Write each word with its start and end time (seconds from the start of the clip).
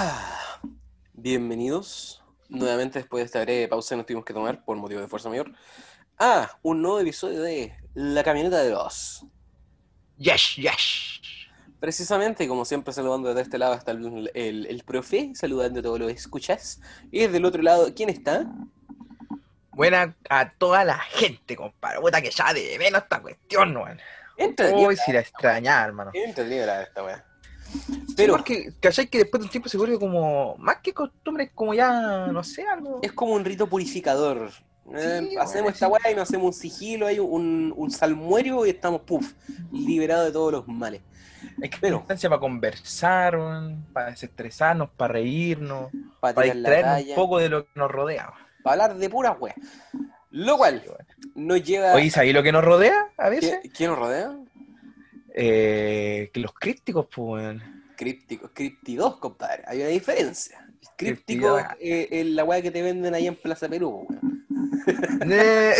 Ah, 0.00 0.60
bienvenidos 1.12 2.22
nuevamente 2.48 3.00
después 3.00 3.20
de 3.20 3.24
esta 3.26 3.40
breve 3.40 3.66
pausa 3.66 3.88
que 3.88 3.96
nos 3.96 4.06
tuvimos 4.06 4.24
que 4.24 4.32
tomar 4.32 4.64
por 4.64 4.76
motivo 4.76 5.00
de 5.00 5.08
fuerza 5.08 5.28
mayor 5.28 5.50
a 6.20 6.56
un 6.62 6.82
nuevo 6.82 7.00
episodio 7.00 7.42
de 7.42 7.74
La 7.94 8.22
Camioneta 8.22 8.58
de 8.58 8.70
Dos. 8.70 9.26
Yes, 10.16 10.54
yes. 10.54 11.20
Precisamente, 11.80 12.46
como 12.46 12.64
siempre, 12.64 12.94
saludando 12.94 13.30
desde 13.30 13.40
este 13.40 13.58
lado 13.58 13.74
está 13.74 13.90
el, 13.90 14.30
el, 14.34 14.66
el 14.66 14.84
profe, 14.84 15.32
saludando 15.34 15.80
a 15.80 15.82
todos 15.82 15.98
los 15.98 16.12
escuchas. 16.12 16.80
Y 17.10 17.22
desde 17.22 17.38
el 17.38 17.44
otro 17.44 17.62
lado, 17.62 17.92
¿quién 17.92 18.08
está? 18.08 18.46
Buena 19.72 20.16
a 20.30 20.52
toda 20.52 20.84
la 20.84 21.00
gente, 21.00 21.56
compadre. 21.56 21.98
Puta 21.98 22.22
que 22.22 22.30
ya 22.30 22.54
de 22.54 22.78
menos 22.78 23.02
esta 23.02 23.20
cuestión, 23.20 23.76
weón. 23.76 23.98
Uy, 24.76 24.96
si 24.96 25.10
la 25.10 25.18
extrañaba, 25.18 25.86
hermano. 25.86 26.12
Entretenido 26.14 26.66
la 26.66 26.82
esta 26.82 27.02
weá. 27.02 27.24
Pero 27.72 28.14
Pero 28.16 28.32
porque, 28.34 28.72
¿cachai? 28.80 29.06
Que 29.08 29.18
después 29.18 29.40
de 29.40 29.44
un 29.46 29.50
tiempo 29.50 29.68
se 29.68 29.76
vuelve 29.78 29.98
como, 29.98 30.56
más 30.58 30.78
que 30.82 30.92
costumbre, 30.92 31.44
es 31.44 31.50
como 31.54 31.74
ya, 31.74 32.26
no 32.28 32.42
sé, 32.42 32.62
algo. 32.66 32.98
es 33.02 33.12
como 33.12 33.32
un 33.34 33.44
rito 33.44 33.68
purificador. 33.68 34.50
Eh, 34.94 35.26
Sí, 35.30 35.36
hacemos 35.36 35.74
esta 35.74 35.86
sí. 35.86 35.92
weá 35.92 36.10
y 36.12 36.14
nos 36.14 36.22
hacemos 36.28 36.46
un 36.46 36.52
sigilo, 36.60 37.06
hay 37.06 37.18
un, 37.18 37.72
un 37.76 37.90
salmuerio 37.90 38.64
y 38.66 38.70
estamos, 38.70 39.02
puff, 39.02 39.34
liberados 39.70 40.26
de 40.26 40.32
todos 40.32 40.50
los 40.52 40.66
males. 40.68 41.02
Es 41.62 41.70
que 41.70 41.76
pero- 41.80 41.98
instancia 41.98 42.28
para 42.28 42.40
conversar, 42.40 43.38
para 43.92 44.10
desestresarnos, 44.10 44.88
para 44.96 45.12
reírnos, 45.14 45.90
Para 46.20 46.34
para 46.34 46.52
distraernos 46.54 47.02
un 47.10 47.14
poco 47.14 47.38
de 47.38 47.48
lo 47.50 47.64
que 47.66 47.70
nos 47.74 47.90
rodea. 47.90 48.32
para 48.64 48.84
hablar 48.84 48.98
de 48.98 49.10
puras 49.10 49.36
weas. 49.38 49.56
Lo 50.30 50.56
cual 50.58 50.82
Sí, 50.84 50.88
weón. 50.88 51.46
nos 51.46 51.62
lleva. 51.62 51.92
Oye, 51.94 52.10
¿sabéis 52.10 52.34
lo 52.34 52.42
que 52.42 52.52
nos 52.52 52.64
rodea 52.64 53.08
a 53.16 53.28
veces? 53.28 53.58
¿Qué- 53.62 53.70
¿Quién 53.70 53.90
nos 53.90 53.98
rodea? 53.98 54.32
Eh, 55.40 56.30
que 56.32 56.40
los 56.40 56.52
crípticos, 56.52 57.06
pues, 57.14 57.42
weón. 57.44 57.62
Críptico, 57.96 58.50
criptidos, 58.52 59.16
compadre. 59.18 59.62
Hay 59.66 59.78
una 59.80 59.88
diferencia. 59.88 60.64
El 60.82 60.88
críptico 60.96 61.58
eh, 61.80 62.08
es 62.10 62.26
la 62.26 62.42
weá 62.44 62.60
que 62.60 62.70
te 62.72 62.82
venden 62.82 63.14
ahí 63.14 63.26
en 63.28 63.36
Plaza 63.36 63.68
Perú, 63.68 64.06
weón. 64.08 64.44
Eh, 65.30 65.74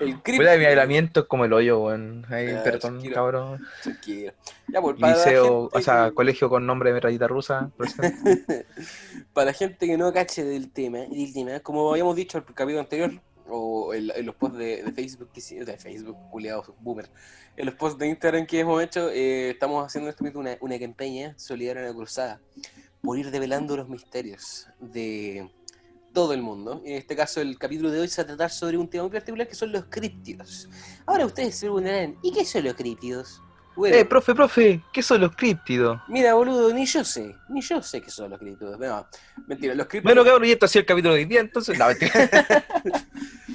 El 0.00 0.20
críptico. 0.22 0.42
mi 0.58 0.64
aislamiento 0.66 1.20
es 1.20 1.26
como 1.26 1.44
el 1.44 1.52
hoyo, 1.52 1.84
weón. 1.84 2.26
Ahí, 2.28 2.48
Ah, 2.50 2.60
perdón, 2.62 3.00
cabrón. 3.12 3.64
Tranquilo. 3.82 4.32
Ya, 4.68 4.80
pues, 4.80 4.96
para 5.00 5.14
Liceo, 5.14 5.70
o 5.72 5.80
sea, 5.80 6.08
que- 6.08 6.14
colegio 6.14 6.48
con 6.48 6.66
nombre 6.66 6.90
de 6.90 6.94
metrallita 6.94 7.26
rusa. 7.28 7.70
Para 9.32 9.46
la 9.46 9.52
gente 9.52 9.86
que 9.86 9.96
no 9.96 10.12
cache 10.12 10.44
del 10.44 10.70
tema, 10.70 10.98
del 10.98 11.32
tema, 11.32 11.60
como 11.60 11.90
habíamos 11.92 12.14
dicho 12.16 12.38
en 12.38 12.44
el 12.46 12.54
capítulo 12.54 12.80
anterior, 12.80 13.12
o 13.52 13.94
en, 13.94 14.26
los 14.26 14.34
posts 14.34 14.58
de, 14.58 14.92
Facebook, 14.94 15.30
que 15.32 15.64
de 15.64 15.76
Facebook, 15.76 16.16
culiados, 16.30 16.72
boomer, 16.80 17.08
en 17.56 17.66
los 17.66 17.74
posts 17.74 17.98
de 17.98 18.08
Instagram 18.08 18.46
que 18.46 18.60
hemos 18.60 18.82
hecho, 18.82 19.10
eh, 19.10 19.50
estamos 19.50 19.84
haciendo 19.86 20.08
en 20.08 20.10
este 20.10 20.22
momento 20.22 20.40
una, 20.40 20.56
una 20.60 20.78
campaña 20.78 21.34
solidaria, 21.38 21.82
una 21.82 21.94
cruzada, 21.94 22.40
por 23.02 23.18
ir 23.18 23.30
develando 23.30 23.76
los 23.76 23.88
misterios 23.88 24.68
de 24.80 25.50
todo 26.12 26.32
el 26.32 26.42
mundo. 26.42 26.82
En 26.84 26.96
este 26.96 27.16
caso, 27.16 27.40
el 27.40 27.58
capítulo 27.58 27.90
de 27.90 28.00
hoy 28.00 28.08
se 28.08 28.22
va 28.22 28.24
a 28.24 28.26
tratar 28.28 28.50
sobre 28.50 28.78
un 28.78 28.88
tema 28.88 29.04
muy 29.04 29.12
particular 29.12 29.48
que 29.48 29.54
son 29.54 29.72
los 29.72 29.84
críptidos. 29.86 30.68
Ahora 31.06 31.26
ustedes 31.26 31.54
se 31.54 31.66
preguntarán, 31.66 32.16
¿y 32.22 32.32
qué 32.32 32.44
son 32.44 32.64
los 32.64 32.74
críptidos? 32.74 33.42
Bueno, 33.74 33.96
eh, 33.96 34.04
profe, 34.04 34.34
profe, 34.34 34.80
¿qué 34.92 35.02
son 35.02 35.22
los 35.22 35.34
críptidos? 35.34 36.00
mira, 36.08 36.34
boludo, 36.34 36.72
ni 36.72 36.84
yo 36.84 37.02
sé, 37.04 37.34
ni 37.48 37.62
yo 37.62 37.82
sé 37.82 38.02
qué 38.02 38.10
son 38.10 38.30
los 38.30 38.38
críptidos. 38.38 38.78
No, 38.78 39.06
mentira, 39.46 39.74
los 39.74 39.86
críptidos... 39.86 40.14
Bueno, 40.14 40.24
cabrón, 40.28 40.48
y 40.48 40.52
esto 40.52 40.66
ha 40.66 40.68
sido 40.68 40.80
el 40.80 40.86
capítulo 40.86 41.14
de 41.14 41.20
hoy 41.20 41.26
día, 41.26 41.40
entonces. 41.40 41.78
No, 41.78 41.86
mentira. 41.86 42.64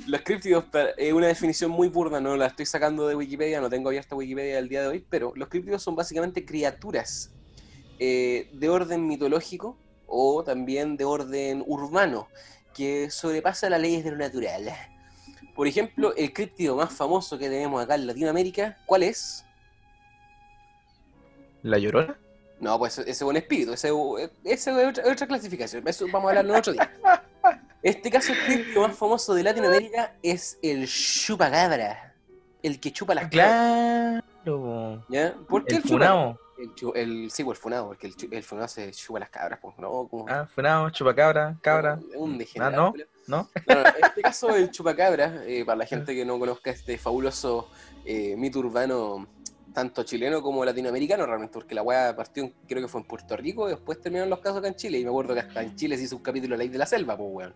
Los 0.07 0.21
críptidos 0.21 0.63
es 0.95 1.11
una 1.11 1.27
definición 1.27 1.69
muy 1.69 1.89
burda, 1.89 2.21
no 2.21 2.37
la 2.37 2.45
estoy 2.45 2.65
sacando 2.65 3.09
de 3.09 3.15
Wikipedia, 3.15 3.59
no 3.59 3.69
tengo 3.69 3.89
abierta 3.89 4.15
Wikipedia 4.15 4.58
el 4.58 4.69
día 4.69 4.81
de 4.81 4.87
hoy, 4.87 5.05
pero 5.09 5.33
los 5.36 5.49
críptidos 5.49 5.83
son 5.83 5.97
básicamente 5.97 6.45
criaturas 6.45 7.33
eh, 7.99 8.49
de 8.53 8.69
orden 8.69 9.05
mitológico 9.05 9.77
o 10.05 10.45
también 10.45 10.95
de 10.95 11.03
orden 11.03 11.61
urbano 11.67 12.30
que 12.73 13.09
sobrepasa 13.11 13.69
las 13.69 13.81
leyes 13.81 14.05
de 14.05 14.11
lo 14.11 14.17
natural. 14.17 14.71
Por 15.53 15.67
ejemplo, 15.67 16.15
el 16.15 16.31
críptido 16.31 16.77
más 16.77 16.93
famoso 16.93 17.37
que 17.37 17.49
tenemos 17.49 17.83
acá 17.83 17.95
en 17.95 18.08
Latinoamérica, 18.08 18.77
¿cuál 18.86 19.03
es? 19.03 19.43
¿La 21.63 21.77
llorona? 21.77 22.17
No, 22.59 22.79
pues 22.79 22.97
ese 22.97 23.11
es 23.11 23.21
un 23.21 23.37
espíritu, 23.37 23.73
ese, 23.73 23.89
ese 24.43 24.71
es 24.71 24.87
otra, 24.87 25.11
otra 25.11 25.27
clasificación, 25.27 25.87
eso 25.87 26.05
vamos 26.11 26.25
a 26.25 26.29
hablarlo 26.39 26.57
otro 26.57 26.73
día. 26.73 26.91
Este 27.83 28.09
caso, 28.09 28.33
críptido 28.45 28.81
más 28.87 28.97
famoso 28.97 29.33
de 29.35 29.43
Latinoamérica 29.43 30.15
es 30.23 30.57
el 30.63 30.87
chupacabra, 30.87 32.15
el 32.63 32.79
que 32.79 32.91
chupa 32.91 33.13
las 33.13 33.25
cabras. 33.29 34.23
Claro. 34.43 35.05
¿Ya? 35.09 35.35
¿Por 35.47 35.63
qué 35.63 35.75
El 35.75 35.77
el, 35.77 35.83
chupa- 35.83 35.89
funao. 35.89 36.39
El, 36.57 36.97
el- 37.23 37.31
sí, 37.31 37.43
pues 37.43 37.57
el 37.59 37.61
funado, 37.61 37.87
porque 37.87 38.07
el, 38.07 38.15
el 38.31 38.43
funado 38.43 38.67
se 38.67 38.91
chupa 38.91 39.19
las 39.19 39.29
cabras, 39.29 39.59
pues 39.61 39.77
no, 39.77 40.07
como 40.09 40.25
Ah, 40.27 40.47
funao, 40.53 40.89
chupacabra, 40.89 41.55
cabra. 41.61 41.99
un 42.15 42.33
Ah, 42.33 42.37
degenerado. 42.39 42.75
¿no? 42.85 42.91
culiao. 42.91 43.07
¿No? 43.27 43.49
No, 43.67 43.75
no, 43.75 43.81
en 43.81 44.05
este 44.05 44.21
caso, 44.21 44.55
el 44.55 44.71
chupacabra, 44.71 45.43
eh, 45.45 45.63
para 45.63 45.77
la 45.77 45.85
gente 45.85 46.15
que 46.15 46.25
no 46.25 46.39
conozca 46.39 46.71
este 46.71 46.97
fabuloso 46.97 47.69
eh, 48.05 48.35
mito 48.37 48.59
urbano, 48.59 49.27
tanto 49.77 50.02
chileno 50.02 50.42
como 50.42 50.65
latinoamericano, 50.65 51.27
realmente, 51.27 51.54
porque 51.54 51.76
la 51.76 51.83
weá 51.83 52.15
partió, 52.15 52.43
en- 52.45 52.54
creo 52.67 52.82
que 52.82 52.88
fue 52.88 52.99
en 53.02 53.05
Puerto 53.05 53.38
Rico, 53.38 53.67
y 53.67 53.73
después 53.73 54.02
terminaron 54.02 54.27
los 54.27 54.39
casos 54.39 54.58
acá 54.58 54.70
en 54.70 54.76
Chile, 54.76 54.98
y 54.98 55.04
me 55.04 55.10
acuerdo 55.11 55.36
que 55.36 55.42
hasta 55.42 55.61
en 55.61 55.76
Chile 55.76 55.95
se 55.98 56.05
hizo 56.05 56.15
un 56.15 56.23
capítulo 56.23 56.54
de 56.54 56.58
la 56.58 56.64
ley 56.64 56.70
de 56.70 56.80
la 56.80 56.88
selva, 56.88 57.15
pues 57.15 57.30
weón. 57.32 57.54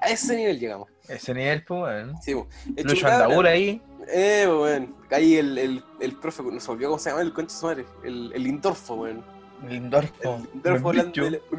A 0.00 0.08
ese 0.08 0.34
nivel 0.34 0.58
llegamos. 0.58 0.88
Ese 1.08 1.34
nivel, 1.34 1.62
pues, 1.64 1.82
weón. 1.82 2.22
Sí, 2.22 2.34
pues. 2.34 2.86
Lucho 2.86 3.06
Andabura 3.06 3.50
ahí. 3.50 3.82
Eh, 4.08 4.44
pues, 4.46 4.58
weón. 4.58 4.96
Ahí 5.10 5.36
el, 5.36 5.58
el, 5.58 5.84
el 6.00 6.16
profe, 6.18 6.42
no 6.42 6.58
se 6.58 6.70
olvidó 6.70 6.88
cómo 6.88 6.98
se 6.98 7.10
llama 7.10 7.20
el 7.20 7.34
concha 7.34 7.54
su 7.54 7.66
madre, 7.66 7.84
el, 8.02 8.32
el 8.34 8.42
Lindorfo, 8.44 8.94
weón. 8.94 9.22
Lindorfo. 9.68 10.36
El 10.36 10.42
Lindorfo 10.54 10.92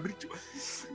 bicho. 0.01 0.27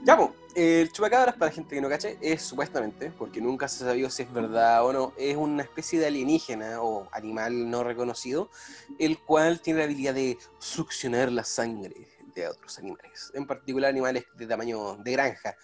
Ya, 0.03 0.17
pues, 0.17 0.29
el 0.55 0.91
chupacabras, 0.91 1.35
para 1.35 1.51
gente 1.51 1.75
que 1.75 1.81
no 1.81 1.89
cache, 1.89 2.17
es 2.21 2.41
supuestamente, 2.41 3.11
porque 3.11 3.41
nunca 3.41 3.67
se 3.67 3.87
ha 3.89 4.09
si 4.09 4.23
es 4.23 4.33
verdad 4.33 4.85
o 4.85 4.93
no, 4.93 5.13
es 5.17 5.35
una 5.35 5.63
especie 5.63 5.99
de 5.99 6.07
alienígena 6.07 6.81
o 6.81 7.09
animal 7.11 7.69
no 7.69 7.83
reconocido, 7.83 8.49
el 8.97 9.19
cual 9.19 9.59
tiene 9.59 9.79
la 9.79 9.85
habilidad 9.85 10.13
de 10.13 10.37
succionar 10.59 11.31
la 11.31 11.43
sangre 11.43 12.07
de 12.33 12.47
otros 12.47 12.77
animales, 12.79 13.31
en 13.33 13.45
particular 13.45 13.89
animales 13.89 14.25
de 14.35 14.47
tamaño 14.47 14.95
de 14.97 15.11
granja. 15.11 15.55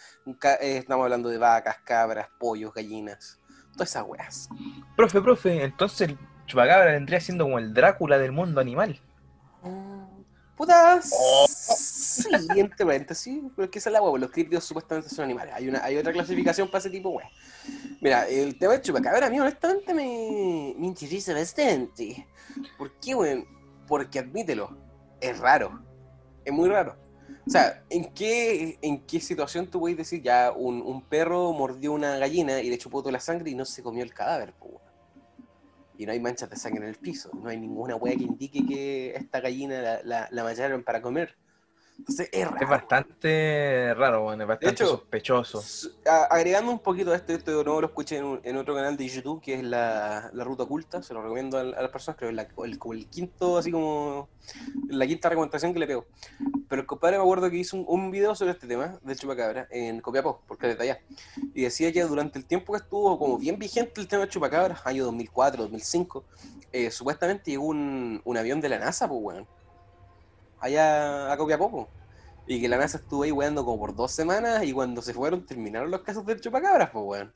Eh, 0.62 0.78
Estamos 0.78 1.04
hablando 1.04 1.30
de 1.30 1.38
vacas, 1.38 1.78
cabras, 1.84 2.28
pollos, 2.38 2.74
gallinas, 2.74 3.40
todas 3.74 3.90
esas 3.90 4.04
weas. 4.06 4.50
Profe, 4.96 5.22
profe, 5.22 5.64
entonces 5.64 6.10
el 6.10 6.18
chupacabra 6.46 6.92
vendría 6.92 7.20
siendo 7.20 7.46
como 7.46 7.60
el 7.60 7.74
Drácula 7.74 8.18
del 8.18 8.32
mundo 8.32 8.60
animal. 8.60 9.00
Putas. 10.56 11.12
Oh. 11.18 11.48
Sí, 11.48 12.28
entre 12.56 12.86
paréntesis, 12.86 13.42
pero 13.56 13.66
es 13.66 13.72
que 13.72 13.80
esa 13.80 13.90
es 13.90 13.94
la 13.94 14.02
hueá, 14.02 14.20
los 14.20 14.32
críptidos 14.32 14.66
supuestamente 14.66 15.10
son 15.10 15.26
animales. 15.26 15.54
Hay, 15.56 15.68
una, 15.68 15.84
hay 15.84 15.98
otra 15.98 16.12
clasificación 16.12 16.68
para 16.70 16.80
ese 16.80 16.90
tipo 16.90 17.10
de 17.10 17.16
hueá. 17.16 17.30
Mira, 18.02 18.28
el 18.28 18.58
tema 18.60 18.74
del 18.74 18.82
chupacabra 18.82 19.28
a 19.28 19.30
mí 19.30 19.40
honestamente 19.40 19.94
me, 19.94 20.76
me 20.78 20.88
interesa 20.88 21.34
bastante. 21.34 22.28
¿Por 22.78 23.00
qué, 23.00 23.16
weón? 23.16 23.46
Porque 23.88 24.20
admítelo, 24.20 24.78
es 25.20 25.40
raro. 25.40 25.84
Es 26.44 26.54
muy 26.54 26.70
raro. 26.70 26.98
O 27.48 27.50
sea, 27.50 27.84
¿en 27.90 28.14
qué, 28.14 28.78
en 28.82 29.06
qué 29.06 29.20
situación 29.20 29.68
tú 29.68 29.80
puedes 29.80 29.98
decir 29.98 30.22
ya 30.22 30.52
un, 30.52 30.82
un 30.82 31.02
perro 31.02 31.54
mordió 31.54 31.94
una 31.94 32.18
gallina 32.18 32.62
y 32.62 32.70
le 32.70 32.78
chupó 32.78 33.02
toda 33.02 33.14
la 33.14 33.20
sangre 33.20 33.50
y 33.52 33.56
no 33.56 33.66
se 33.66 33.82
comió 33.82 34.04
el 34.04 34.14
cadáver, 34.14 34.54
po? 34.54 34.82
Y 36.02 36.06
no 36.08 36.14
hay 36.14 36.20
manchas 36.20 36.50
de 36.50 36.56
sangre 36.56 36.82
en 36.86 36.90
el 36.90 36.96
piso. 36.96 37.30
No 37.44 37.48
hay 37.48 37.60
ninguna 37.60 37.96
hueá 37.96 38.16
que 38.16 38.24
indique 38.24 38.66
que 38.66 39.14
esta 39.16 39.40
gallina 39.40 39.80
la, 39.84 40.02
la, 40.04 40.28
la 40.32 40.44
macharon 40.44 40.82
para 40.84 41.00
comer. 41.00 41.36
Entonces 42.00 42.28
es 42.32 42.44
raro. 42.44 42.58
Es 42.60 42.68
bastante 42.68 43.94
raro, 43.94 44.26
weón. 44.26 44.42
Es 44.42 44.48
bastante 44.48 44.74
hecho, 44.84 44.88
sospechoso. 44.88 45.64
A- 46.08 46.24
Agregando 46.32 46.72
un 46.72 46.80
poquito 46.80 47.12
a 47.12 47.16
esto, 47.18 47.34
esto 47.34 47.56
de 47.56 47.64
nuevo 47.64 47.82
lo 47.82 47.88
escuché 47.90 48.18
en, 48.18 48.24
un- 48.24 48.42
en 48.44 48.58
otro 48.58 48.74
canal 48.74 48.98
de 48.98 49.08
YouTube 49.08 49.44
que 49.44 49.54
es 49.54 49.64
la, 49.64 50.32
la 50.34 50.44
Ruta 50.44 50.64
Oculta, 50.64 51.04
se 51.04 51.14
lo 51.14 51.22
recomiendo 51.22 51.60
a, 51.60 51.62
a 51.62 51.66
las 51.66 51.92
personas, 51.92 52.18
creo 52.18 52.32
que 52.36 52.72
es 52.72 52.78
como 52.80 52.94
el 52.96 53.08
quinto, 53.08 53.60
así 53.60 53.70
como 53.72 54.28
la 54.90 55.06
quinta 55.06 55.30
recomendación 55.30 55.72
que 55.72 55.80
le 55.82 55.86
pego. 55.86 56.08
Pero 56.72 56.84
el 56.84 56.88
compadre 56.88 57.18
me 57.18 57.24
acuerdo 57.24 57.50
que 57.50 57.58
hizo 57.58 57.76
un, 57.76 57.84
un 57.86 58.12
video 58.12 58.34
sobre 58.34 58.52
este 58.54 58.66
tema 58.66 58.98
del 59.04 59.18
chupacabra 59.20 59.68
en 59.72 60.00
Copiapó, 60.00 60.42
porque 60.48 60.72
es 60.72 60.78
de 60.78 60.84
allá. 60.86 61.02
Y 61.54 61.64
decía 61.64 61.92
que 61.92 62.02
durante 62.04 62.40
el 62.40 62.46
tiempo 62.46 62.72
que 62.72 62.78
estuvo 62.78 63.20
como 63.20 63.38
bien 63.38 63.60
vigente 63.60 64.00
el 64.00 64.08
tema 64.08 64.22
del 64.22 64.30
chupacabra, 64.30 64.80
año 64.86 65.04
2004, 65.04 65.64
2005, 65.64 66.24
eh, 66.72 66.90
supuestamente 66.90 67.52
llegó 67.52 67.66
un, 67.66 68.22
un 68.24 68.38
avión 68.38 68.62
de 68.62 68.70
la 68.70 68.80
NASA, 68.80 69.06
pues, 69.10 69.20
weón. 69.22 69.48
Allá 70.62 71.30
a 71.34 71.36
Copiapó, 71.36 71.70
po. 71.70 71.90
Y 72.48 72.62
que 72.62 72.70
la 72.70 72.78
NASA 72.78 73.00
estuvo 73.00 73.24
ahí 73.24 73.34
weando 73.34 73.66
como 73.66 73.78
por 73.78 73.94
dos 73.94 74.14
semanas 74.14 74.64
y 74.64 74.72
cuando 74.72 75.02
se 75.02 75.14
fueron 75.14 75.46
terminaron 75.46 75.92
los 75.92 76.04
casos 76.04 76.26
del 76.26 76.40
chupacabras, 76.40 76.90
pues 76.92 77.04
weón. 77.06 77.34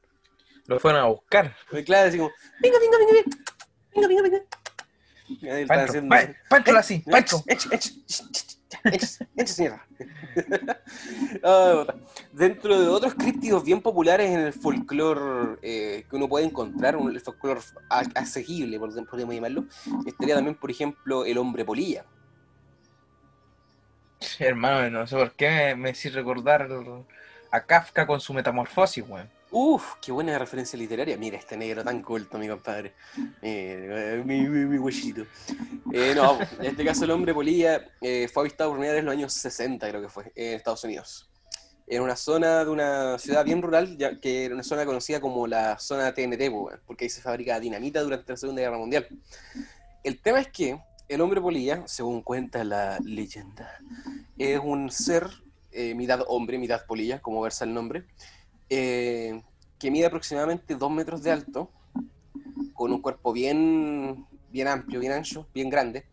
Lo 0.67 0.79
fueron 0.79 1.01
a 1.01 1.07
buscar. 1.07 1.53
Muy 1.73 1.83
claro, 1.83 2.07
así 2.07 2.17
como, 2.17 2.31
venga, 2.61 2.77
venga, 2.79 2.97
venga, 2.99 3.13
venga, 3.13 4.07
venga, 4.07 4.07
venga, 4.07 4.21
venga. 4.21 5.67
Pancho, 5.67 5.91
haciendo- 5.91 6.15
pa- 6.15 6.33
Pancho 6.49 6.77
así, 6.77 6.93
Eh, 7.05 7.11
Pancho. 7.11 7.43
Ah. 11.43 11.85
Dentro 12.31 12.79
de 12.79 12.87
otros 12.87 13.13
críptidos 13.13 13.63
bien 13.63 13.81
populares 13.81 14.29
en 14.31 14.39
el 14.41 14.53
folclore 14.53 15.57
eh, 15.61 16.05
que 16.09 16.15
uno 16.15 16.27
puede 16.27 16.45
encontrar, 16.45 16.95
un- 16.97 17.11
el 17.11 17.19
folclore 17.21 17.61
a- 17.89 18.03
asequible, 18.15 18.77
por 18.79 18.89
ejemplo, 18.89 19.11
podríamos 19.11 19.35
llamarlo, 19.35 19.65
estaría 20.05 20.35
también, 20.35 20.55
por 20.55 20.71
ejemplo, 20.71 21.25
el 21.25 21.37
hombre 21.37 21.63
polilla. 21.65 22.05
Hermano, 24.39 24.89
no 24.99 25.07
sé 25.07 25.15
por 25.15 25.31
qué 25.33 25.49
me, 25.49 25.75
me 25.75 25.89
hice 25.91 26.09
recordar 26.09 26.67
a 27.51 27.61
Kafka 27.61 28.07
con 28.07 28.19
su 28.19 28.33
metamorfosis, 28.33 29.03
weón. 29.07 29.29
Uf, 29.57 29.93
qué 30.01 30.11
buena 30.11 30.37
referencia 30.37 30.77
literaria. 30.77 31.15
Mira, 31.15 31.37
este 31.37 31.55
negro 31.55 31.81
tan 31.81 32.01
culto, 32.01 32.37
mi 32.37 32.45
compadre. 32.45 32.93
Eh, 33.41 34.21
mi, 34.25 34.41
mi, 34.49 34.65
mi. 34.65 34.91
Eh, 35.93 36.13
no, 36.13 36.37
en 36.59 36.65
este 36.65 36.83
caso 36.83 37.05
el 37.05 37.11
hombre 37.11 37.33
polilla 37.33 37.87
eh, 38.01 38.27
fue 38.27 38.43
avistado 38.43 38.71
por 38.71 38.79
primera 38.79 38.95
vez 38.95 38.99
en 38.99 39.05
los 39.05 39.13
años 39.13 39.31
60, 39.31 39.87
creo 39.87 40.01
que 40.01 40.09
fue, 40.09 40.29
en 40.35 40.55
Estados 40.55 40.83
Unidos. 40.83 41.29
En 41.87 42.01
una 42.01 42.17
zona 42.17 42.65
de 42.65 42.69
una 42.69 43.17
ciudad 43.17 43.45
bien 43.45 43.61
rural, 43.61 43.97
ya 43.97 44.19
que 44.19 44.43
era 44.43 44.55
una 44.55 44.63
zona 44.63 44.85
conocida 44.85 45.21
como 45.21 45.47
la 45.47 45.79
zona 45.79 46.13
TNT, 46.13 46.51
porque 46.85 47.05
ahí 47.05 47.09
se 47.09 47.21
fabrica 47.21 47.57
dinamita 47.57 48.01
durante 48.01 48.33
la 48.33 48.37
Segunda 48.37 48.61
Guerra 48.61 48.77
Mundial. 48.77 49.07
El 50.03 50.19
tema 50.19 50.41
es 50.41 50.49
que 50.49 50.77
el 51.07 51.21
hombre 51.21 51.39
polilla, 51.39 51.87
según 51.87 52.23
cuenta 52.23 52.65
la 52.65 52.99
leyenda, 52.99 53.79
es 54.37 54.59
un 54.61 54.91
ser 54.91 55.29
eh, 55.71 55.95
mitad 55.95 56.25
hombre, 56.27 56.57
mitad 56.57 56.85
polilla, 56.85 57.21
como 57.21 57.39
versa 57.39 57.63
el 57.63 57.73
nombre, 57.73 58.03
eh, 58.69 59.41
que 59.79 59.91
mide 59.91 60.05
aproximadamente 60.05 60.75
2 60.75 60.91
metros 60.91 61.23
de 61.23 61.31
alto, 61.31 61.71
con 62.73 62.91
un 62.91 63.01
cuerpo 63.01 63.33
bien, 63.33 64.25
bien 64.51 64.67
amplio, 64.67 64.99
bien 64.99 65.13
ancho, 65.13 65.47
bien 65.53 65.69
grande, 65.69 66.05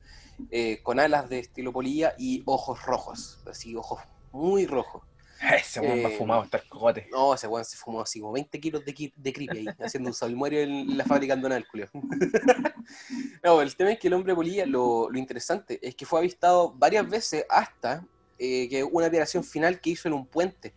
eh, 0.50 0.80
con 0.82 1.00
alas 1.00 1.28
de 1.28 1.40
estilo 1.40 1.72
polilla 1.72 2.14
y 2.18 2.42
ojos 2.46 2.84
rojos, 2.84 3.40
así 3.46 3.76
ojos 3.76 4.00
muy 4.32 4.66
rojos. 4.66 5.02
Ese 5.60 5.80
weón 5.80 5.98
Eh, 5.98 6.16
fumado 6.16 6.42
hasta 6.42 6.58
el 6.58 6.68
cogote. 6.68 7.08
No, 7.10 7.34
ese 7.34 7.48
weón 7.48 7.64
se 7.64 7.76
fumó 7.76 8.00
así 8.00 8.20
como 8.20 8.32
20 8.32 8.60
kilos 8.60 8.84
de, 8.84 9.12
de 9.14 9.32
creepy 9.32 9.58
ahí, 9.58 9.66
haciendo 9.80 10.08
un 10.10 10.14
salmuario 10.14 10.60
en 10.60 10.96
la 10.96 11.04
fábrica 11.04 11.34
andonal, 11.34 11.66
culio. 11.66 11.90
no, 13.42 13.60
el 13.60 13.74
tema 13.74 13.92
es 13.92 13.98
que 13.98 14.06
el 14.06 14.14
hombre 14.14 14.34
polilla, 14.34 14.66
lo, 14.66 15.10
lo 15.10 15.18
interesante 15.18 15.80
es 15.82 15.96
que 15.96 16.06
fue 16.06 16.20
avistado 16.20 16.72
varias 16.72 17.08
veces 17.08 17.44
hasta 17.50 18.06
eh, 18.38 18.68
que 18.68 18.84
una 18.84 19.06
operación 19.06 19.42
final 19.44 19.80
que 19.80 19.90
hizo 19.90 20.08
en 20.08 20.14
un 20.14 20.26
puente. 20.26 20.74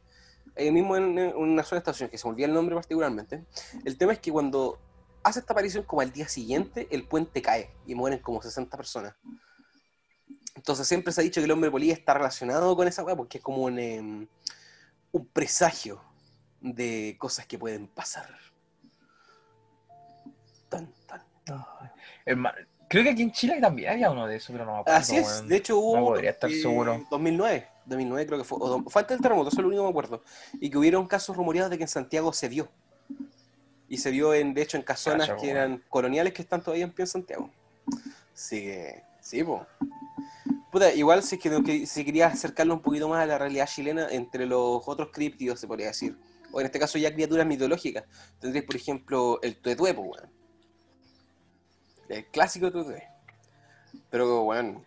Ahí 0.58 0.72
mismo 0.72 0.96
en, 0.96 1.18
en 1.18 1.36
una 1.36 1.64
sola 1.64 1.80
estación, 1.80 2.10
que 2.10 2.18
se 2.18 2.28
me 2.28 2.32
olvida 2.32 2.48
el 2.48 2.54
nombre 2.54 2.76
particularmente. 2.76 3.44
El 3.84 3.98
tema 3.98 4.14
es 4.14 4.20
que 4.20 4.32
cuando 4.32 4.80
hace 5.24 5.40
esta 5.40 5.54
aparición, 5.54 5.84
como 5.84 6.02
al 6.02 6.12
día 6.12 6.28
siguiente, 6.28 6.88
el 6.92 7.08
puente 7.08 7.42
cae 7.42 7.72
y 7.86 7.96
mueren 7.96 8.20
como 8.20 8.42
60 8.42 8.78
personas. 8.78 9.16
Entonces 10.56 10.88
siempre 10.88 11.12
se 11.12 11.22
ha 11.22 11.24
dicho 11.24 11.42
que 11.42 11.46
el 11.46 11.52
hombre 11.52 11.70
polilla 11.70 11.94
está 11.94 12.14
relacionado 12.14 12.76
con 12.76 12.88
esa 12.88 13.04
weá 13.04 13.16
porque 13.16 13.40
es 13.40 13.44
como 13.44 13.64
un, 13.64 13.78
em, 13.78 14.28
un 15.12 15.28
presagio 15.28 16.02
de 16.62 17.16
cosas 17.20 17.46
que 17.46 17.58
pueden 17.58 17.88
pasar. 17.88 18.30
Tan, 20.70 20.94
tan, 21.06 21.22
creo 22.88 23.04
que 23.04 23.10
aquí 23.10 23.22
en 23.22 23.32
Chile 23.32 23.60
también 23.60 23.92
había 23.92 24.12
uno 24.12 24.28
de 24.28 24.38
esos, 24.38 24.52
pero 24.52 24.66
no 24.66 24.74
me 24.74 24.80
acuerdo. 24.80 25.00
Así 25.00 25.18
es, 25.18 25.28
weón. 25.28 25.48
de 25.50 25.56
hecho 25.58 25.78
hubo 25.78 25.98
No 25.98 26.06
podría 26.06 26.32
estar 26.32 26.50
seguro. 26.50 27.06
2009, 27.10 27.68
2009 27.86 28.28
creo 28.28 28.40
que 28.40 28.46
fue, 28.46 28.58
o 28.62 28.84
fue 28.90 29.02
antes 29.02 29.18
del 29.18 29.22
terremoto, 29.22 29.50
eso 29.50 29.58
es 29.58 29.62
lo 29.62 29.68
único 29.68 29.84
que 29.84 29.86
me 29.86 29.90
acuerdo, 29.90 30.24
y 30.54 30.70
que 30.70 30.78
hubieron 30.78 31.08
casos 31.08 31.36
rumoreados 31.36 31.72
de 31.72 31.78
que 31.78 31.84
en 31.84 31.90
Santiago 31.90 32.34
se 32.34 32.50
vio. 32.50 32.70
Y 33.88 33.98
se 33.98 34.12
vio, 34.12 34.34
en, 34.34 34.54
de 34.54 34.64
hecho, 34.64 34.78
en 34.78 34.84
casonas 34.84 35.28
Cacha, 35.28 35.42
que 35.42 35.50
eran 35.50 35.84
coloniales 35.90 36.34
que 36.34 36.42
están 36.42 36.62
todavía 36.62 36.86
en 36.86 36.92
pie 36.92 37.04
en 37.04 37.08
Santiago. 37.08 37.52
Así 38.34 38.62
que, 38.62 39.04
sí, 39.22 39.44
po. 39.44 39.66
Puta, 40.72 40.94
igual 40.94 41.24
si, 41.24 41.38
que, 41.38 41.86
si 41.86 42.04
querías 42.04 42.34
acercarlo 42.34 42.74
un 42.74 42.82
poquito 42.82 43.08
más 43.08 43.22
a 43.22 43.26
la 43.26 43.38
realidad 43.38 43.68
chilena, 43.68 44.08
entre 44.10 44.46
los 44.46 44.82
otros 44.88 45.10
críptidos, 45.14 45.60
se 45.60 45.68
podría 45.68 45.88
decir, 45.88 46.18
o 46.52 46.60
en 46.60 46.66
este 46.66 46.80
caso 46.80 46.98
ya 46.98 47.14
criaturas 47.14 47.46
mitológicas, 47.46 48.06
tendréis, 48.40 48.66
por 48.66 48.76
ejemplo, 48.76 49.40
el 49.42 49.58
tuetué, 49.58 49.94
po, 49.94 50.02
weón. 50.02 50.30
El 52.10 52.26
clásico 52.26 52.72
tuetué. 52.72 53.08
Pero, 54.10 54.44
weón, 54.44 54.84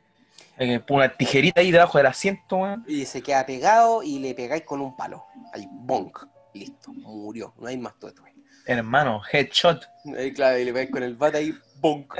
Eh, 0.58 0.80
una 0.88 1.08
tijerita 1.08 1.60
ahí 1.60 1.70
debajo 1.70 1.98
del 1.98 2.08
asiento, 2.08 2.56
weón. 2.56 2.84
y 2.88 3.04
se 3.04 3.22
queda 3.22 3.46
pegado 3.46 4.02
y 4.02 4.18
le 4.18 4.34
pegáis 4.34 4.64
con 4.64 4.80
un 4.80 4.96
palo. 4.96 5.24
Ahí, 5.52 5.68
bonk. 5.70 6.26
Listo, 6.54 6.92
murió. 6.92 7.54
No 7.58 7.68
hay 7.68 7.76
más 7.78 7.94
tuetué. 7.98 8.32
Hermano, 8.66 9.22
headshot. 9.32 9.86
Ahí, 10.16 10.32
claro, 10.32 10.58
y 10.58 10.64
le 10.64 10.72
pegáis 10.72 10.90
con 10.90 11.02
el 11.02 11.14
bate 11.14 11.38
ahí, 11.38 11.54
bonk. 11.80 12.14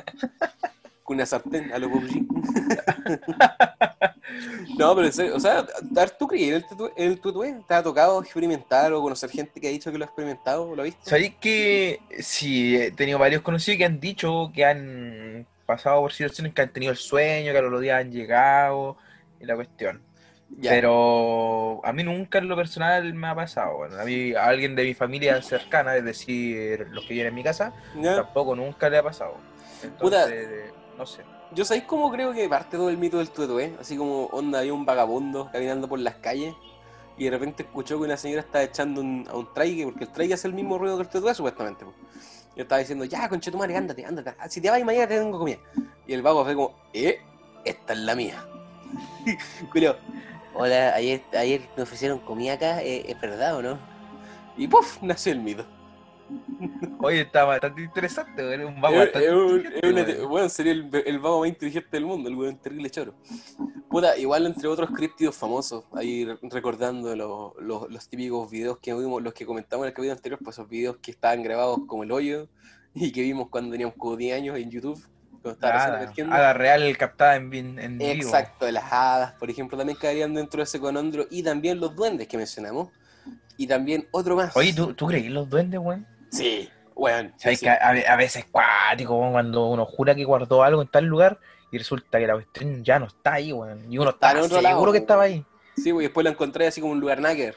con 1.03 1.17
una 1.17 1.27
sartén 1.27 1.73
a 1.73 1.79
lo 1.79 1.91
PUBG. 1.91 2.23
no, 4.79 4.95
pero 4.95 5.07
en 5.07 5.13
serio, 5.13 5.37
o 5.37 5.41
sea, 5.41 5.65
¿tú 5.67 6.29
en 6.33 6.55
el, 6.55 6.65
tutu- 6.67 6.93
el 6.97 7.21
tutué? 7.21 7.57
¿Te 7.67 7.75
ha 7.75 7.83
tocado 7.83 8.21
experimentar 8.23 8.93
o 8.93 9.03
conocer 9.03 9.31
gente 9.31 9.61
que 9.61 9.69
ha 9.69 9.71
dicho 9.71 9.91
que 9.91 9.99
lo 9.99 10.05
ha 10.05 10.07
experimentado? 10.07 10.75
¿Lo 10.75 10.83
ha 10.83 10.85
visto? 10.85 11.01
¿Sabéis 11.05 11.35
que 11.41 12.01
sí, 12.21 12.77
he 12.77 12.91
tenido 12.93 13.19
varios 13.19 13.43
conocidos 13.43 13.79
que 13.79 13.85
han 13.85 14.01
dicho 14.01 14.51
que 14.55 14.65
han 14.65 15.47
pasado 15.69 16.01
por 16.01 16.13
situaciones 16.13 16.55
que 16.55 16.63
han 16.63 16.73
tenido 16.73 16.91
el 16.93 16.99
sueño, 16.99 17.53
que 17.53 17.59
a 17.59 17.63
los 17.63 17.81
días 17.81 18.01
han 18.01 18.11
llegado 18.11 18.97
y 19.39 19.45
la 19.45 19.55
cuestión? 19.55 20.01
Ya. 20.57 20.71
Pero 20.71 21.81
a 21.85 21.93
mí 21.93 22.03
nunca 22.03 22.39
en 22.39 22.49
lo 22.49 22.57
personal 22.57 23.13
me 23.13 23.27
ha 23.29 23.35
pasado. 23.35 23.77
Bueno, 23.77 24.01
a 24.01 24.05
mí, 24.05 24.33
a 24.33 24.47
alguien 24.47 24.75
de 24.75 24.83
mi 24.85 24.95
familia 24.95 25.43
cercana, 25.43 25.95
es 25.95 26.05
decir, 26.05 26.89
los 26.91 27.05
que 27.05 27.13
viven 27.13 27.27
en 27.29 27.35
mi 27.35 27.45
casa, 27.45 27.75
¿Ya? 28.01 28.17
tampoco 28.17 28.57
nunca 28.57 28.89
le 28.89 28.97
ha 28.97 29.03
pasado. 29.03 29.35
Puta. 30.01 30.23
Entonces, 30.25 30.73
no 30.97 31.05
sé. 31.05 31.23
Yo 31.53 31.67
sabéis 31.67 31.85
cómo 31.85 32.11
creo 32.11 32.33
que 32.33 32.49
parte 32.49 32.79
todo 32.79 32.89
el 32.89 32.97
mito 32.97 33.19
del 33.19 33.29
tuetué, 33.31 33.75
así 33.79 33.97
como 33.99 34.25
onda 34.27 34.61
hay 34.61 34.71
un 34.71 34.87
vagabundo 34.87 35.51
caminando 35.53 35.87
por 35.87 35.99
las 35.99 36.15
calles 36.17 36.55
y 37.19 37.25
de 37.25 37.31
repente 37.31 37.63
escuchó 37.63 37.99
que 37.99 38.05
una 38.05 38.17
señora 38.17 38.41
estaba 38.41 38.65
echando 38.65 39.03
un- 39.03 39.27
a 39.31 39.37
un 39.37 39.53
traigue, 39.53 39.85
porque 39.85 40.05
el 40.05 40.11
traigue 40.13 40.33
hace 40.35 40.49
el 40.49 40.55
mismo 40.55 40.79
ruido 40.79 40.97
que 40.97 41.03
el 41.03 41.09
tuetué 41.11 41.35
supuestamente. 41.35 41.85
Y 42.57 42.61
estaba 42.61 42.81
diciendo, 42.81 43.05
ya, 43.05 43.29
conche 43.29 43.51
tu 43.51 43.59
madre, 43.59 43.77
ándate, 43.77 44.05
ándate, 44.05 44.35
ah, 44.39 44.49
si 44.49 44.61
te 44.61 44.71
vas 44.71 44.83
mañana 44.83 45.07
te 45.07 45.19
tengo 45.19 45.39
comida. 45.39 45.59
Y 46.07 46.13
el 46.13 46.23
vago 46.23 46.45
fue 46.45 46.55
como, 46.55 46.75
eh, 46.93 47.21
esta 47.65 47.93
es 47.93 47.99
la 48.01 48.15
mía. 48.15 48.45
Julio, 49.73 49.97
hola, 50.55 50.95
ayer, 50.95 51.23
ayer 51.37 51.69
me 51.77 51.83
ofrecieron 51.83 52.19
comida 52.21 52.55
acá, 52.55 52.83
eh, 52.83 53.05
¿es 53.09 53.21
verdad 53.21 53.57
o 53.57 53.63
no? 53.63 53.79
Y 54.57 54.67
puff, 54.67 55.01
nació 55.03 55.33
el 55.33 55.41
mito. 55.41 55.65
Oye, 57.01 57.23
está 57.23 57.45
bastante 57.45 57.83
interesante, 57.83 58.65
un 58.65 58.81
vago 58.81 58.97
Es- 58.97 59.01
bastante 59.13 59.35
un- 59.35 59.57
inteligente, 59.57 59.89
una- 59.89 60.03
güey. 60.05 60.25
weón, 60.27 60.51
sería 60.51 60.73
el, 60.73 60.91
el 61.07 61.19
vago 61.19 61.41
más 61.41 61.49
inteligente 61.49 61.89
del 61.93 62.05
mundo, 62.07 62.29
el 62.29 62.35
weón 62.37 62.57
terrible 62.59 62.91
choro. 62.91 63.15
Puta, 63.89 64.17
igual 64.19 64.47
entre 64.47 64.69
otros 64.69 64.91
críptidos 64.91 65.37
famosos, 65.37 65.85
ahí 65.95 66.25
re- 66.25 66.39
recordando 66.43 67.15
lo- 67.17 67.55
lo- 67.61 67.89
los 67.89 68.09
típicos 68.09 68.51
videos 68.51 68.79
que 68.79 68.93
vimos, 68.95 69.23
los 69.23 69.33
que 69.33 69.47
comentamos 69.47 69.85
en 69.85 69.89
el 69.89 69.95
capítulo 69.95 70.13
anterior, 70.13 70.39
pues 70.43 70.57
esos 70.57 70.69
videos 70.69 70.97
que 71.01 71.11
estaban 71.11 71.43
grabados 71.43 71.79
como 71.87 72.03
el 72.03 72.13
hoyo 72.13 72.49
y 72.95 73.13
que 73.13 73.23
vimos 73.23 73.49
cuando 73.49 73.71
teníamos 73.71 73.95
como 73.97 74.17
10 74.17 74.37
años 74.37 74.59
en 74.59 74.71
YouTube, 74.71 75.01
cuando 75.41 75.51
estaba 75.53 75.73
recién 75.75 75.91
Nada, 75.93 76.03
emergiendo. 76.03 76.35
a 76.35 76.39
la 76.39 76.53
real 76.53 76.97
captada 76.99 77.37
en, 77.37 77.79
en 77.79 77.99
vivo. 77.99 78.11
Exacto, 78.11 78.71
las 78.71 78.93
hadas, 78.93 79.33
por 79.35 79.49
ejemplo, 79.49 79.79
también 79.79 79.97
caerían 79.99 80.35
dentro 80.35 80.59
de 80.59 80.65
ese 80.65 80.81
conondro 80.81 81.27
y 81.31 81.43
también 81.43 81.81
los 81.81 81.95
duendes 81.95 82.27
que 82.29 82.37
mencionamos. 82.37 82.89
Y 83.57 83.67
también 83.67 84.07
otro 84.13 84.37
más. 84.37 84.57
Oye, 84.57 84.73
¿tú, 84.73 84.95
¿tú 84.95 85.07
crees 85.07 85.29
los 85.31 85.49
duendes, 85.51 85.81
güey? 85.81 85.99
Sí, 86.31 86.69
weón. 86.95 87.33
¿Sabes 87.37 87.61
sí. 87.61 87.67
que 87.67 87.71
a, 87.71 87.89
a 88.13 88.17
veces 88.17 88.45
es 88.45 88.51
cuático, 88.51 89.17
cuando 89.33 89.67
uno 89.69 89.85
jura 89.87 90.15
que 90.15 90.25
guardó 90.25 90.63
algo 90.63 90.83
en 90.83 90.89
tal 90.89 91.05
lugar 91.07 91.39
y 91.71 91.79
resulta 91.79 92.19
que 92.19 92.27
la 92.27 92.35
cuestión 92.35 92.83
ya 92.85 92.99
no 92.99 93.07
está 93.07 93.35
ahí, 93.35 93.51
güey. 93.51 93.73
Y 93.91 93.99
uno 93.99 94.11
Está 94.11 94.29
está 94.31 94.43
seguro 94.43 94.61
lado, 94.63 94.93
que 94.93 94.99
estaba 94.99 95.23
ahí. 95.25 95.45
Sí, 95.77 95.91
y 95.91 95.99
después 95.99 96.25
lo 96.25 96.31
encontré 96.31 96.67
así 96.67 96.81
como 96.81 96.93
un 96.93 97.01
lugar 97.01 97.21
náker. 97.21 97.57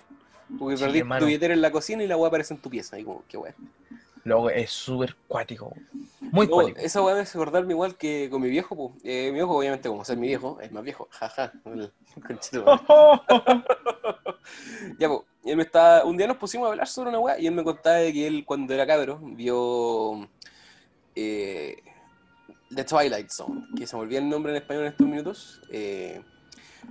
Porque 0.59 0.75
Sí, 0.75 0.83
perdiste 0.83 0.99
hermano. 0.99 1.19
tu 1.21 1.25
billetera 1.27 1.53
en 1.53 1.61
la 1.61 1.71
cocina 1.71 2.03
y 2.03 2.07
la 2.07 2.17
weá 2.17 2.27
aparece 2.27 2.53
en 2.53 2.59
tu 2.59 2.69
pieza. 2.69 2.99
Y 2.99 3.03
como, 3.05 3.23
qué 3.27 3.37
weá. 3.37 3.55
Luego 4.23 4.49
es 4.49 4.69
súper 4.71 5.15
cuático. 5.27 5.73
Muy 6.19 6.45
No, 6.47 6.53
cuático. 6.53 6.79
esa 6.79 7.01
weá 7.01 7.15
me 7.15 7.21
hace 7.21 7.37
acordarme 7.37 7.73
igual 7.73 7.95
que 7.97 8.29
con 8.29 8.41
mi 8.41 8.49
viejo. 8.49 8.93
Eh, 9.03 9.27
mi 9.27 9.35
viejo, 9.35 9.57
obviamente, 9.57 9.89
como 9.89 10.05
ser 10.05 10.17
mi 10.17 10.27
viejo, 10.27 10.59
es 10.61 10.71
más 10.71 10.83
viejo. 10.83 11.07
Jaja. 11.11 11.51
Weón. 11.65 11.91
ya, 14.99 15.07
pues. 15.07 15.21
Él 15.43 15.57
me 15.57 15.63
estaba... 15.63 16.05
Un 16.05 16.17
día 16.17 16.27
nos 16.27 16.37
pusimos 16.37 16.67
a 16.67 16.71
hablar 16.71 16.87
sobre 16.87 17.09
una 17.09 17.19
weá 17.19 17.39
y 17.39 17.47
él 17.47 17.53
me 17.55 17.63
contaba 17.63 17.95
de 17.95 18.13
que 18.13 18.27
él, 18.27 18.45
cuando 18.45 18.73
era 18.75 18.85
cabro, 18.85 19.19
vio. 19.23 20.29
eh, 21.15 21.77
The 22.73 22.83
Twilight 22.83 23.29
Zone, 23.31 23.65
que 23.75 23.87
se 23.87 23.95
me 23.95 24.03
olvida 24.03 24.19
el 24.19 24.29
nombre 24.29 24.51
en 24.51 24.57
español 24.61 24.83
en 24.83 24.89
estos 24.91 25.07
minutos. 25.07 25.61
eh, 25.71 26.21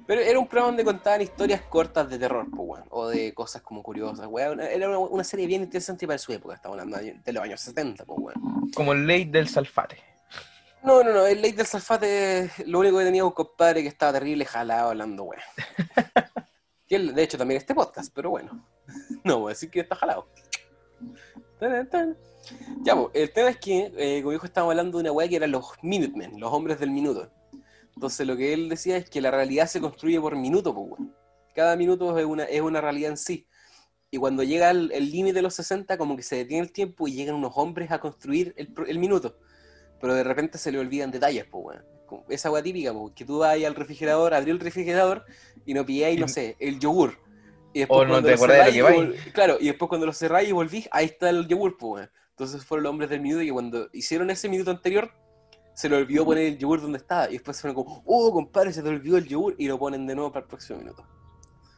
pero 0.06 0.20
era 0.20 0.38
un 0.38 0.46
programa 0.46 0.68
donde 0.68 0.84
contaban 0.84 1.22
historias 1.22 1.62
cortas 1.62 2.08
de 2.08 2.18
terror, 2.18 2.46
pues, 2.50 2.68
weón, 2.68 2.84
o 2.90 3.08
de 3.08 3.32
cosas 3.34 3.62
como 3.62 3.82
curiosas, 3.82 4.26
weón. 4.26 4.60
Era 4.60 4.88
una, 4.88 4.98
una 4.98 5.24
serie 5.24 5.46
bien 5.46 5.62
interesante 5.62 6.06
para 6.06 6.18
su 6.18 6.32
época, 6.32 6.54
estamos 6.54 6.78
hablando 6.78 6.98
de 6.98 7.32
los 7.32 7.42
años 7.42 7.60
70, 7.60 8.04
pues, 8.04 8.18
weón. 8.20 8.70
Como 8.74 8.92
el 8.92 9.06
ley 9.06 9.24
del 9.24 9.48
salfate. 9.48 9.98
No, 10.82 11.02
no, 11.02 11.12
no, 11.12 11.26
el 11.26 11.42
ley 11.42 11.52
del 11.52 11.66
salfate, 11.66 12.50
lo 12.66 12.78
único 12.78 12.98
que 12.98 13.04
tenía 13.04 13.24
un 13.24 13.32
compadre 13.32 13.82
que 13.82 13.88
estaba 13.88 14.14
terrible 14.14 14.44
jalado 14.44 14.90
hablando, 14.90 15.24
weón. 15.24 15.42
Que 16.90 16.96
él, 16.96 17.14
de 17.14 17.22
hecho, 17.22 17.38
también 17.38 17.58
este 17.58 17.72
podcast, 17.72 18.12
pero 18.12 18.30
bueno. 18.30 18.66
No 19.22 19.38
voy 19.38 19.50
a 19.50 19.54
decir 19.54 19.70
que 19.70 19.80
está 19.80 19.94
jalado. 19.94 20.26
Tan, 21.60 21.88
tan. 21.88 22.16
Ya, 22.82 22.96
pues, 22.96 23.10
el 23.14 23.32
tema 23.32 23.50
es 23.50 23.58
que, 23.58 23.92
eh, 23.96 24.20
como 24.22 24.32
dijo, 24.32 24.46
estábamos 24.46 24.72
hablando 24.72 24.98
de 24.98 25.02
una 25.02 25.12
weá 25.12 25.28
que 25.28 25.36
eran 25.36 25.52
los 25.52 25.70
Minutemen, 25.82 26.40
los 26.40 26.52
hombres 26.52 26.80
del 26.80 26.90
minuto. 26.90 27.30
Entonces, 28.00 28.26
lo 28.26 28.34
que 28.34 28.54
él 28.54 28.70
decía 28.70 28.96
es 28.96 29.10
que 29.10 29.20
la 29.20 29.30
realidad 29.30 29.66
se 29.66 29.78
construye 29.78 30.18
por 30.18 30.34
minuto, 30.34 30.74
pues, 30.74 30.86
weón. 30.88 31.14
Cada 31.54 31.76
minuto 31.76 32.18
es 32.18 32.24
una, 32.24 32.44
es 32.44 32.62
una 32.62 32.80
realidad 32.80 33.10
en 33.10 33.18
sí. 33.18 33.46
Y 34.10 34.16
cuando 34.16 34.42
llega 34.42 34.70
el 34.70 34.88
límite 34.88 35.34
de 35.34 35.42
los 35.42 35.52
60, 35.52 35.98
como 35.98 36.16
que 36.16 36.22
se 36.22 36.36
detiene 36.36 36.62
el 36.62 36.72
tiempo 36.72 37.06
y 37.06 37.12
llegan 37.12 37.34
unos 37.34 37.52
hombres 37.56 37.90
a 37.90 38.00
construir 38.00 38.54
el, 38.56 38.72
el 38.88 38.98
minuto. 38.98 39.36
Pero 40.00 40.14
de 40.14 40.24
repente 40.24 40.56
se 40.56 40.72
le 40.72 40.78
olvidan 40.78 41.10
detalles, 41.10 41.44
pues, 41.50 41.78
como 42.06 42.24
esa 42.30 42.50
weá 42.50 42.62
típica, 42.62 42.90
po, 42.94 43.12
que 43.14 43.26
tú 43.26 43.40
vas 43.40 43.50
ahí 43.50 43.66
al 43.66 43.74
refrigerador, 43.74 44.32
abrí 44.32 44.50
el 44.50 44.60
refrigerador 44.60 45.26
y 45.66 45.74
no 45.74 45.84
pilláis, 45.84 46.18
no 46.18 46.26
sé, 46.26 46.56
el 46.58 46.80
yogur. 46.80 47.18
Y 47.74 47.82
O 47.86 48.06
no 48.06 48.22
te 48.22 48.32
acordás 48.32 48.56
de 48.74 48.80
lo 48.80 48.86
que 48.86 48.94
vol- 48.96 49.32
Claro, 49.34 49.58
y 49.60 49.66
después 49.66 49.90
cuando 49.90 50.06
lo 50.06 50.14
cerráis 50.14 50.48
y 50.48 50.52
volvís, 50.52 50.88
ahí 50.90 51.04
está 51.04 51.28
el 51.28 51.46
yogur, 51.46 51.76
pues. 51.76 52.08
Entonces 52.30 52.64
fueron 52.64 52.84
los 52.84 52.90
hombres 52.92 53.10
del 53.10 53.20
minuto 53.20 53.42
que 53.44 53.52
cuando 53.52 53.90
hicieron 53.92 54.30
ese 54.30 54.48
minuto 54.48 54.70
anterior, 54.70 55.12
se 55.80 55.88
le 55.88 55.96
olvidó 55.96 56.24
poner 56.26 56.44
el 56.44 56.58
yogur 56.58 56.82
donde 56.82 56.98
estaba. 56.98 57.28
Y 57.30 57.34
después 57.34 57.60
fueron 57.60 57.74
como, 57.82 58.02
oh, 58.06 58.30
compadre, 58.32 58.72
se 58.72 58.82
te 58.82 58.88
olvidó 58.90 59.16
el 59.16 59.26
yogur. 59.26 59.54
Y 59.58 59.66
lo 59.66 59.78
ponen 59.78 60.06
de 60.06 60.14
nuevo 60.14 60.30
para 60.30 60.42
el 60.44 60.48
próximo 60.48 60.78
minuto. 60.78 61.06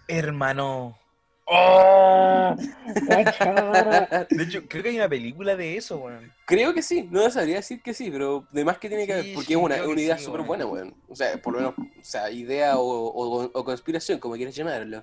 Hermano. 0.08 0.98
¡Oh! 1.44 2.54
De 4.30 4.42
hecho, 4.42 4.62
creo 4.68 4.82
que 4.82 4.88
hay 4.90 4.96
una 4.96 5.08
película 5.08 5.54
de 5.56 5.76
eso, 5.76 5.98
weón. 5.98 6.32
Creo 6.46 6.72
que 6.72 6.82
sí, 6.82 7.08
no 7.10 7.28
sabría 7.30 7.56
decir 7.56 7.82
que 7.82 7.94
sí, 7.94 8.10
pero 8.10 8.46
además 8.52 8.78
que 8.78 8.88
tiene 8.88 9.06
que 9.06 9.12
haber, 9.12 9.24
Sí, 9.26 9.32
porque 9.34 9.46
sí, 9.48 9.52
es 9.54 9.58
una, 9.58 9.84
una 9.84 10.00
idea 10.00 10.18
súper 10.18 10.42
buena, 10.42 10.66
weón. 10.66 10.94
O 11.08 11.16
sea, 11.16 11.40
por 11.40 11.52
lo 11.54 11.58
menos, 11.60 11.74
o 11.78 12.04
sea, 12.04 12.30
idea 12.30 12.78
o, 12.78 12.84
o- 12.84 13.50
o 13.52 13.64
conspiración, 13.64 14.18
como 14.18 14.34
quieras 14.34 14.54
llamarlo. 14.54 15.02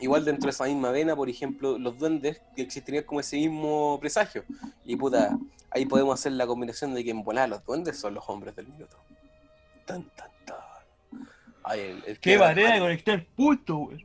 Igual 0.00 0.24
dentro 0.24 0.46
de 0.46 0.50
esa 0.50 0.64
misma 0.64 0.90
vena, 0.90 1.14
por 1.16 1.28
ejemplo, 1.28 1.78
los 1.78 1.98
duendes 1.98 2.40
que 2.54 2.62
existirían 2.62 3.04
como 3.04 3.20
ese 3.20 3.36
mismo 3.36 3.98
presagio. 4.00 4.44
Y 4.84 4.96
puta, 4.96 5.36
ahí 5.70 5.86
podemos 5.86 6.18
hacer 6.18 6.32
la 6.32 6.46
combinación 6.46 6.94
de 6.94 7.04
que 7.04 7.10
en 7.10 7.22
volar 7.22 7.48
los 7.48 7.64
duendes 7.64 7.98
son 7.98 8.14
los 8.14 8.24
hombres 8.28 8.54
del 8.56 8.68
minuto. 8.68 8.96
Tan, 9.86 10.04
tan, 10.10 10.30
tan. 10.44 10.56
Ay, 11.64 11.80
el, 11.80 12.04
el 12.06 12.18
Qué 12.20 12.38
manera 12.38 12.74
de 12.74 12.80
conectar 12.80 13.26
puntos, 13.36 13.76
weón. 13.76 14.02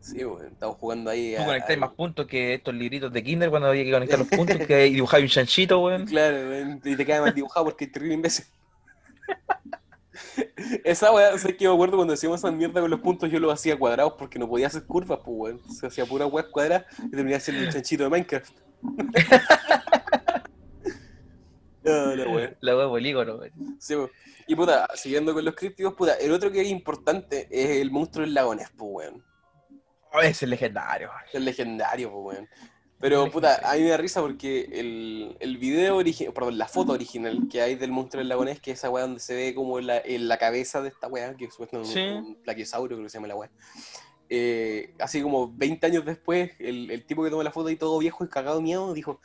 Sí, 0.00 0.24
weón, 0.24 0.46
estamos 0.52 0.76
jugando 0.78 1.10
ahí. 1.10 1.34
Tú 1.36 1.42
a- 1.50 1.56
a- 1.56 1.76
más 1.76 1.90
puntos 1.92 2.26
que 2.26 2.54
estos 2.54 2.74
libritos 2.74 3.12
de 3.12 3.22
Kinder 3.22 3.50
cuando 3.50 3.68
había 3.68 3.84
que 3.84 3.92
conectar 3.92 4.18
los 4.18 4.28
puntos, 4.28 4.56
que 4.66 4.76
dibujaba 4.90 5.22
un 5.22 5.28
chanchito, 5.28 5.80
weón. 5.80 6.06
Claro, 6.06 6.78
y 6.84 6.96
te 6.96 7.04
queda 7.06 7.20
mal 7.20 7.34
dibujado 7.34 7.66
porque 7.66 7.84
es 7.84 7.92
terrible 7.92 8.14
imbécil. 8.14 8.46
Esa 10.84 11.12
weá, 11.12 11.36
sé 11.38 11.56
que 11.56 11.66
me 11.66 11.74
acuerdo 11.74 11.96
cuando 11.96 12.14
hacíamos 12.14 12.40
esa 12.40 12.50
mierda 12.50 12.80
con 12.80 12.90
los 12.90 13.00
puntos, 13.00 13.30
yo 13.30 13.38
los 13.38 13.52
hacía 13.52 13.78
cuadrados 13.78 14.14
porque 14.18 14.38
no 14.38 14.48
podía 14.48 14.68
hacer 14.68 14.84
curvas, 14.84 15.20
pues 15.24 15.36
weón. 15.36 15.74
Se 15.74 15.86
hacía 15.86 16.06
pura 16.06 16.26
weá 16.26 16.48
cuadrada 16.50 16.86
y 16.98 17.10
terminaba 17.10 17.38
haciendo 17.38 17.64
un 17.64 17.70
chanchito 17.70 18.04
de 18.04 18.10
Minecraft. 18.10 18.52
Ah, 21.82 22.12
la 22.14 22.28
weá. 22.28 22.54
La 22.60 22.88
polígono, 22.88 23.36
weón. 23.36 23.76
Sí, 23.80 23.94
weón. 23.94 24.10
Y 24.46 24.54
puta, 24.54 24.86
siguiendo 24.94 25.32
con 25.32 25.44
los 25.44 25.54
crípticos, 25.54 25.94
puta, 25.94 26.14
el 26.14 26.30
otro 26.30 26.52
que 26.52 26.60
es 26.60 26.68
importante 26.68 27.48
es 27.50 27.80
el 27.80 27.90
monstruo 27.90 28.24
del 28.24 28.34
lago 28.34 28.54
Ness, 28.54 28.70
pues 28.76 28.90
weón. 28.92 29.24
Oh, 30.12 30.20
es 30.20 30.42
legendario, 30.42 31.08
weón. 31.08 31.22
Es 31.32 31.40
legendario, 31.40 32.12
pues, 32.12 32.36
weón. 32.36 32.48
Pero, 33.00 33.30
puta, 33.30 33.60
a 33.64 33.76
mí 33.76 33.82
me 33.82 33.88
da 33.88 33.96
risa 33.96 34.20
porque 34.20 34.68
el, 34.72 35.36
el 35.40 35.56
video 35.56 35.96
original, 35.96 36.34
perdón, 36.34 36.58
la 36.58 36.68
foto 36.68 36.92
original 36.92 37.48
que 37.50 37.62
hay 37.62 37.74
del 37.74 37.90
monstruo 37.92 38.18
del 38.20 38.28
lago 38.28 38.44
Ness, 38.44 38.60
que 38.60 38.72
es 38.72 38.78
esa 38.78 38.90
weá 38.90 39.04
donde 39.04 39.20
se 39.20 39.34
ve 39.34 39.54
como 39.54 39.80
la, 39.80 39.98
en 40.04 40.28
la 40.28 40.36
cabeza 40.36 40.82
de 40.82 40.90
esta 40.90 41.08
weá, 41.08 41.34
que 41.34 41.46
es 41.46 41.54
Sí. 41.84 42.00
un, 42.00 42.36
plaquiosaurio, 42.44 42.96
creo 42.98 43.06
que 43.06 43.10
se 43.10 43.16
llama 43.16 43.28
la 43.28 43.36
weá. 43.36 43.50
Eh, 44.28 44.94
así 45.00 45.22
como 45.22 45.50
20 45.52 45.86
años 45.86 46.04
después, 46.04 46.52
el, 46.58 46.90
el 46.90 47.04
tipo 47.06 47.24
que 47.24 47.30
tomó 47.30 47.42
la 47.42 47.50
foto 47.50 47.70
y 47.70 47.76
todo 47.76 47.98
viejo 47.98 48.22
y 48.24 48.28
cagado 48.28 48.58
de 48.58 48.62
miedo, 48.62 48.92
dijo, 48.92 49.18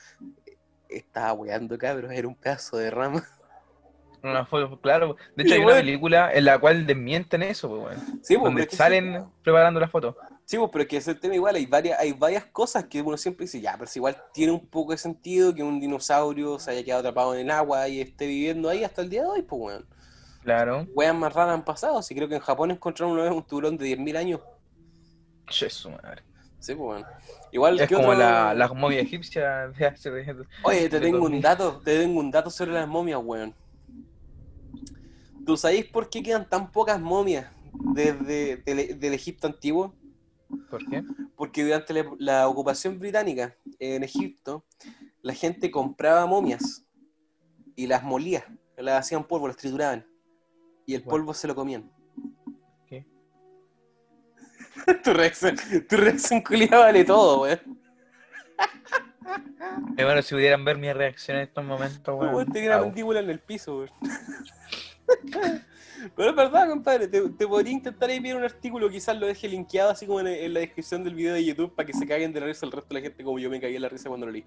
estaba 0.88 1.34
weando 1.34 1.77
cabros, 1.77 2.12
era 2.12 2.27
un 2.27 2.36
pedazo 2.36 2.77
de 2.77 2.89
rama. 2.91 3.24
Una 4.24 4.46
foto, 4.46 4.79
claro. 4.82 5.17
De 5.36 5.44
Y 5.44 5.46
hecho, 5.46 5.55
hay 5.55 5.62
una 5.62 5.75
película 5.75 6.32
en 6.34 6.46
la 6.46 6.58
cual 6.58 6.88
desmienten 6.88 7.44
eso, 7.44 7.70
pues, 7.70 7.82
weón. 7.84 8.20
Sí, 8.24 8.36
pues, 8.38 8.44
Donde 8.44 8.70
salen 8.72 9.20
sí, 9.22 9.27
preparando 9.44 9.79
la 9.79 9.88
foto. 9.88 10.17
Sí, 10.46 10.58
pues, 10.58 10.70
pero 10.72 10.84
es 10.84 10.88
que 10.88 10.98
ese 10.98 11.16
tema 11.16 11.34
igual, 11.36 11.56
hay 11.56 11.66
varias, 11.66 12.00
hay 12.00 12.14
varias 12.14 12.46
cosas 12.46 12.86
que 12.86 13.02
uno 13.02 13.18
siempre 13.18 13.46
dice, 13.46 13.60
ya, 13.62 13.74
pero 13.78 13.88
si 13.88 13.98
igual 13.98 14.16
tiene 14.32 14.52
un 14.52 14.66
poco 14.68 14.92
de 14.92 14.98
sentido 15.00 15.56
que 15.56 15.64
un 15.64 15.80
dinosaurio 15.80 16.60
se 16.60 16.70
haya 16.72 16.84
quedado 16.84 17.00
atrapado 17.00 17.34
en 17.34 17.42
el 17.42 17.52
agua 17.52 17.88
y 17.88 18.00
esté 18.00 18.28
viviendo 18.28 18.70
ahí 18.70 18.84
hasta 18.84 19.02
el 19.02 19.10
día 19.10 19.24
de 19.24 19.28
hoy, 19.28 19.42
pues, 19.42 19.60
weón. 19.62 19.86
Claro. 20.44 20.86
Weas 20.94 21.16
más 21.16 21.34
raras 21.34 21.56
han 21.56 21.66
pasado, 21.66 22.00
sí 22.04 22.14
creo 22.14 22.28
que 22.30 22.36
en 22.36 22.42
Japón 22.42 22.70
encontraron 22.70 23.14
una 23.16 23.24
vez 23.24 23.32
un 23.32 23.42
tiburón 23.44 23.75
de 23.78 23.86
10.000 23.88 24.16
años. 24.18 24.42
Su 25.50 25.90
madre. 25.90 26.22
Sí, 26.60 26.75
pues, 26.75 26.90
weón. 27.02 27.06
Igual, 27.52 27.80
Es 27.80 27.88
¿qué 27.90 27.96
como 27.96 28.10
otro- 28.10 28.20
la, 28.20 28.54
la 28.54 28.68
momia 28.68 29.00
egipcia 29.00 29.70
de 29.70 29.88
hace 29.88 30.12
Oye, 30.64 30.90
te 30.90 31.00
de 31.00 31.06
tengo 31.06 31.18
un 31.18 31.24
2000. 31.24 31.42
dato, 31.42 31.82
te 31.84 31.98
tengo 32.00 32.20
un 32.20 32.30
dato 32.30 32.52
sobre 32.52 32.74
las 32.74 32.88
momias, 32.88 33.20
weón. 33.24 33.56
¿Tú 35.46 35.58
sabéis 35.58 35.86
por 35.86 36.10
qué 36.10 36.22
quedan 36.22 36.48
tan 36.48 36.72
pocas 36.72 37.00
momias 37.00 37.48
desde 37.96 38.58
del, 38.58 39.00
del 39.00 39.14
Egipto 39.16 39.48
antiguo? 39.48 39.94
¿Por 40.70 40.88
qué? 40.90 41.04
Porque 41.36 41.64
durante 41.64 41.94
la, 41.94 42.06
la 42.18 42.48
ocupación 42.48 43.00
británica 43.00 43.56
en 43.80 44.04
Egipto, 44.04 44.66
la 45.22 45.34
gente 45.34 45.72
compraba 45.72 46.25
momias 46.25 46.86
y 47.75 47.88
las 47.88 48.04
molía, 48.04 48.46
las 48.78 49.00
hacían 49.00 49.24
polvo, 49.25 49.48
las 49.48 49.58
trituraban. 49.58 50.06
Y 50.86 50.94
el 50.96 51.02
Bueno. 51.02 51.10
polvo 51.12 51.34
se 51.34 51.48
lo 51.48 51.56
comían. 51.56 51.92
¿Qué? 52.88 53.06
tu 55.04 55.14
reacción, 55.14 55.56
tu 55.90 55.98
reacción 55.98 56.42
culiada 56.42 56.80
vale 56.86 57.04
todo, 57.04 57.42
weón. 57.42 57.60
Hermano, 59.98 60.22
si 60.22 60.36
pudieran 60.36 60.64
ver 60.64 60.78
mi 60.78 60.92
reacción 60.94 61.38
en 61.38 61.44
estos 61.44 61.66
momentos, 61.66 62.16
weón. 62.20 62.52
Tenía 62.52 62.75
Au. 62.75 62.86
mandíbula 62.86 63.20
en 63.20 63.30
el 63.30 63.40
piso, 63.40 63.78
weón. 63.80 63.90
Pero 66.16 66.30
es 66.30 66.36
verdad, 66.36 66.70
compadre, 66.70 67.08
te, 67.08 67.30
te 67.30 67.48
podría 67.48 67.74
intentar 67.74 68.10
ver 68.22 68.36
un 68.36 68.44
artículo, 68.44 68.90
quizás 68.90 69.18
lo 69.18 69.28
deje 69.28 69.48
linkeado 69.48 69.92
así 69.92 70.06
como 70.06 70.20
en, 70.20 70.28
en 70.28 70.54
la 70.54 70.60
descripción 70.60 71.04
del 71.04 71.16
video 71.16 71.34
de 71.34 71.44
YouTube 71.44 71.74
para 71.74 71.86
que 71.86 71.94
se 71.94 72.06
caguen 72.08 72.34
de 72.34 72.40
la 72.40 72.48
risa 72.48 72.66
el 72.66 72.72
resto 72.72 72.94
de 72.94 73.02
la 73.02 73.02
gente 73.02 73.24
como 73.24 73.40
yo 73.40 73.50
me 73.50 73.60
cagué 73.60 73.76
en 73.76 73.82
la 73.82 73.90
risa 73.90 74.10
cuando 74.10 74.26
lo 74.26 74.32
leí. 74.32 74.46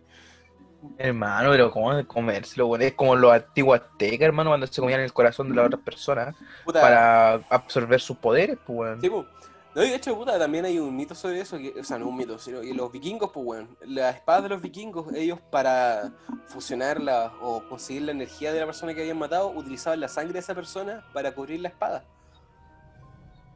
Hermano, 0.97 1.51
pero 1.51 1.71
¿cómo 1.71 2.07
comérselo? 2.07 2.77
Es 2.77 2.95
como 2.95 3.17
los 3.17 3.33
antiguos 3.33 3.81
aztecas, 3.81 4.27
hermano, 4.27 4.51
cuando 4.51 4.67
se 4.67 4.81
comían 4.81 5.01
el 5.01 5.13
corazón 5.13 5.49
de 5.49 5.57
las 5.57 5.67
otras 5.67 5.83
personas 5.83 6.37
Puta, 6.65 6.81
para 6.81 7.33
absorber 7.49 8.01
sus 8.01 8.17
poderes, 8.17 8.59
pues, 8.65 8.79
weón. 8.79 9.01
Sí, 9.01 9.11
po. 9.11 9.27
No, 9.75 9.85
y 9.85 9.91
de 9.91 9.97
hecho, 9.97 10.17
puta, 10.17 10.39
también 10.39 10.65
hay 10.65 10.79
un 10.79 10.97
mito 10.97 11.15
sobre 11.15 11.41
eso, 11.41 11.59
que, 11.59 11.75
o 11.79 11.85
sea, 11.85 11.99
no 11.99 12.09
un 12.09 12.17
mito, 12.17 12.39
sino 12.39 12.61
que 12.63 12.73
los 12.75 12.91
vikingos, 12.91 13.31
pues, 13.33 13.47
weón, 13.47 13.77
las 13.83 14.17
espadas 14.17 14.43
de 14.45 14.49
los 14.49 14.63
vikingos, 14.63 15.13
ellos 15.15 15.39
para 15.51 16.13
fusionarla 16.47 17.35
o 17.43 17.63
conseguir 17.69 18.03
la 18.03 18.13
energía 18.13 18.53
de 18.53 18.61
la 18.61 18.67
persona 18.67 18.95
que 18.95 19.03
habían 19.03 19.19
matado, 19.19 19.51
utilizaban 19.51 20.01
la 20.01 20.09
sangre 20.09 20.33
de 20.35 20.39
esa 20.41 20.55
persona 20.55 21.05
para 21.13 21.33
cubrir 21.35 21.61
la 21.61 21.69
espada, 21.69 22.05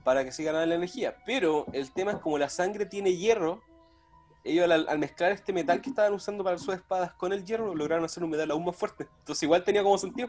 para 0.05 0.23
que 0.25 0.33
se 0.33 0.45
ganara 0.45 0.67
la 0.67 0.75
energía. 0.77 1.17
Pero 1.25 1.67
el 1.73 1.91
tema 1.93 2.13
es 2.13 2.19
como 2.19 2.39
la 2.39 2.49
sangre 2.51 2.87
tiene 2.87 3.17
hierro, 3.17 3.61
ellos 4.45 4.71
al, 4.71 4.89
al 4.89 4.99
mezclar 4.99 5.33
este 5.33 5.53
metal 5.53 5.81
que 5.81 5.91
estaban 5.91 6.13
usando 6.13 6.45
para 6.45 6.59
sus 6.59 6.75
espadas 6.75 7.13
con 7.15 7.33
el 7.33 7.45
hierro, 7.45 7.75
lograron 7.75 8.05
hacer 8.05 8.23
un 8.23 8.31
metal 8.31 8.51
aún 8.51 8.65
más 8.65 8.77
fuerte. 8.77 9.09
Entonces 9.21 9.43
igual 9.45 9.65
tenía 9.65 9.83
como 9.83 9.97
sentido. 9.99 10.29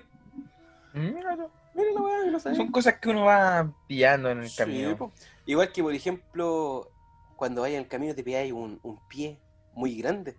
Weá, 0.95 2.31
no 2.31 2.39
sé. 2.39 2.55
Son 2.55 2.71
cosas 2.71 2.99
que 2.99 3.09
uno 3.09 3.25
va 3.25 3.67
pillando 3.87 4.29
en 4.29 4.39
el 4.41 4.49
Sí, 4.49 4.57
camino. 4.57 4.95
po. 4.95 5.11
Igual 5.45 5.71
que, 5.71 5.83
por 5.83 5.93
ejemplo, 5.93 6.91
cuando 7.35 7.61
vayas 7.61 7.77
en 7.77 7.83
el 7.83 7.89
camino 7.89 8.15
te 8.15 8.23
pegáis 8.23 8.53
un, 8.53 8.79
un 8.83 8.99
pie 9.07 9.39
muy 9.73 9.95
grande, 9.95 10.33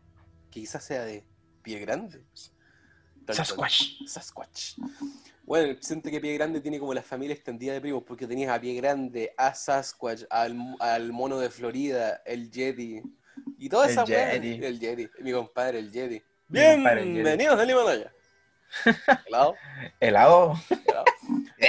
que 0.50 0.61
quizás 0.61 0.84
sea 0.84 1.04
de 1.04 1.25
pie 1.62 1.78
grande. 1.80 2.25
Tal. 3.26 3.37
Sasquatch. 3.37 4.06
Sasquatch. 4.06 4.78
Bueno, 5.44 5.68
el 5.68 5.76
presente 5.76 6.11
que 6.11 6.20
pie 6.20 6.34
grande 6.34 6.61
tiene 6.61 6.78
como 6.78 6.94
la 6.94 7.02
familia 7.02 7.34
extendida 7.34 7.75
de 7.75 7.80
primos, 7.80 8.02
porque 8.06 8.26
tenías 8.26 8.50
a 8.50 8.61
pie 8.61 8.75
grande, 8.75 9.34
a 9.37 9.54
Sasquatch, 9.54 10.23
al, 10.30 10.56
al 10.80 11.12
mono 11.12 11.38
de 11.38 11.50
Florida, 11.50 12.23
el 12.25 12.50
Yeti, 12.50 13.02
y 13.58 13.68
toda 13.68 13.87
El 13.87 13.92
esa. 13.92 14.04
Yeti. 14.04 14.64
El 14.64 14.80
Yeti, 14.80 15.08
mi 15.20 15.32
compadre, 15.32 15.80
el 15.80 15.92
Yeti. 15.92 16.23
Mi 16.49 16.61
compadre, 16.61 17.02
el 17.02 17.08
Yeti. 17.08 17.18
Bienvenidos 17.18 17.61
al 17.61 17.70
Himalaya. 17.70 18.12
Helado. 19.26 19.54
Helado. 20.00 20.54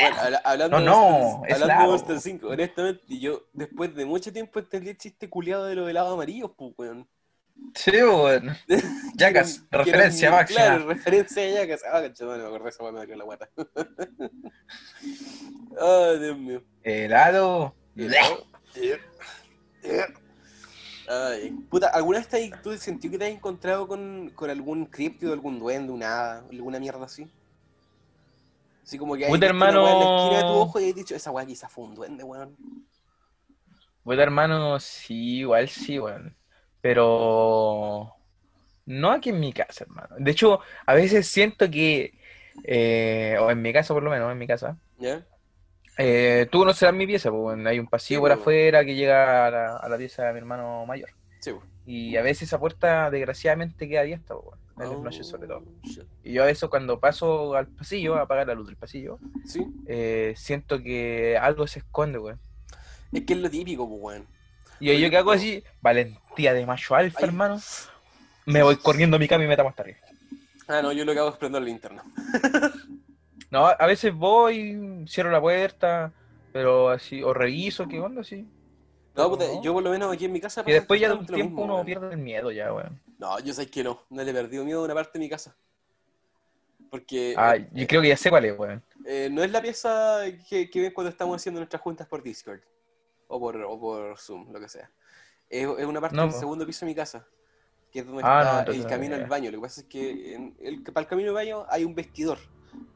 Bueno, 0.01 0.37
hablando, 0.43 0.79
No, 0.79 0.83
de 0.83 0.85
no, 0.85 1.45
es 1.47 1.53
hablando 1.53 1.81
de. 1.83 1.87
Monster 1.87 2.19
5, 2.19 2.47
honestamente, 2.47 3.19
yo 3.19 3.43
después 3.53 3.95
de 3.95 4.05
mucho 4.05 4.31
tiempo 4.33 4.59
entendí 4.59 4.89
el 4.89 4.97
chiste 4.97 5.29
culiado 5.29 5.65
de 5.65 5.75
los 5.75 5.89
helados 5.89 6.13
amarillos, 6.13 6.51
pues, 6.57 6.73
weón. 6.77 7.07
Sí, 7.73 7.91
weón. 7.91 8.55
Eran- 9.17 9.45
referencia 9.71 10.27
eran- 10.27 10.39
máxima. 10.39 10.59
Claro, 10.59 10.87
referencia 10.87 11.43
a 11.43 11.47
Jackass. 11.65 11.81
Ah, 11.91 12.01
cachorro, 12.01 12.37
me 12.37 12.43
acordé 12.43 12.63
de 12.63 12.69
esa 12.69 12.83
weá, 12.83 12.91
me 12.91 13.15
la 13.15 13.23
guata. 13.23 13.49
Ay, 15.79 16.19
Dios 16.19 16.37
mío. 16.37 16.63
Helado. 16.83 17.75
Helado. 17.95 18.45
Ay, 21.07 21.51
puta, 21.69 21.87
¿alguna 21.89 22.17
vez 22.17 22.27
te 22.27 22.51
tú 22.63 22.75
sentido 22.77 23.11
que 23.11 23.17
te 23.19 23.25
has 23.25 23.31
encontrado 23.31 23.87
con, 23.87 24.31
con 24.35 24.49
algún 24.49 24.85
criptido, 24.87 25.33
algún 25.33 25.59
duende, 25.59 25.93
una 25.93 26.39
alguna 26.39 26.79
mierda 26.79 27.05
así? 27.05 27.27
Así 28.85 28.97
como 28.97 29.17
que 29.17 29.25
hay 29.25 29.33
Puta, 29.33 29.45
una 29.59 29.77
weá 29.77 29.91
en 29.93 29.99
la 29.99 30.05
hermano. 30.05 30.05
esquina 30.05 30.37
de 30.37 30.45
tu 30.45 30.55
ojo 30.55 30.79
y 30.79 30.89
has 30.89 30.95
dicho, 30.95 31.13
esa 31.15 31.31
weá 31.31 31.45
quizás 31.45 31.71
fue 31.71 31.83
un 31.85 31.95
duende, 31.95 32.23
weón. 32.23 32.57
Bueno, 34.03 34.21
hermano, 34.21 34.79
sí, 34.79 35.39
igual 35.39 35.67
sí, 35.69 35.99
weón. 35.99 36.37
Pero 36.81 38.15
no 38.85 39.11
aquí 39.11 39.29
en 39.31 39.39
mi 39.39 39.53
casa, 39.53 39.85
hermano. 39.85 40.15
De 40.19 40.31
hecho, 40.31 40.59
a 40.85 40.93
veces 40.95 41.27
siento 41.27 41.69
que, 41.71 42.19
eh, 42.63 43.37
o 43.41 43.51
en 43.51 43.61
mi 43.61 43.73
casa 43.73 43.93
por 43.93 44.03
lo 44.03 44.11
menos, 44.11 44.31
en 44.31 44.37
mi 44.37 44.47
casa, 44.47 44.79
¿Ya? 44.97 45.25
eh, 45.97 46.47
tú 46.51 46.59
conocerás 46.59 46.93
mi 46.95 47.07
pieza, 47.07 47.31
pues, 47.31 47.65
hay 47.65 47.79
un 47.79 47.87
pasillo 47.87 48.19
Sí, 48.19 48.21
por 48.21 48.31
pues. 48.31 48.31
afuera 48.31 48.83
que 48.85 48.95
llega 48.95 49.47
a 49.47 49.51
la, 49.51 49.77
a 49.77 49.89
la 49.89 49.97
pieza 49.97 50.25
de 50.25 50.33
mi 50.33 50.39
hermano 50.39 50.85
mayor. 50.85 51.09
Sí, 51.39 51.51
pues. 51.53 51.65
Y 51.85 52.17
a 52.17 52.23
veces 52.23 52.43
esa 52.49 52.59
puerta, 52.59 53.11
desgraciadamente, 53.11 53.87
queda 53.89 54.01
abierta, 54.01 54.35
pues, 54.35 54.59
en 54.77 54.89
las 54.89 54.99
noches 54.99 55.27
sobre 55.27 55.47
todo. 55.47 55.59
Oh, 55.59 55.87
shit. 55.87 56.03
Y 56.23 56.33
yo 56.33 56.43
a 56.43 56.49
eso 56.49 56.69
cuando 56.69 56.99
paso 56.99 57.55
al 57.55 57.67
pasillo, 57.67 58.15
a 58.15 58.21
apagar 58.21 58.47
la 58.47 58.53
luz 58.55 58.67
del 58.67 58.75
pasillo, 58.75 59.19
Sí, 59.45 59.65
eh, 59.87 60.33
siento 60.37 60.81
que 60.81 61.37
algo 61.37 61.65
se 61.67 61.79
esconde, 61.79 62.17
weón. 62.19 62.39
es 63.11 63.23
que 63.23 63.33
es 63.33 63.39
lo 63.39 63.49
típico, 63.49 63.87
pues, 63.87 64.01
weón. 64.01 64.27
Y 64.79 64.89
Oye, 64.89 64.99
yo 65.01 65.09
que 65.09 65.17
hago 65.17 65.31
así, 65.31 65.63
valentía 65.81 66.53
de 66.53 66.65
macho 66.65 66.95
alfa, 66.95 67.19
Ay. 67.21 67.25
hermano. 67.25 67.59
Me 68.45 68.61
voy 68.61 68.75
corriendo 68.75 69.15
a 69.15 69.19
mi 69.19 69.27
cama 69.27 69.45
y 69.45 69.47
me 69.47 69.55
tapo 69.55 69.69
hasta 69.69 69.83
arriba. 69.83 69.99
Ah, 70.67 70.81
no, 70.81 70.91
yo 70.91 71.05
lo 71.05 71.13
que 71.13 71.19
hago 71.19 71.29
es 71.29 71.37
prender 71.37 71.61
la 71.61 71.67
linterna. 71.67 72.03
No, 73.51 73.67
a 73.67 73.85
veces 73.85 74.13
voy, 74.13 75.05
cierro 75.07 75.31
la 75.31 75.39
puerta, 75.39 76.11
pero 76.51 76.89
así, 76.89 77.23
o 77.23 77.33
reviso, 77.33 77.87
¿qué 77.87 77.99
onda? 78.01 78.21
Así. 78.21 78.45
No, 79.15 79.29
No. 79.37 79.63
yo 79.63 79.71
por 79.71 79.83
lo 79.83 79.91
menos 79.91 80.11
aquí 80.11 80.25
en 80.25 80.33
mi 80.33 80.41
casa 80.41 80.61
Y 80.65 80.71
después 80.73 80.99
ya 80.99 81.07
de 81.09 81.13
un 81.15 81.25
tiempo 81.25 81.61
mismo, 81.61 81.75
uno 81.75 81.85
pierde 81.85 82.11
el 82.11 82.17
miedo 82.17 82.51
ya, 82.51 82.73
weón. 82.73 82.99
No, 83.17 83.39
yo 83.39 83.53
sé 83.53 83.69
que 83.69 83.83
no, 83.83 84.01
no 84.09 84.23
le 84.23 84.31
he 84.31 84.33
perdido 84.33 84.65
miedo 84.65 84.81
a 84.81 84.85
una 84.85 84.93
parte 84.93 85.17
de 85.17 85.19
mi 85.25 85.29
casa. 85.29 85.55
Porque 86.89 87.33
Ah, 87.37 87.55
eh, 87.55 87.69
yo 87.73 87.87
creo 87.87 88.01
que 88.01 88.09
ya 88.09 88.17
sé 88.17 88.29
cuál 88.29 88.45
es, 88.45 88.57
weón. 88.57 88.83
eh, 89.05 89.29
no 89.31 89.43
es 89.43 89.51
la 89.51 89.61
pieza 89.61 90.21
que, 90.49 90.69
que 90.69 90.81
ven 90.81 90.93
cuando 90.93 91.09
estamos 91.09 91.35
haciendo 91.35 91.59
nuestras 91.59 91.81
juntas 91.81 92.07
por 92.07 92.23
Discord 92.23 92.61
o 93.27 93.39
por, 93.39 93.57
o 93.57 93.79
por 93.79 94.17
Zoom, 94.19 94.51
lo 94.51 94.59
que 94.59 94.69
sea. 94.69 94.91
Es, 95.49 95.67
es 95.77 95.85
una 95.85 96.01
parte 96.01 96.15
No, 96.17 96.23
del 96.23 96.31
po. 96.31 96.39
segundo 96.39 96.65
piso 96.65 96.85
de 96.85 96.91
mi 96.91 96.95
casa, 96.95 97.25
que 97.91 97.99
es 97.99 98.05
donde 98.05 98.23
Ah, 98.23 98.43
no, 98.43 98.45
está 98.45 98.59
entonces 98.59 98.81
el 98.81 98.83
no, 98.83 98.89
camino 98.89 99.15
al 99.15 99.25
baño. 99.25 99.51
Lo 99.51 99.57
que 99.57 99.61
pasa 99.61 99.81
es 99.81 99.87
que 99.87 100.35
en 100.35 100.55
el, 100.61 100.83
para 100.83 101.01
el 101.01 101.07
camino 101.07 101.29
al 101.29 101.35
baño 101.35 101.65
hay 101.69 101.83
un 101.83 101.95
vestidor 101.95 102.39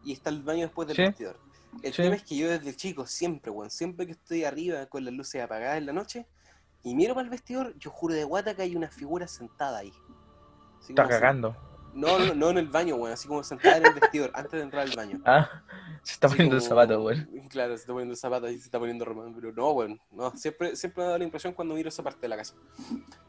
y 0.04 0.14
está 0.14 0.30
el 0.30 0.44
baño 0.44 0.62
después 0.62 0.88
del 0.88 0.98
Sí. 0.98 1.04
vestidor. 1.04 1.40
El 1.82 1.94
Sí. 1.94 2.02
tema 2.02 2.16
es 2.16 2.24
que 2.24 2.36
yo 2.36 2.50
desde 2.50 2.76
chico, 2.76 3.06
siempre, 3.06 3.52
weón, 3.52 3.70
siempre 3.72 4.06
que 4.06 4.14
estoy 4.14 4.44
arriba 4.44 4.86
con 4.88 5.06
las 5.06 5.14
luces 5.14 5.42
apagadas 5.42 5.78
en 5.78 5.86
la 5.86 5.94
noche 5.94 6.28
y 6.84 6.96
miro 6.96 7.14
para 7.14 7.26
el 7.26 7.30
vestidor, 7.30 7.78
yo 7.78 7.90
juro 7.92 8.14
de 8.16 8.24
guata 8.24 8.56
que 8.56 8.62
hay 8.64 8.76
una 8.76 8.90
figura 8.90 9.28
sentada 9.28 9.80
ahí. 9.80 9.94
Así 10.80 10.92
Está 10.94 11.08
cagando. 11.08 11.56
No, 11.94 12.20
no, 12.20 12.34
no 12.36 12.50
en 12.52 12.60
el 12.60 12.68
baño, 12.68 12.96
weón, 12.96 13.14
así 13.14 13.28
como 13.28 13.44
sentada 13.44 13.78
en 13.78 13.86
el 13.88 13.94
vestidor 13.94 14.30
antes 14.36 14.52
de 14.52 14.62
entrar 14.62 14.84
al 14.88 14.96
baño. 14.96 15.20
Ah, 15.26 15.50
se 16.04 16.14
está 16.14 16.28
Así 16.28 16.36
poniendo 16.38 16.56
el 16.56 16.62
como- 16.62 16.70
zapato, 16.70 17.04
weón. 17.04 17.28
Claro, 17.50 17.76
se 17.76 17.82
está 17.82 17.94
poniendo 17.94 18.14
el 18.14 18.18
zapato 18.18 18.48
y 18.50 18.58
se 18.58 18.66
está 18.66 18.80
poniendo 18.80 19.06
ropa. 19.06 19.24
Pero 19.36 19.52
no, 19.52 19.72
weón. 19.72 20.00
No, 20.12 20.32
siempre, 20.38 20.76
siempre 20.76 21.04
me 21.04 21.10
da 21.10 21.18
la 21.18 21.24
impresión 21.24 21.54
cuando 21.54 21.74
miro 21.74 21.90
esa 21.90 22.04
parte 22.04 22.20
de 22.22 22.28
la 22.30 22.38
casa. 22.38 22.54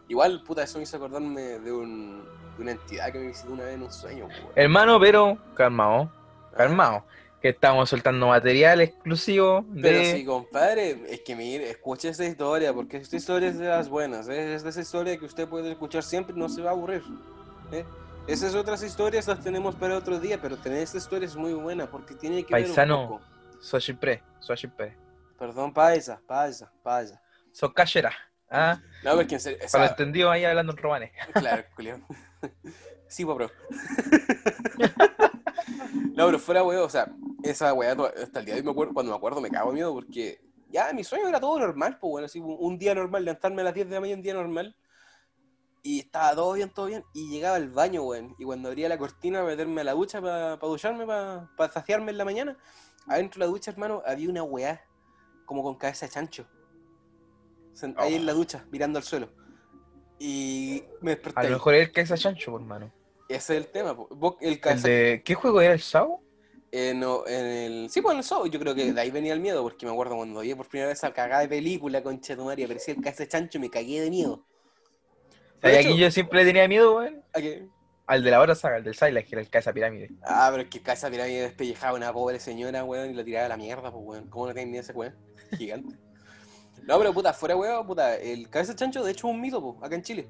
Igual, 0.08 0.42
puta, 0.44 0.62
eso 0.62 0.78
me 0.78 0.84
hizo 0.84 0.96
acordarme 0.96 1.40
de, 1.58 1.72
un, 1.72 2.22
de 2.56 2.62
una 2.62 2.72
entidad 2.72 3.10
que 3.12 3.18
me 3.18 3.26
visitó 3.28 3.52
una 3.52 3.64
vez 3.64 3.74
en 3.74 3.82
un 3.82 3.92
sueño, 3.92 4.26
weón. 4.26 4.52
Hermano, 4.54 5.00
pero 5.00 5.38
calmado, 5.54 6.12
calmado. 6.56 7.04
Que 7.40 7.48
estamos 7.48 7.88
soltando 7.88 8.26
material 8.26 8.82
exclusivo 8.82 9.64
Pero 9.80 9.98
de. 9.98 10.12
sí, 10.12 10.24
compadre, 10.26 11.04
es 11.08 11.20
que 11.22 11.34
mire, 11.34 11.70
escuche 11.70 12.10
esta 12.10 12.26
historia, 12.26 12.74
porque 12.74 12.98
esta 12.98 13.16
historia 13.16 13.48
es 13.48 13.58
de 13.58 13.66
las 13.66 13.88
buenas, 13.88 14.28
¿eh? 14.28 14.54
es 14.54 14.62
de 14.62 14.68
esa 14.68 14.82
historia 14.82 15.16
que 15.16 15.24
usted 15.24 15.48
puede 15.48 15.70
escuchar 15.72 16.02
siempre 16.02 16.36
y 16.36 16.38
no 16.38 16.50
se 16.50 16.60
va 16.60 16.68
a 16.68 16.72
aburrir. 16.74 17.02
¿Eh? 17.72 17.84
Esas 18.26 18.54
otras 18.54 18.82
historias 18.82 19.26
las 19.26 19.40
tenemos 19.40 19.74
para 19.74 19.96
otro 19.96 20.20
día, 20.20 20.40
pero 20.40 20.56
tener 20.56 20.78
esta 20.82 20.98
historia 20.98 21.26
es 21.26 21.36
muy 21.36 21.52
buena 21.54 21.90
porque 21.90 22.14
tiene 22.14 22.44
que 22.44 22.54
ver 22.54 22.64
Paisano. 22.64 23.02
un 23.02 23.08
poco. 23.08 23.24
Sochipre, 23.60 24.22
Sochipre. 24.38 24.96
Perdón, 25.38 25.72
paisa, 25.72 26.20
paisa, 26.26 26.70
paisa. 26.82 27.20
Son 27.52 27.72
cachera. 27.72 28.12
Ah, 28.48 28.80
No, 29.04 29.14
porque 29.16 29.34
en 29.34 29.40
serio, 29.40 29.58
o 29.66 29.70
para 29.70 29.84
lo 29.84 29.90
entendido 29.90 30.30
ahí 30.30 30.44
hablando 30.44 30.72
en 30.72 30.78
romanes. 30.78 31.12
Claro, 31.34 31.64
Julián. 31.76 32.04
Sí, 33.08 33.24
bro. 33.24 33.50
No, 36.14 36.26
pero 36.26 36.38
fuera, 36.38 36.62
weón, 36.62 36.84
o 36.84 36.88
sea, 36.88 37.08
esa 37.42 37.72
weá 37.72 37.92
hasta 37.92 38.40
el 38.40 38.44
día 38.44 38.54
de 38.54 38.60
hoy 38.60 38.64
me 38.64 38.72
acuerdo, 38.72 38.92
cuando 38.92 39.10
me 39.12 39.16
acuerdo 39.16 39.40
me 39.40 39.50
cago 39.50 39.70
de 39.70 39.74
miedo 39.74 39.92
porque 39.94 40.40
ya 40.68 40.92
mi 40.92 41.02
sueño 41.02 41.28
era 41.28 41.40
todo 41.40 41.58
normal, 41.58 41.98
pues 41.98 42.10
bueno, 42.10 42.26
así 42.26 42.38
un, 42.40 42.56
un 42.58 42.78
día 42.78 42.94
normal, 42.94 43.24
levantarme 43.24 43.62
a 43.62 43.64
las 43.66 43.74
10 43.74 43.88
de 43.88 43.94
la 43.94 44.00
mañana, 44.00 44.16
un 44.18 44.22
día 44.22 44.34
normal, 44.34 44.76
y 45.82 46.00
estaba 46.00 46.34
todo 46.34 46.52
bien, 46.52 46.70
todo 46.70 46.86
bien, 46.86 47.04
y 47.14 47.28
llegaba 47.30 47.56
al 47.56 47.70
baño, 47.70 48.02
weón, 48.02 48.34
y 48.38 48.44
cuando 48.44 48.68
abría 48.68 48.88
la 48.88 48.98
cortina, 48.98 49.42
meterme 49.42 49.80
a 49.80 49.84
la 49.84 49.92
ducha 49.92 50.20
para 50.20 50.56
ducharme, 50.56 51.06
para 51.06 51.72
saciarme 51.72 52.10
en 52.10 52.18
la 52.18 52.24
mañana, 52.24 52.56
adentro 53.06 53.40
de 53.40 53.46
la 53.46 53.52
ducha, 53.52 53.70
hermano, 53.70 54.02
había 54.06 54.28
una 54.28 54.42
weá 54.42 54.84
como 55.46 55.62
con 55.62 55.76
cabeza 55.76 56.06
de 56.06 56.12
chancho, 56.12 56.46
ahí 57.96 58.14
en 58.14 58.26
la 58.26 58.32
ducha, 58.32 58.66
mirando 58.70 58.98
al 58.98 59.04
suelo, 59.04 59.30
y 60.18 60.82
me 61.00 61.12
desperté. 61.12 61.40
A 61.40 61.44
lo 61.44 61.50
mejor 61.50 61.74
es 61.74 61.88
el 61.88 61.92
que 61.92 62.00
es 62.02 62.14
chancho, 62.20 62.50
por 62.52 62.60
hermano. 62.60 62.92
Ese 63.28 63.56
es 63.56 63.64
el 63.64 63.72
tema. 63.72 63.92
Vos, 63.92 64.36
el 64.40 64.54
El 64.54 64.60
cabeza- 64.60 64.88
de. 64.88 65.22
¿Qué 65.24 65.34
juego 65.34 65.60
era 65.60 65.72
el 65.72 65.80
Sao? 65.80 66.20
eh, 66.72 66.92
no, 66.94 67.26
en 67.26 67.46
el... 67.46 67.90
Sí, 67.90 68.00
pues 68.00 68.12
en 68.12 68.18
el 68.18 68.24
show. 68.24 68.46
Yo 68.46 68.60
creo 68.60 68.74
que 68.74 68.92
de 68.92 69.00
ahí 69.00 69.10
venía 69.10 69.32
el 69.32 69.40
miedo, 69.40 69.62
porque 69.62 69.86
me 69.86 69.92
acuerdo 69.92 70.16
cuando 70.16 70.40
vi 70.40 70.54
por 70.54 70.68
primera 70.68 70.88
vez 70.88 70.98
esa 70.98 71.12
cagada 71.12 71.40
de 71.42 71.48
película 71.48 72.02
con 72.02 72.20
Chetumari, 72.20 72.62
aparecía 72.64 72.94
el 72.94 73.00
cabeza 73.00 73.22
de 73.24 73.28
chancho 73.28 73.58
y 73.58 73.60
me 73.62 73.70
cagué 73.70 74.00
de 74.00 74.10
miedo. 74.10 74.44
¿Sabes 75.60 75.76
a 75.76 75.80
hecho- 75.80 75.88
quién 75.90 76.00
yo 76.00 76.10
siempre 76.10 76.38
le 76.40 76.44
tenía 76.46 76.68
miedo, 76.68 76.96
weón? 76.96 77.22
¿A 77.34 77.40
qué? 77.40 77.66
Al 78.06 78.24
de 78.24 78.30
la 78.30 78.40
hora 78.40 78.54
saga, 78.54 78.76
al 78.76 78.84
del 78.84 78.94
Silent, 78.94 79.26
que 79.26 79.34
era 79.36 79.42
el 79.42 79.48
cabeza 79.48 79.72
pirámide. 79.72 80.10
Ah, 80.22 80.48
pero 80.50 80.62
es 80.64 80.68
que 80.68 80.80
de 80.80 81.10
pirámide 81.10 81.42
despellejaba 81.42 81.92
a 81.92 81.96
una 81.96 82.12
pobre 82.12 82.40
señora, 82.40 82.82
weón, 82.82 83.10
y 83.10 83.14
la 83.14 83.24
tiraba 83.24 83.46
a 83.46 83.48
la 83.50 83.56
mierda, 83.56 83.92
pues, 83.92 84.04
weón. 84.04 84.28
¿Cómo 84.28 84.46
no 84.48 84.54
tenía 84.54 84.72
ni 84.72 84.78
ese 84.78 84.92
weón? 84.92 85.14
Gigante. 85.58 85.96
No, 86.82 86.98
pero 86.98 87.12
puta, 87.12 87.32
fuera 87.32 87.56
weón, 87.56 87.86
puta, 87.86 88.16
el 88.16 88.48
cabeza 88.50 88.74
chancho 88.74 89.04
de 89.04 89.12
hecho 89.12 89.28
es 89.28 89.34
un 89.34 89.40
mito, 89.40 89.62
pues, 89.62 89.84
acá 89.86 89.94
en 89.94 90.02
Chile. 90.02 90.28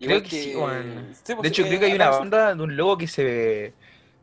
Creo 0.00 0.22
que 0.22 0.28
sí, 0.28 0.56
weón. 0.56 1.14
Sí, 1.22 1.34
pues, 1.34 1.42
De 1.42 1.48
hecho, 1.48 1.62
eh, 1.62 1.68
creo 1.68 1.80
que 1.80 1.86
hay 1.86 1.92
una 1.94 2.10
banda 2.10 2.54
de 2.54 2.62
un 2.62 2.76
logo 2.76 2.98
que 2.98 3.06
se. 3.06 3.74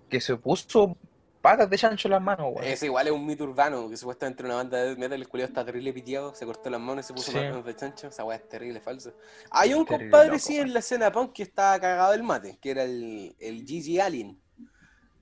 que 0.10 0.20
se 0.20 0.36
puso 0.36 0.98
patas 1.42 1.70
de 1.70 1.78
chancho 1.78 2.08
en 2.08 2.12
las 2.14 2.22
manos, 2.22 2.48
weón. 2.54 2.64
Ese 2.64 2.86
igual 2.86 3.08
es 3.08 3.14
un 3.14 3.26
mito 3.26 3.44
urbano, 3.44 3.90
que 3.90 3.98
supuestamente 3.98 4.44
una 4.44 4.56
banda 4.56 4.78
de 4.78 4.90
death 4.90 4.98
metal, 4.98 5.20
el 5.20 5.28
culiao 5.28 5.48
está 5.48 5.66
terrible 5.66 5.92
piteado, 5.94 6.34
se 6.36 6.46
cortó 6.46 6.70
las 6.70 6.80
manos 6.80 7.06
y 7.06 7.08
se 7.08 7.14
puso 7.14 7.32
Sí. 7.32 7.38
manos 7.38 7.66
de 7.66 7.76
chancho. 7.76 8.08
Esa 8.08 8.24
weá 8.24 8.38
es 8.38 8.48
terrible, 8.48 8.80
falso. 8.80 9.14
Hay 9.50 9.74
un 9.74 9.86
Terrible 9.86 10.12
compadre, 10.12 10.28
loco, 10.28 10.40
sí, 10.40 10.60
en 10.60 10.74
la 10.74 10.80
escena 10.80 11.12
punk 11.12 11.34
que 11.34 11.44
estaba 11.44 11.80
cagado 11.80 12.12
del 12.12 12.24
mate, 12.24 12.58
que 12.62 12.72
era 12.72 12.84
el, 12.84 13.36
el 13.40 13.66
Gigi 13.66 14.00
Allen. 14.00 14.40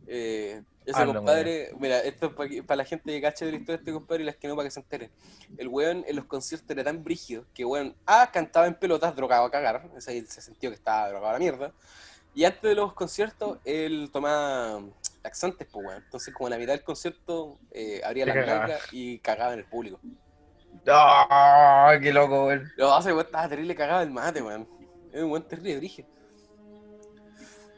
Eh, 0.07 0.61
ese 0.85 1.05
compadre, 1.05 1.71
mira, 1.79 1.99
esto 1.99 2.33
es 2.39 2.63
para, 2.63 2.75
la 2.77 2.85
gente 2.85 3.11
que 3.11 3.21
cache 3.21 3.45
de 3.45 3.51
la 3.51 3.57
historia 3.57 3.77
de 3.77 3.81
este 3.81 3.93
compadre 3.93 4.23
y 4.23 4.25
las 4.25 4.37
que 4.37 4.47
no, 4.47 4.55
para 4.55 4.67
que 4.67 4.71
se 4.71 4.79
enteren. 4.79 5.11
El 5.57 5.67
weón 5.67 6.03
en 6.07 6.15
los 6.15 6.25
conciertos 6.25 6.69
era 6.71 6.83
tan 6.83 7.03
brígido 7.03 7.45
que, 7.53 7.63
weón, 7.63 7.95
ah, 8.07 8.29
cantaba 8.33 8.65
en 8.65 8.73
pelotas, 8.73 9.15
drogado 9.15 9.45
a 9.45 9.51
cagar, 9.51 9.87
ese 9.95 10.11
ahí 10.11 10.25
se 10.25 10.41
sintió 10.41 10.71
que 10.71 10.75
estaba 10.75 11.09
drogado 11.09 11.29
a 11.29 11.33
la 11.33 11.39
mierda. 11.39 11.73
Y 12.33 12.45
antes 12.45 12.61
de 12.61 12.75
los 12.75 12.93
conciertos, 12.93 13.59
él 13.65 14.09
tomaba 14.11 14.81
laxantes, 15.23 15.67
pues, 15.71 15.85
weón. 15.85 16.03
Entonces, 16.03 16.33
como 16.33 16.47
a 16.47 16.49
la 16.51 16.57
mitad 16.57 16.73
del 16.73 16.83
concierto, 16.83 17.59
eh, 17.71 18.01
abría 18.03 18.25
la 18.25 18.35
nalga 18.35 18.79
y 18.91 19.19
cagaba 19.19 19.53
en 19.53 19.59
el 19.59 19.65
público. 19.65 19.99
¡Ah! 20.87 21.93
¡Qué 22.01 22.11
loco, 22.13 22.47
weón! 22.47 22.71
Lo 22.77 22.93
hace, 22.93 23.11
weón, 23.13 23.25
estaba 23.25 23.49
terrible 23.49 23.75
cagado 23.75 24.01
el 24.01 24.11
mate, 24.11 24.41
weón. 24.41 24.67
Es 25.11 25.21
un 25.21 25.31
weón 25.31 25.47
terrible. 25.47 26.05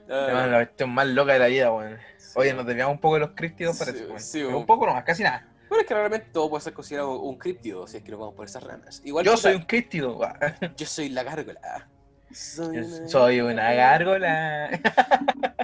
Ah, 0.09 0.25
Hermano, 0.27 0.51
la 0.51 0.57
cuestión 0.65 0.89
más 0.89 1.07
loca 1.07 1.33
de 1.33 1.39
la 1.39 1.47
vida, 1.47 1.71
weón. 1.71 1.97
sí, 2.17 2.31
Oye, 2.35 2.53
nos 2.53 2.65
desviamos 2.65 2.95
un 2.95 3.01
poco 3.01 3.15
de 3.15 3.19
los 3.21 3.31
críptidos, 3.31 3.77
Sí, 3.77 3.85
parece, 3.85 4.05
weón. 4.05 4.19
sí, 4.19 4.43
un 4.43 4.65
poco 4.65 4.85
nomás, 4.85 5.03
casi 5.03 5.23
nada. 5.23 5.47
Bueno, 5.69 5.81
es 5.83 5.87
que 5.87 5.93
realmente 5.93 6.27
todo 6.33 6.49
puede 6.49 6.61
ser 6.63 6.73
considerado 6.73 7.17
un 7.21 7.37
críptido, 7.37 7.87
si 7.87 7.97
es 7.97 8.03
que 8.03 8.11
nos 8.11 8.19
vamos 8.19 8.35
por 8.35 8.45
esas 8.45 8.61
ramas. 8.61 9.01
Igual 9.05 9.23
Yo 9.25 9.37
soy 9.37 9.55
un 9.55 9.63
críptido, 9.63 10.17
weón. 10.17 10.33
yo 10.75 10.85
soy 10.85 11.09
la 11.09 11.23
gárgola. 11.23 11.89
Soy 12.33 12.77
una, 12.77 13.07
soy 13.07 13.41
una 13.41 13.73
gárgola. 13.73 14.69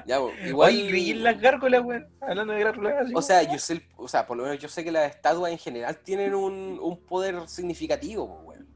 Ya, 0.05 0.19
igual. 0.45 0.69
Oye, 0.73 0.87
creí 0.87 1.11
en 1.11 1.23
las 1.23 1.39
gárgolas, 1.39 1.81
weón. 1.83 2.07
Hablando 2.21 2.53
de 2.53 2.63
gárgolas. 2.63 3.11
O 3.13 3.21
sea, 3.21 3.43
yo 3.43 3.59
sé, 3.59 3.73
el- 3.73 3.83
o 3.97 4.07
sea, 4.07 4.25
por 4.25 4.37
lo 4.37 4.43
menos 4.43 4.57
yo 4.59 4.69
sé 4.69 4.83
que 4.83 4.91
las 4.91 5.09
estatuas 5.09 5.51
en 5.51 5.57
general 5.57 5.97
tienen 5.97 6.33
un, 6.33 6.79
un 6.81 6.97
poder 7.05 7.47
significativo, 7.47 8.23
weón. 8.45 8.67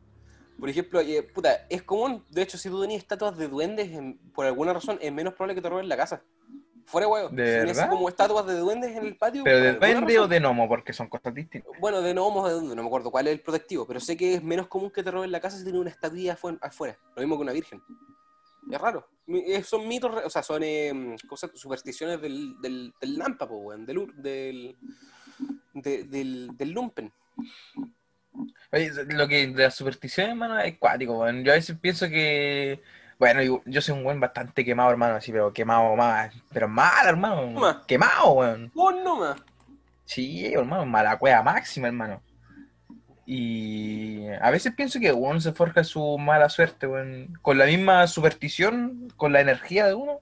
Por 0.60 0.69
ejemplo, 0.69 0.99
eh, 1.01 1.23
puta, 1.23 1.65
es 1.69 1.82
común, 1.82 2.23
de 2.30 2.43
hecho, 2.43 2.58
si 2.58 2.69
tú 2.69 2.82
tenías 2.82 3.01
estatuas 3.01 3.38
de 3.38 3.47
duendes, 3.47 3.89
en- 3.91 4.17
por 4.34 4.45
alguna 4.45 4.73
razón, 4.73 4.99
es 5.01 5.12
menos 5.12 5.34
probable 5.34 5.56
que 5.56 5.62
te 5.62 5.69
roben 5.69 5.89
la 5.89 5.97
casa. 5.97 6.21
Fuera, 6.86 7.08
weón. 7.08 7.36
¿De 7.36 7.44
verdad? 7.65 7.89
como 7.89 8.10
estatuas 8.10 8.46
de 8.48 8.58
duendes 8.58 8.96
en 8.96 9.06
el 9.06 9.17
patio. 9.17 9.44
Pero 9.44 9.60
de 9.60 9.74
duende 9.74 10.20
o 10.20 10.28
de 10.28 10.39
gnomo, 10.39 10.67
porque 10.67 10.94
son 10.94 11.08
cosas 11.08 11.34
distintas. 11.34 11.72
Bueno, 11.80 12.02
de 12.02 12.13
gnomos 12.13 12.46
o 12.46 12.48
de 12.48 12.54
duendes, 12.56 12.76
no 12.76 12.82
me 12.84 12.88
acuerdo 12.88 13.12
cuál 13.12 13.28
es 13.28 13.34
el 13.34 13.41
protectivo, 13.41 13.86
pero 13.88 14.00
sé 14.00 14.17
que 14.17 14.36
es 14.36 14.44
menos 14.44 14.67
común 14.67 14.91
que 14.91 15.04
te 15.04 15.12
roben 15.12 15.32
la 15.32 15.39
casa 15.39 15.58
si 15.58 15.63
tienes 15.63 15.80
una 15.82 15.89
estatua 15.89 16.36
afu- 16.36 16.60
afuera. 16.62 16.98
Lo 17.15 17.22
mismo 17.22 17.38
que 17.38 17.44
una 17.44 17.52
virgen. 17.54 17.82
Es 18.72 18.80
raro. 18.80 19.08
Eh, 19.28 19.63
Son 19.63 19.88
mitos, 19.88 20.12
o 20.26 20.30
sea, 20.30 20.44
son 20.44 20.62
eh, 20.63 21.15
cosas, 21.28 21.52
supersticiones 21.56 22.22
del, 22.22 22.60
del, 22.62 22.94
del 23.02 23.17
Nampa, 23.17 23.46
weón, 23.46 23.86
del, 23.86 24.76
del, 25.74 26.58
del 26.58 26.72
Lumpen. 26.72 27.12
Oye, 28.72 28.91
lo 29.10 29.28
que 29.28 29.48
de 29.48 29.63
las 29.63 29.76
supersticiones, 29.76 30.32
hermano, 30.32 30.60
es 30.60 30.78
cuático, 30.78 31.20
weón. 31.20 31.44
Yo 31.44 31.52
a 31.52 31.56
veces 31.56 31.78
pienso 31.80 32.08
que. 32.08 32.82
Bueno, 33.21 33.43
yo, 33.43 33.62
yo 33.67 33.81
soy 33.81 33.99
un 33.99 34.03
weón 34.03 34.19
bastante 34.19 34.65
quemado, 34.65 34.89
hermano, 34.89 35.13
así, 35.13 35.31
pero 35.31 35.53
quemado 35.53 35.95
más. 35.95 36.34
Pero 36.51 36.67
mal, 36.67 37.05
hermano. 37.05 37.79
Quemado, 37.86 38.31
weón. 38.31 38.71
¡Oh, 38.73 38.91
no 38.91 39.17
más! 39.17 39.39
Sí, 40.05 40.51
hermano, 40.51 40.88
mala 40.88 41.19
cueva 41.19 41.43
máxima, 41.43 41.86
hermano. 41.86 42.19
Y 43.27 44.27
a 44.41 44.49
veces 44.49 44.73
pienso 44.73 44.99
que 44.99 45.12
uno 45.12 45.39
se 45.39 45.53
forja 45.53 45.84
su 45.84 46.17
mala 46.17 46.49
suerte, 46.49 46.88
weón. 46.88 47.38
Con 47.43 47.60
la 47.60 47.65
misma 47.67 48.07
superstición, 48.07 49.13
con 49.15 49.34
la 49.34 49.41
energía 49.41 49.86
de 49.86 49.93
uno. 49.93 50.19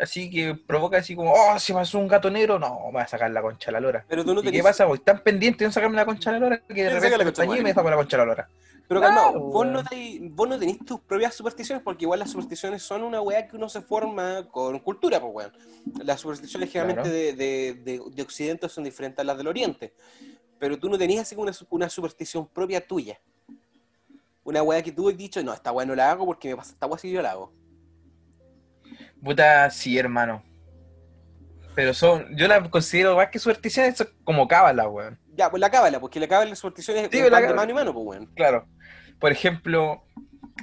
Así 0.00 0.30
que 0.30 0.54
provoca 0.54 0.98
así 0.98 1.14
como, 1.16 1.32
oh, 1.32 1.58
se 1.58 1.72
pasó 1.74 1.98
un 1.98 2.08
gato 2.08 2.30
negro, 2.30 2.58
no, 2.58 2.86
me 2.86 2.92
voy 2.92 3.02
a 3.02 3.06
sacar 3.06 3.30
la 3.30 3.42
concha 3.42 3.70
a 3.70 3.72
la 3.72 3.80
lora. 3.80 4.04
Pero 4.08 4.24
tú 4.24 4.34
no 4.34 4.40
¿Y 4.42 4.50
qué 4.50 4.62
pasa? 4.62 4.84
Voy 4.86 4.98
tan 5.00 5.20
pendiente 5.22 5.64
de 5.64 5.68
no 5.68 5.72
sacarme 5.72 5.96
la 5.96 6.04
concha 6.06 6.30
a 6.30 6.34
la 6.34 6.38
lora 6.38 6.58
que 6.58 6.62
de 6.68 6.74
¿Quién 6.74 6.86
saca 6.88 6.94
repente 7.16 7.18
la 7.18 7.24
concha 7.24 7.60
y 7.60 7.62
me 7.62 7.74
saco 7.74 7.90
la 7.90 7.96
concha 7.96 8.16
a 8.16 8.20
la 8.20 8.24
lora. 8.26 8.48
Pero 8.88 9.02
calmado, 9.02 9.38
vos 9.40 9.66
no, 9.66 9.84
te- 9.84 10.18
vos 10.22 10.48
no 10.48 10.58
tenés 10.58 10.78
tus 10.78 10.98
propias 11.00 11.34
supersticiones, 11.34 11.82
porque 11.84 12.06
igual 12.06 12.20
las 12.20 12.30
supersticiones 12.30 12.82
son 12.82 13.02
una 13.02 13.20
weá 13.20 13.46
que 13.46 13.54
uno 13.56 13.68
se 13.68 13.82
forma 13.82 14.48
con 14.50 14.78
cultura, 14.78 15.20
pues 15.20 15.32
weón. 15.34 15.52
Las 16.06 16.20
supersticiones 16.20 16.70
generalmente 16.72 17.02
Claro. 17.02 17.14
de, 17.14 17.32
de- 17.34 17.74
de- 17.74 18.02
de 18.10 18.22
Occidente 18.22 18.66
son 18.70 18.84
diferentes 18.84 19.18
a 19.20 19.24
las 19.24 19.36
del 19.36 19.46
Oriente. 19.48 19.92
Pero 20.58 20.78
tú 20.78 20.88
no 20.88 20.96
tenías 20.96 21.22
así 21.22 21.36
una, 21.36 21.52
una 21.68 21.90
superstición 21.90 22.46
propia 22.48 22.80
tuya. 22.86 23.20
Una 24.42 24.62
weá 24.62 24.82
que 24.82 24.90
tú 24.92 25.10
has 25.10 25.16
dicho, 25.18 25.42
no, 25.42 25.52
esta 25.52 25.70
weá 25.70 25.84
no 25.84 25.94
la 25.94 26.10
hago 26.10 26.24
porque 26.24 26.48
me 26.48 26.56
pasa 26.56 26.72
esta 26.72 26.86
weá 26.86 26.98
si 26.98 27.10
yo 27.10 27.20
la 27.20 27.32
hago. 27.32 27.52
Puta, 29.22 29.70
sí, 29.70 29.98
hermano. 29.98 30.42
Pero 31.74 31.94
son, 31.94 32.36
yo 32.36 32.48
la 32.48 32.68
considero 32.70 33.16
más 33.16 33.28
que 33.28 33.38
supersticiones, 33.38 33.96
son 33.96 34.08
como 34.24 34.48
cábala, 34.48 34.88
weón. 34.88 35.18
Ya, 35.36 35.50
pues 35.50 35.60
la 35.60 35.70
cábala, 35.70 36.00
porque 36.00 36.18
la 36.18 36.26
cábala 36.26 36.50
las 36.50 36.58
supersticiones 36.58 37.08
Sí, 37.10 37.20
de 37.22 37.30
cábala. 37.30 37.54
mano 37.54 37.70
y 37.70 37.74
mano, 37.74 37.92
pues 37.94 38.06
weón. 38.06 38.26
Claro. 38.34 38.66
Por 39.20 39.30
ejemplo, 39.32 40.02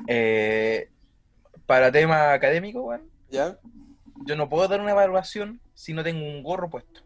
eh, 0.07 0.89
para 1.65 1.91
tema 1.91 2.33
académico, 2.33 2.81
weón, 2.81 3.09
¿Ya? 3.29 3.57
yo 4.25 4.35
no 4.35 4.49
puedo 4.49 4.67
dar 4.67 4.81
una 4.81 4.91
evaluación 4.91 5.61
si 5.73 5.93
no 5.93 6.03
tengo 6.03 6.25
un 6.25 6.43
gorro 6.43 6.69
puesto. 6.69 7.01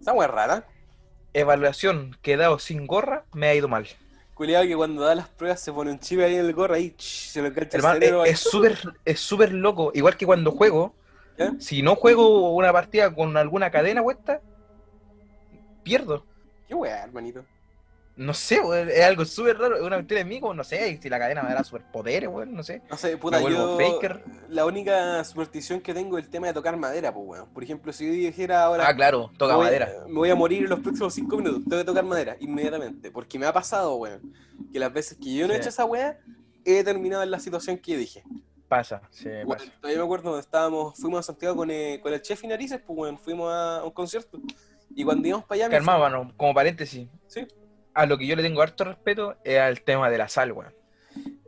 Esa 0.00 0.12
es 0.12 0.30
rara. 0.30 0.66
Evaluación 1.32 2.16
que 2.22 2.32
he 2.34 2.36
dado 2.36 2.58
sin 2.58 2.86
gorra, 2.86 3.24
me 3.32 3.46
ha 3.48 3.54
ido 3.54 3.68
mal. 3.68 3.86
Culeado 4.34 4.66
que 4.66 4.74
cuando 4.76 5.02
da 5.02 5.14
las 5.14 5.28
pruebas 5.28 5.60
se 5.60 5.72
pone 5.72 5.92
un 5.92 5.98
chip 6.00 6.20
ahí 6.20 6.34
en 6.34 6.44
el 6.44 6.52
gorro 6.52 6.74
ahí, 6.74 6.90
ch, 6.90 7.28
se 7.30 7.40
lo 7.40 7.48
engancha 7.48 7.76
Hermano, 7.76 7.94
el 7.94 8.00
cerebro. 8.02 8.24
es- 8.24 8.40
súper 8.40 8.78
es 9.04 9.20
súper 9.20 9.52
loco. 9.52 9.92
Igual 9.94 10.16
que 10.16 10.26
cuando 10.26 10.50
juego, 10.50 10.94
si 11.60 11.82
no 11.82 11.94
juego 11.96 12.54
una 12.54 12.72
partida 12.72 13.14
con 13.14 13.36
alguna 13.36 13.70
cadena 13.70 14.02
puesta, 14.02 14.40
pierdo. 15.82 16.24
¿Qué 16.66 16.74
weá, 16.74 17.04
hermanito? 17.04 17.44
No 18.16 18.32
sé, 18.32 18.60
weón, 18.60 18.88
es 18.90 19.02
algo 19.02 19.24
súper 19.24 19.58
raro. 19.58 19.76
Es 19.76 19.82
una 19.82 19.96
victoria 19.96 20.22
de 20.22 20.30
mí, 20.30 20.38
como, 20.38 20.54
no 20.54 20.62
sé, 20.62 21.00
si 21.02 21.08
la 21.08 21.18
cadena 21.18 21.42
me 21.42 21.48
dará 21.48 21.64
superpoderes, 21.64 22.28
weón, 22.28 22.54
no 22.54 22.62
sé. 22.62 22.80
No 22.88 22.96
sé, 22.96 23.16
puta, 23.16 23.40
yo. 23.40 23.76
faker. 23.76 24.22
La 24.48 24.64
única 24.66 25.24
superstición 25.24 25.80
que 25.80 25.92
tengo 25.92 26.16
es 26.16 26.24
el 26.24 26.30
tema 26.30 26.46
de 26.46 26.52
tocar 26.52 26.76
madera, 26.76 27.12
pues, 27.12 27.26
weón. 27.26 27.48
Por 27.52 27.64
ejemplo, 27.64 27.92
si 27.92 28.06
yo 28.06 28.12
dijera 28.12 28.64
ahora. 28.64 28.86
Ah, 28.86 28.94
claro, 28.94 29.32
toca 29.36 29.56
voy, 29.56 29.64
madera. 29.64 29.90
Me 30.06 30.14
voy 30.14 30.30
a 30.30 30.36
morir 30.36 30.62
en 30.62 30.70
los 30.70 30.78
próximos 30.78 31.12
cinco 31.12 31.36
minutos. 31.38 31.62
Tengo 31.64 31.82
que 31.82 31.86
tocar 31.86 32.04
madera 32.04 32.36
inmediatamente. 32.38 33.10
Porque 33.10 33.36
me 33.36 33.46
ha 33.46 33.52
pasado, 33.52 33.96
weón. 33.96 34.32
Que 34.72 34.78
las 34.78 34.92
veces 34.92 35.18
que 35.20 35.34
yo 35.34 35.48
no 35.48 35.54
he 35.54 35.56
hecho 35.56 35.70
esa 35.70 35.84
weá, 35.84 36.18
he 36.64 36.84
terminado 36.84 37.24
en 37.24 37.32
la 37.32 37.40
situación 37.40 37.78
que 37.78 37.96
dije. 37.96 38.22
Pasa, 38.68 39.02
sí, 39.10 39.28
pasa. 39.46 39.66
todavía 39.80 39.98
me 39.98 40.04
acuerdo 40.04 40.24
cuando 40.24 40.40
estábamos, 40.40 40.98
fuimos 40.98 41.20
a 41.20 41.22
Santiago 41.22 41.54
con, 41.54 41.70
eh, 41.70 42.00
con 42.02 42.12
el 42.12 42.22
chef 42.22 42.42
y 42.44 42.46
narices, 42.46 42.80
pues, 42.86 42.96
weón. 42.96 43.18
Fuimos 43.18 43.52
a 43.52 43.82
un 43.82 43.90
concierto. 43.90 44.38
Y 44.94 45.02
cuando 45.02 45.26
íbamos 45.26 45.46
para 45.46 45.56
allá. 45.56 45.68
me 45.68 45.74
Calmado, 45.74 45.98
mano, 45.98 46.32
como 46.36 46.54
paréntesis. 46.54 47.08
Sí. 47.26 47.44
A 47.94 48.06
lo 48.06 48.18
que 48.18 48.26
yo 48.26 48.36
le 48.36 48.42
tengo 48.42 48.60
harto 48.60 48.84
respeto 48.84 49.36
es 49.44 49.58
al 49.58 49.80
tema 49.82 50.10
de 50.10 50.18
la 50.18 50.28
sal, 50.28 50.52
weón. 50.52 50.74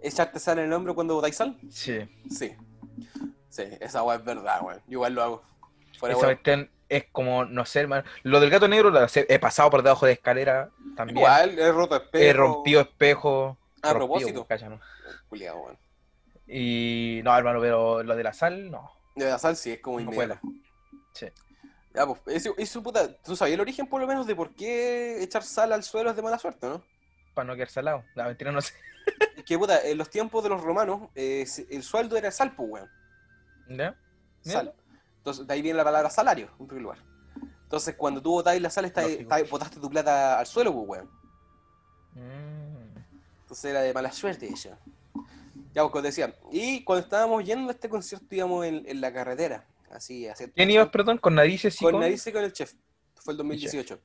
¿Echarte 0.02 0.38
sal 0.38 0.58
en 0.60 0.66
el 0.66 0.72
hombro 0.72 0.94
cuando 0.94 1.14
botáis 1.14 1.36
sal? 1.36 1.58
Sí. 1.70 2.08
Sí. 2.30 2.54
Sí, 3.48 3.64
esa 3.80 4.02
weá 4.02 4.16
es 4.16 4.24
verdad, 4.24 4.62
weón. 4.62 4.80
Yo 4.86 4.92
igual 4.92 5.14
lo 5.14 5.22
hago. 5.22 5.42
Fuera 5.98 6.14
Esa 6.14 6.26
cuestión 6.26 6.70
es 6.88 7.06
como, 7.10 7.44
no 7.44 7.64
sé, 7.64 7.80
hermano. 7.80 8.04
Lo 8.22 8.38
del 8.38 8.50
gato 8.50 8.68
negro 8.68 8.90
lo 8.90 9.06
he 9.14 9.38
pasado 9.38 9.70
por 9.70 9.82
debajo 9.82 10.06
de 10.06 10.12
escalera 10.12 10.70
también. 10.96 11.18
Igual, 11.18 11.58
he 11.58 11.72
roto 11.72 11.96
espejo. 11.96 12.24
He 12.24 12.32
rompido 12.32 12.80
espejo. 12.80 13.58
A 13.82 13.92
rompido, 13.92 14.08
propósito. 14.08 14.46
cacha, 14.46 14.68
¿no? 14.68 14.80
Culiao, 15.28 15.58
weón. 15.58 15.78
Y 16.46 17.20
no, 17.24 17.36
hermano, 17.36 17.60
pero 17.60 18.02
lo 18.02 18.14
de 18.14 18.22
la 18.22 18.32
sal, 18.32 18.70
no. 18.70 18.92
De 19.16 19.24
la 19.24 19.38
sal 19.38 19.56
sí, 19.56 19.72
es 19.72 19.80
como 19.80 19.98
No 19.98 20.12
inmediata. 20.12 20.40
Sí. 21.12 21.26
Ya, 21.96 22.06
pues, 22.06 22.20
eso, 22.26 22.54
eso, 22.58 22.82
puta, 22.82 23.10
tú 23.22 23.34
sabías 23.34 23.54
el 23.54 23.60
origen 23.62 23.86
por 23.86 24.00
lo 24.02 24.06
menos 24.06 24.26
de 24.26 24.36
por 24.36 24.54
qué 24.54 25.22
echar 25.22 25.42
sal 25.42 25.72
al 25.72 25.82
suelo 25.82 26.10
es 26.10 26.16
de 26.16 26.20
mala 26.22 26.38
suerte, 26.38 26.68
¿no? 26.68 26.82
Para 27.34 27.46
no 27.46 27.54
quedar 27.54 27.70
salado. 27.70 28.04
La 28.14 28.24
mentira 28.24 28.52
no 28.52 28.60
sé. 28.60 28.74
Es 29.34 29.44
que, 29.44 29.58
puta, 29.58 29.80
en 29.82 29.96
los 29.96 30.10
tiempos 30.10 30.42
de 30.42 30.50
los 30.50 30.60
romanos, 30.60 31.08
eh, 31.14 31.46
el 31.70 31.82
sueldo 31.82 32.16
era 32.18 32.30
sal, 32.30 32.54
pues, 32.54 32.68
weón. 32.70 32.90
¿Ya? 33.68 33.96
Sal. 34.42 34.74
Entonces, 35.18 35.46
de 35.46 35.54
ahí 35.54 35.62
viene 35.62 35.76
la 35.78 35.84
palabra 35.84 36.10
salario, 36.10 36.50
en 36.60 36.66
primer 36.66 36.82
lugar. 36.82 36.98
Entonces, 37.62 37.94
cuando 37.96 38.20
tú 38.20 38.32
botáis 38.32 38.60
la 38.60 38.68
sal, 38.68 38.84
está, 38.84 39.04
está- 39.04 39.42
botaste 39.44 39.80
tu 39.80 39.88
plata 39.88 40.38
al 40.38 40.46
suelo, 40.46 40.72
pues, 40.74 40.86
weón. 40.88 41.10
Mm. 42.12 42.98
Entonces 43.42 43.64
era 43.70 43.80
de 43.80 43.94
mala 43.94 44.12
suerte 44.12 44.46
eso. 44.52 44.70
Ya, 45.72 45.82
pues, 45.82 45.90
como 45.92 46.02
te 46.02 46.08
decía. 46.08 46.34
Y 46.50 46.84
cuando 46.84 47.04
estábamos 47.04 47.44
yendo 47.44 47.68
a 47.70 47.72
este 47.72 47.88
concierto, 47.88 48.26
íbamos 48.34 48.66
en, 48.66 48.82
en 48.86 49.00
la 49.00 49.12
carretera. 49.12 49.64
Así. 49.90 50.26
¿Quién 50.54 50.70
ibas, 50.70 50.88
perdón? 50.88 51.18
¿Con 51.18 51.34
narices 51.34 51.74
y 51.80 51.84
con 51.84 51.92
con...? 51.92 52.00
Narices 52.00 52.26
y 52.26 52.32
con 52.32 52.44
el 52.44 52.52
chef. 52.52 52.74
Fue 53.16 53.32
el 53.32 53.38
2018. 53.38 53.98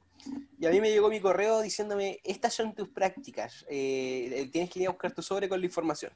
Y 0.59 0.65
a 0.67 0.69
mí 0.69 0.79
me 0.79 0.91
llegó 0.91 1.09
mi 1.09 1.19
correo 1.19 1.61
diciéndome, 1.61 2.19
estas 2.23 2.53
son 2.53 2.73
tus 2.75 2.89
prácticas. 2.89 3.65
eh, 3.69 4.49
tienes 4.51 4.69
que 4.69 4.79
ir 4.79 4.87
a 4.87 4.91
buscar 4.91 5.11
tu 5.11 5.21
sobre 5.21 5.49
con 5.49 5.59
la 5.59 5.65
información. 5.65 6.11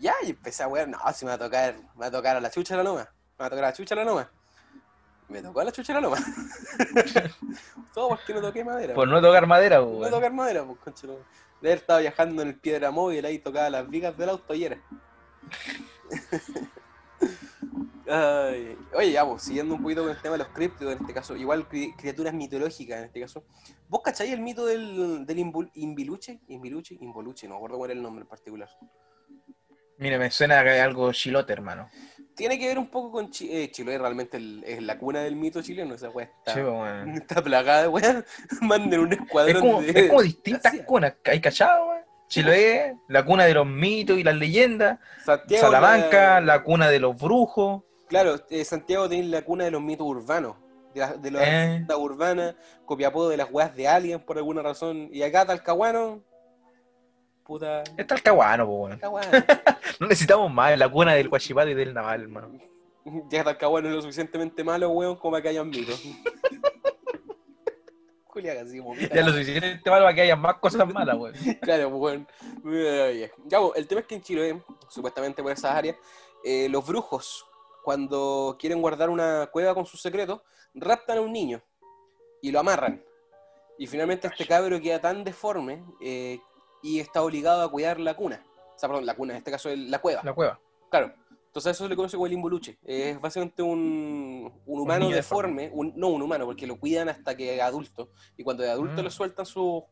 Ya, 0.00 0.14
y 0.24 0.30
empecé 0.30 0.62
a 0.62 0.68
wear, 0.68 0.88
no, 0.88 0.98
si 1.12 1.24
me 1.24 1.30
va 1.30 1.34
a 1.34 1.38
tocar, 1.38 1.76
me 1.94 2.00
va 2.00 2.06
a 2.06 2.10
tocar 2.10 2.36
a 2.36 2.40
la 2.40 2.50
chucha 2.50 2.74
de 2.76 2.84
la 2.84 2.90
loma. 2.90 3.08
Me 3.36 3.42
va 3.42 3.46
a 3.46 3.50
tocar 3.50 3.64
a 3.64 3.68
la 3.68 3.72
chucha 3.72 3.94
la 3.94 4.04
loma. 4.04 4.30
Me 5.28 5.42
tocó 5.42 5.60
a 5.60 5.64
la 5.64 5.72
chucha 5.72 5.92
de 5.92 6.00
la 6.00 6.08
loma. 6.08 6.16
Todo 7.94 8.08
porque 8.08 8.32
no 8.32 8.40
toqué 8.40 8.64
madera. 8.64 8.94
Por 8.94 9.08
no 9.08 9.20
tocar 9.20 9.46
madera, 9.46 9.78
No 9.78 9.86
weón. 9.86 10.10
tocar 10.10 10.32
madera, 10.32 10.64
pues, 10.64 10.78
concha. 10.78 11.06
De 11.06 11.68
haber 11.68 11.78
estado 11.78 12.00
viajando 12.00 12.42
en 12.42 12.48
el 12.48 12.54
piedra 12.58 12.90
móvil, 12.90 13.24
ahí 13.24 13.38
tocaba 13.38 13.68
las 13.70 13.88
vigas 13.90 14.16
del 14.16 14.28
auto 14.30 14.54
y 14.54 14.64
era. 14.64 14.80
Ay, 18.10 18.76
Oye, 18.94 19.12
ya, 19.12 19.26
pues, 19.26 19.42
siguiendo 19.42 19.74
un 19.74 19.82
poquito 19.82 20.02
con 20.02 20.10
el 20.10 20.16
tema 20.22 20.32
de 20.32 20.38
los 20.38 20.48
criptidos 20.48 20.94
en 20.94 21.00
este 21.00 21.12
caso, 21.14 21.36
igual 21.36 21.68
cri- 21.68 21.94
criaturas 21.96 22.32
mitológicas 22.32 22.98
en 22.98 23.04
este 23.04 23.20
caso. 23.20 23.44
¿Vos 23.88 24.00
cacháis 24.02 24.32
el 24.32 24.40
mito 24.40 24.64
del, 24.66 25.26
del 25.26 25.38
Imbiluche? 25.74 26.40
Imbiluche, 26.48 26.96
Involuche, 27.00 27.46
no 27.46 27.54
me 27.54 27.56
acuerdo 27.58 27.78
cuál 27.78 27.90
era 27.90 27.98
el 27.98 28.02
nombre 28.02 28.22
en 28.22 28.28
particular. 28.28 28.68
Mira, 29.98 30.16
me 30.18 30.30
suena 30.30 30.60
hay 30.60 30.78
algo 30.78 31.12
chilote, 31.12 31.52
hermano. 31.52 31.88
Tiene 32.36 32.56
que 32.56 32.68
ver 32.68 32.78
un 32.78 32.86
poco 32.88 33.10
con 33.10 33.30
Chi- 33.30 33.50
eh, 33.52 33.70
Chiloé, 33.72 33.98
realmente 33.98 34.36
el- 34.36 34.62
es 34.64 34.80
la 34.80 34.96
cuna 34.96 35.20
del 35.20 35.34
mito 35.34 35.60
chileno, 35.60 35.94
esa 35.96 36.08
weá 36.10 36.26
está, 36.46 36.54
weón. 36.62 37.08
está 37.16 37.42
plagada 37.42 37.82
de 37.82 37.88
weá. 37.88 38.24
Manden 38.62 39.00
un 39.00 39.12
Es 39.12 39.18
escuadrón 39.20 39.60
como, 39.60 39.82
de... 39.82 39.90
es 39.90 40.08
como 40.08 40.22
distintas 40.22 40.72
cunas. 40.86 41.14
¿Hay 41.24 41.40
cachado, 41.40 41.88
weón? 41.88 42.02
Chiloé, 42.28 42.94
la 43.08 43.24
cuna 43.24 43.44
de 43.46 43.54
los 43.54 43.66
mitos 43.66 44.18
y 44.18 44.22
las 44.22 44.36
leyendas. 44.36 45.00
Santiago, 45.24 45.66
Salamanca, 45.66 46.40
la- 46.40 46.46
la 46.56 46.62
cuna 46.62 46.88
de 46.90 47.00
los 47.00 47.16
brujos. 47.20 47.82
Claro, 48.08 48.36
eh, 48.50 48.64
Santiago 48.64 49.08
tiene 49.08 49.28
la 49.28 49.42
cuna 49.42 49.64
de 49.64 49.70
los 49.70 49.82
mitos 49.82 50.06
urbanos, 50.06 50.56
de, 50.94 51.00
la- 51.00 51.14
de 51.16 51.30
las 51.30 51.42
Eh. 51.46 51.86
urbanas, 51.96 52.54
Copiapó 52.84 53.28
de 53.28 53.36
las 53.36 53.50
weas 53.50 53.74
de 53.76 53.86
alguien 53.86 54.20
por 54.20 54.38
alguna 54.38 54.62
razón, 54.62 55.08
y 55.12 55.22
acá 55.22 55.44
Talcahuano, 55.44 56.22
puta, 57.44 57.82
Está 57.96 58.14
el 58.14 58.22
caguano, 58.22 58.66
po, 58.66 58.72
weón. 58.84 58.90
Talcahuano. 58.98 59.30
No 60.00 60.06
necesitamos 60.06 60.50
más 60.52 60.78
la 60.78 60.88
cuna 60.88 61.14
del 61.14 61.28
Guachipato 61.28 61.68
y 61.70 61.74
del 61.74 61.92
Naval, 61.94 62.22
hermano. 62.22 62.58
ya 63.30 63.44
Talcahuano 63.44 63.88
es 63.88 63.94
lo 63.94 64.00
suficientemente 64.02 64.62
malo, 64.64 64.90
weón, 64.90 65.16
como 65.16 65.32
para 65.32 65.42
que 65.42 65.48
hayan 65.50 65.68
mitos. 65.68 66.02
Julia, 68.26 68.54
casi 68.54 68.78
como 68.78 68.94
Ya 68.94 69.22
lo 69.22 69.32
suficiente 69.32 69.90
malo 69.90 70.04
para 70.04 70.14
que 70.14 70.20
haya 70.22 70.36
más 70.36 70.56
cosas 70.56 70.86
malas, 70.92 71.16
weón. 71.16 71.34
Claro, 71.60 71.90
bueno. 71.90 72.26
Ya, 73.46 73.58
pues, 73.60 73.72
el 73.76 73.86
tema 73.88 74.00
es 74.02 74.06
que 74.06 74.14
en 74.16 74.22
Chile, 74.22 74.62
supuestamente 74.88 75.42
por 75.42 75.50
esas 75.52 75.72
áreas, 75.74 75.96
eh, 76.44 76.68
los 76.68 76.86
brujos, 76.86 77.44
cuando 77.88 78.58
quieren 78.60 78.82
guardar 78.82 79.08
una 79.08 79.46
cueva 79.50 79.74
con 79.74 79.86
sus 79.86 80.02
secretos, 80.02 80.42
raptan 80.74 81.16
a 81.16 81.20
un 81.22 81.32
niño 81.32 81.62
y 82.42 82.50
lo 82.50 82.60
amarran. 82.60 83.02
Y 83.78 83.86
finalmente 83.86 84.26
este 84.26 84.46
cabro 84.46 84.78
queda 84.78 85.00
tan 85.00 85.24
deforme 85.24 85.82
eh, 85.98 86.38
y 86.82 87.00
está 87.00 87.22
obligado 87.22 87.62
a 87.62 87.70
cuidar 87.70 87.98
la 87.98 88.14
cuna. 88.14 88.44
O 88.76 88.78
sea, 88.78 88.90
perdón, 88.90 89.06
la 89.06 89.16
cuna, 89.16 89.32
en 89.32 89.38
este 89.38 89.50
caso 89.50 89.70
el- 89.70 89.90
la 89.90 90.00
cueva. 90.00 90.20
La 90.22 90.34
cueva. 90.34 90.60
Claro. 90.90 91.14
Entonces 91.46 91.70
eso 91.70 91.84
se 91.84 91.88
le 91.88 91.96
conoce 91.96 92.16
como 92.18 92.26
el 92.26 92.34
imboluche. 92.34 92.78
Es 92.84 93.18
básicamente 93.18 93.62
un, 93.62 94.52
un 94.66 94.80
humano 94.80 95.08
deforme, 95.08 95.70
un- 95.72 95.94
no 95.96 96.08
un 96.08 96.20
humano, 96.20 96.44
porque 96.44 96.66
lo 96.66 96.78
cuidan 96.78 97.08
hasta 97.08 97.34
que 97.34 97.56
es 97.56 97.62
adulto. 97.62 98.10
Y 98.36 98.44
cuando 98.44 98.64
es 98.64 98.68
adulto 98.70 99.00
Mm. 99.00 99.04
le 99.04 99.10
sueltan 99.10 99.46
su. 99.46 99.82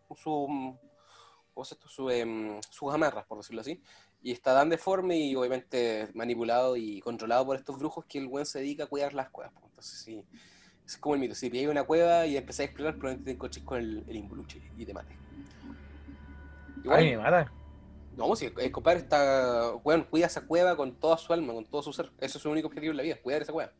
Su, 1.88 2.10
em, 2.10 2.60
sus 2.68 2.92
amarras, 2.92 3.24
por 3.24 3.38
decirlo 3.38 3.62
así. 3.62 3.82
Y 4.26 4.32
está 4.32 4.54
tan 4.56 4.68
deforme 4.70 5.16
y 5.16 5.36
obviamente 5.36 6.08
manipulado 6.12 6.76
y 6.76 6.98
controlado 7.00 7.46
por 7.46 7.54
estos 7.54 7.78
brujos 7.78 8.06
que 8.06 8.18
el 8.18 8.26
buen 8.26 8.44
se 8.44 8.58
dedica 8.58 8.82
a 8.82 8.86
cuidar 8.88 9.14
las 9.14 9.30
cuevas. 9.30 9.54
Entonces 9.64 10.00
sí, 10.00 10.24
es 10.84 10.96
como 10.98 11.14
el 11.14 11.20
mito. 11.20 11.36
Si 11.36 11.48
pilláis 11.48 11.68
una 11.68 11.84
cueva 11.84 12.26
y 12.26 12.36
empezáis 12.36 12.66
a 12.68 12.70
explorar, 12.72 12.94
probablemente 12.94 13.26
te 13.26 13.34
enconches 13.36 13.62
con 13.62 13.78
el, 13.78 14.02
el 14.08 14.16
imboluche 14.16 14.60
y 14.76 14.84
te 14.84 14.92
mate. 14.92 15.16
Igual, 16.82 16.98
Ay, 16.98 17.10
me 17.10 17.18
mata. 17.18 17.52
no, 18.16 18.34
si 18.34 18.46
el 18.46 18.72
compadre 18.72 18.98
está, 18.98 19.76
weón, 19.84 20.02
cuida 20.10 20.26
esa 20.26 20.44
cueva 20.44 20.76
con 20.76 20.96
toda 20.98 21.18
su 21.18 21.32
alma, 21.32 21.52
con 21.54 21.64
todo 21.66 21.82
su 21.84 21.92
ser. 21.92 22.10
Eso 22.18 22.38
es 22.38 22.42
su 22.42 22.50
único 22.50 22.66
objetivo 22.66 22.90
en 22.90 22.96
la 22.96 23.04
vida, 23.04 23.22
cuidar 23.22 23.42
esa 23.42 23.52
cueva. 23.52 23.72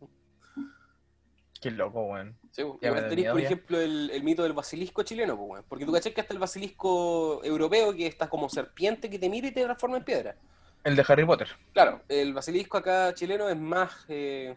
Qué 1.70 1.76
loco, 1.76 2.00
weón. 2.02 2.38
Sí, 2.52 2.62
miedo 2.62 3.32
por 3.32 3.40
ya. 3.40 3.46
ejemplo, 3.46 3.80
el, 3.80 4.10
el 4.12 4.22
mito 4.22 4.42
del 4.42 4.52
basilisco 4.52 5.02
chileno, 5.02 5.36
pues, 5.36 5.50
weón. 5.50 5.64
Porque 5.68 5.84
tú 5.84 5.92
caché 5.92 6.12
que 6.12 6.20
hasta 6.20 6.32
el 6.32 6.38
basilisco 6.38 7.42
europeo, 7.44 7.92
que 7.94 8.06
está 8.06 8.28
como 8.28 8.48
serpiente 8.48 9.10
que 9.10 9.18
te 9.18 9.28
mira 9.28 9.48
y 9.48 9.52
te 9.52 9.64
transforma 9.64 9.96
en 9.96 10.04
piedra. 10.04 10.36
El 10.84 10.94
de 10.94 11.04
Harry 11.08 11.24
Potter. 11.24 11.48
Claro, 11.72 12.02
el 12.08 12.32
basilisco 12.32 12.78
acá 12.78 13.12
chileno 13.14 13.48
es 13.48 13.56
más. 13.56 14.04
eh, 14.08 14.54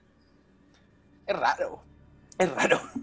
es 1.25 1.35
raro. 1.35 1.83
Es 2.37 2.51
raro. 2.53 2.79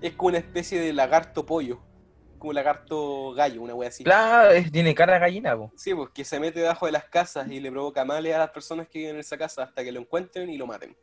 Es 0.00 0.14
como 0.14 0.30
una 0.30 0.38
especie 0.38 0.80
de 0.80 0.92
lagarto 0.92 1.46
pollo. 1.46 1.78
Como 2.40 2.52
lagarto 2.52 3.32
gallo, 3.34 3.62
una 3.62 3.72
wea 3.72 3.88
así. 3.88 4.02
Claro, 4.02 4.50
es- 4.50 4.72
tiene 4.72 4.96
cara 4.96 5.12
de 5.14 5.20
gallina, 5.20 5.56
po. 5.56 5.70
Sí, 5.76 5.94
pues 5.94 6.10
que 6.10 6.24
se 6.24 6.40
mete 6.40 6.58
debajo 6.58 6.86
de 6.86 6.92
las 6.92 7.04
casas 7.04 7.48
y 7.48 7.60
le 7.60 7.70
provoca 7.70 8.04
males 8.04 8.34
a 8.34 8.38
las 8.38 8.50
personas 8.50 8.88
que 8.88 8.98
viven 8.98 9.14
en 9.14 9.20
esa 9.20 9.38
casa 9.38 9.62
hasta 9.62 9.84
que 9.84 9.92
lo 9.92 10.00
encuentren 10.00 10.50
y 10.50 10.58
lo 10.58 10.66
maten. 10.66 10.96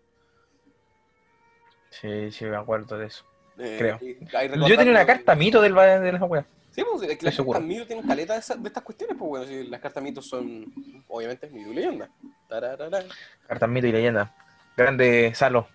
Sí, 1.89 2.31
sí, 2.31 2.45
me 2.45 2.57
acuerdo 2.57 2.97
de 2.97 3.07
eso. 3.07 3.25
Eh, 3.57 3.75
Creo. 3.77 4.67
Yo 4.67 4.77
tenía 4.77 4.91
una 4.91 5.05
carta 5.05 5.35
mito 5.35 5.61
del, 5.61 5.73
de 5.75 6.11
la 6.11 6.23
wea. 6.25 6.45
Sí, 6.71 6.83
pues 6.89 7.09
es 7.09 7.17
que 7.17 7.25
las 7.25 7.35
cartas 7.35 7.61
mito 7.61 7.85
tienen 7.85 8.07
caleta 8.07 8.33
de, 8.33 8.39
estas 8.39 8.83
cuestiones, 8.83 9.17
pues 9.17 9.29
bueno, 9.29 9.45
si 9.45 9.67
las 9.67 9.81
cartas 9.81 10.01
mito 10.03 10.21
son, 10.21 10.65
obviamente, 11.07 11.49
mito 11.49 11.71
y 11.71 11.73
leyenda. 11.73 12.09
Tararara. 12.47 13.03
Cartas 13.47 13.69
mito 13.69 13.87
y 13.87 13.91
leyenda. 13.91 14.33
Grande 14.77 15.33
Salo. 15.35 15.67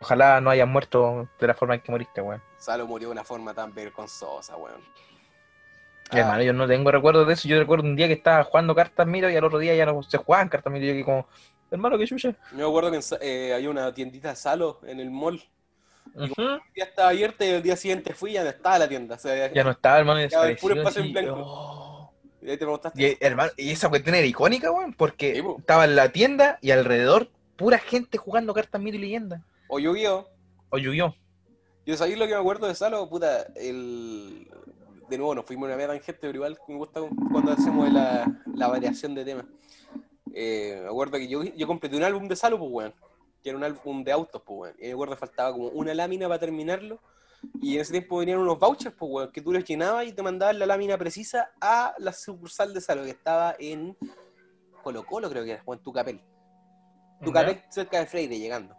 Ojalá 0.00 0.40
no 0.40 0.50
hayas 0.50 0.66
muerto 0.66 1.28
de 1.38 1.46
la 1.46 1.54
forma 1.54 1.76
en 1.76 1.80
que 1.80 1.92
moriste, 1.92 2.20
weón. 2.20 2.42
Salo 2.58 2.86
murió 2.86 3.08
de 3.08 3.12
una 3.12 3.24
forma 3.24 3.54
tan 3.54 3.72
vergonzosa, 3.72 4.56
weón. 4.56 4.80
Ah, 6.10 6.18
Hermano, 6.18 6.42
yo 6.42 6.52
no 6.52 6.66
tengo 6.66 6.90
recuerdos 6.90 7.26
de 7.26 7.34
eso. 7.34 7.48
Yo 7.48 7.58
recuerdo 7.58 7.84
un 7.84 7.94
día 7.94 8.08
que 8.08 8.14
estaba 8.14 8.42
jugando 8.42 8.74
cartas 8.74 9.06
mito 9.06 9.30
y 9.30 9.36
al 9.36 9.44
otro 9.44 9.58
día 9.58 9.74
ya 9.76 9.86
no 9.86 10.02
se 10.02 10.18
jugaban 10.18 10.48
cartas 10.48 10.72
mito. 10.72 10.84
Y 10.84 10.88
yo 10.88 10.94
que 10.94 11.04
como, 11.04 11.26
hermano, 11.70 11.96
qué 11.96 12.06
chucha. 12.06 12.34
Yo 12.50 12.58
me 12.58 12.64
acuerdo 12.64 12.90
que 12.90 12.96
en 12.96 13.02
eh, 13.20 13.54
había 13.54 13.70
una 13.70 13.94
tiendita 13.94 14.30
de 14.30 14.36
Salo 14.36 14.80
en 14.84 14.98
el 14.98 15.10
mall. 15.10 15.40
Día 16.14 16.84
estaba 16.84 17.08
abierta 17.10 17.44
y 17.44 17.48
el 17.50 17.62
día 17.62 17.76
siguiente 17.76 18.14
fui 18.14 18.30
y 18.30 18.34
ya 18.34 18.42
no 18.44 18.50
estaba 18.50 18.78
la 18.78 18.88
tienda. 18.88 19.14
O 19.16 19.18
sea, 19.18 19.52
Ya 19.52 19.64
no 19.64 19.70
estaba, 19.70 19.98
hermano, 19.98 20.22
y 20.22 20.28
Ya, 20.28 20.48
el 20.48 20.56
puro 20.56 20.74
espacio 20.76 21.02
en 21.02 21.12
blanco. 21.12 21.34
oh. 21.44 22.12
Y 22.42 22.46
ahí 22.50 22.56
te 22.56 22.64
preguntaste. 22.64 23.02
Y, 23.02 23.16
hermano, 23.20 23.50
y 23.56 23.70
esa 23.70 23.88
cuestión 23.90 24.14
era 24.14 24.26
icónica, 24.26 24.70
weón, 24.72 24.94
porque 24.94 25.34
Sí, 25.36 25.42
po. 25.42 25.56
estaba 25.58 25.84
en 25.84 25.94
la 25.94 26.10
tienda 26.10 26.58
y 26.62 26.70
alrededor 26.70 27.28
pura 27.56 27.78
gente 27.78 28.16
jugando 28.16 28.54
cartas 28.54 28.80
mito 28.80 28.96
y 28.96 29.00
leyenda. 29.00 29.44
O 29.68 29.78
Yu-Gi-Oh! 29.78 30.26
O 30.70 30.78
Yu-Gi-Oh! 30.78 31.14
Yo 31.86 31.96
sabía 31.96 32.16
lo 32.16 32.26
que 32.26 32.32
me 32.34 32.40
acuerdo 32.40 32.66
de 32.66 32.74
Salo, 32.74 33.08
puta, 33.08 33.46
el... 33.56 34.48
De 35.10 35.18
nuevo, 35.18 35.34
nos 35.34 35.44
fuimos 35.44 35.66
una 35.66 35.74
media 35.76 35.88
tangente, 35.88 36.18
pero 36.20 36.34
igual 36.36 36.56
me 36.68 36.76
gusta 36.76 37.00
cuando 37.32 37.52
hacemos 37.52 37.92
la, 37.92 38.26
la 38.54 38.68
variación 38.68 39.14
de 39.14 39.24
temas. 39.24 39.44
Eh, 40.32 40.78
me 40.82 40.88
acuerdo 40.88 41.18
que 41.18 41.26
yo, 41.28 41.42
yo 41.42 41.66
completé 41.66 41.96
un 41.96 42.04
álbum 42.04 42.28
de 42.28 42.36
Salo, 42.36 42.58
pues, 42.58 42.70
weón. 42.72 42.94
Que 43.42 43.50
era 43.50 43.58
un 43.58 43.64
álbum 43.64 44.04
de 44.04 44.12
autos, 44.12 44.42
pues, 44.44 44.58
weón. 44.60 44.76
Y 44.78 44.86
me 44.86 44.92
acuerdo 44.92 45.14
que 45.14 45.20
faltaba 45.20 45.52
como 45.52 45.68
una 45.68 45.94
lámina 45.94 46.28
para 46.28 46.40
terminarlo. 46.40 47.00
Y 47.60 47.76
en 47.76 47.80
ese 47.80 47.92
tiempo 47.92 48.18
venían 48.18 48.38
unos 48.38 48.58
vouchers, 48.58 48.94
pues, 48.96 49.10
weón, 49.12 49.32
que 49.32 49.40
tú 49.40 49.52
los 49.52 49.64
llenabas 49.64 50.06
y 50.06 50.12
te 50.12 50.22
mandaban 50.22 50.58
la 50.58 50.66
lámina 50.66 50.98
precisa 50.98 51.50
a 51.60 51.94
la 51.98 52.12
sucursal 52.12 52.74
de 52.74 52.80
Salo, 52.80 53.04
que 53.04 53.10
estaba 53.10 53.56
en 53.58 53.96
Colo 54.82 55.04
Colo, 55.06 55.30
creo 55.30 55.44
que 55.44 55.52
era, 55.52 55.62
o 55.64 55.74
en 55.74 55.82
Tucapel. 55.82 56.20
Tucapel, 57.22 57.62
cerca 57.70 57.98
de 57.98 58.06
Freire, 58.06 58.38
llegando. 58.38 58.76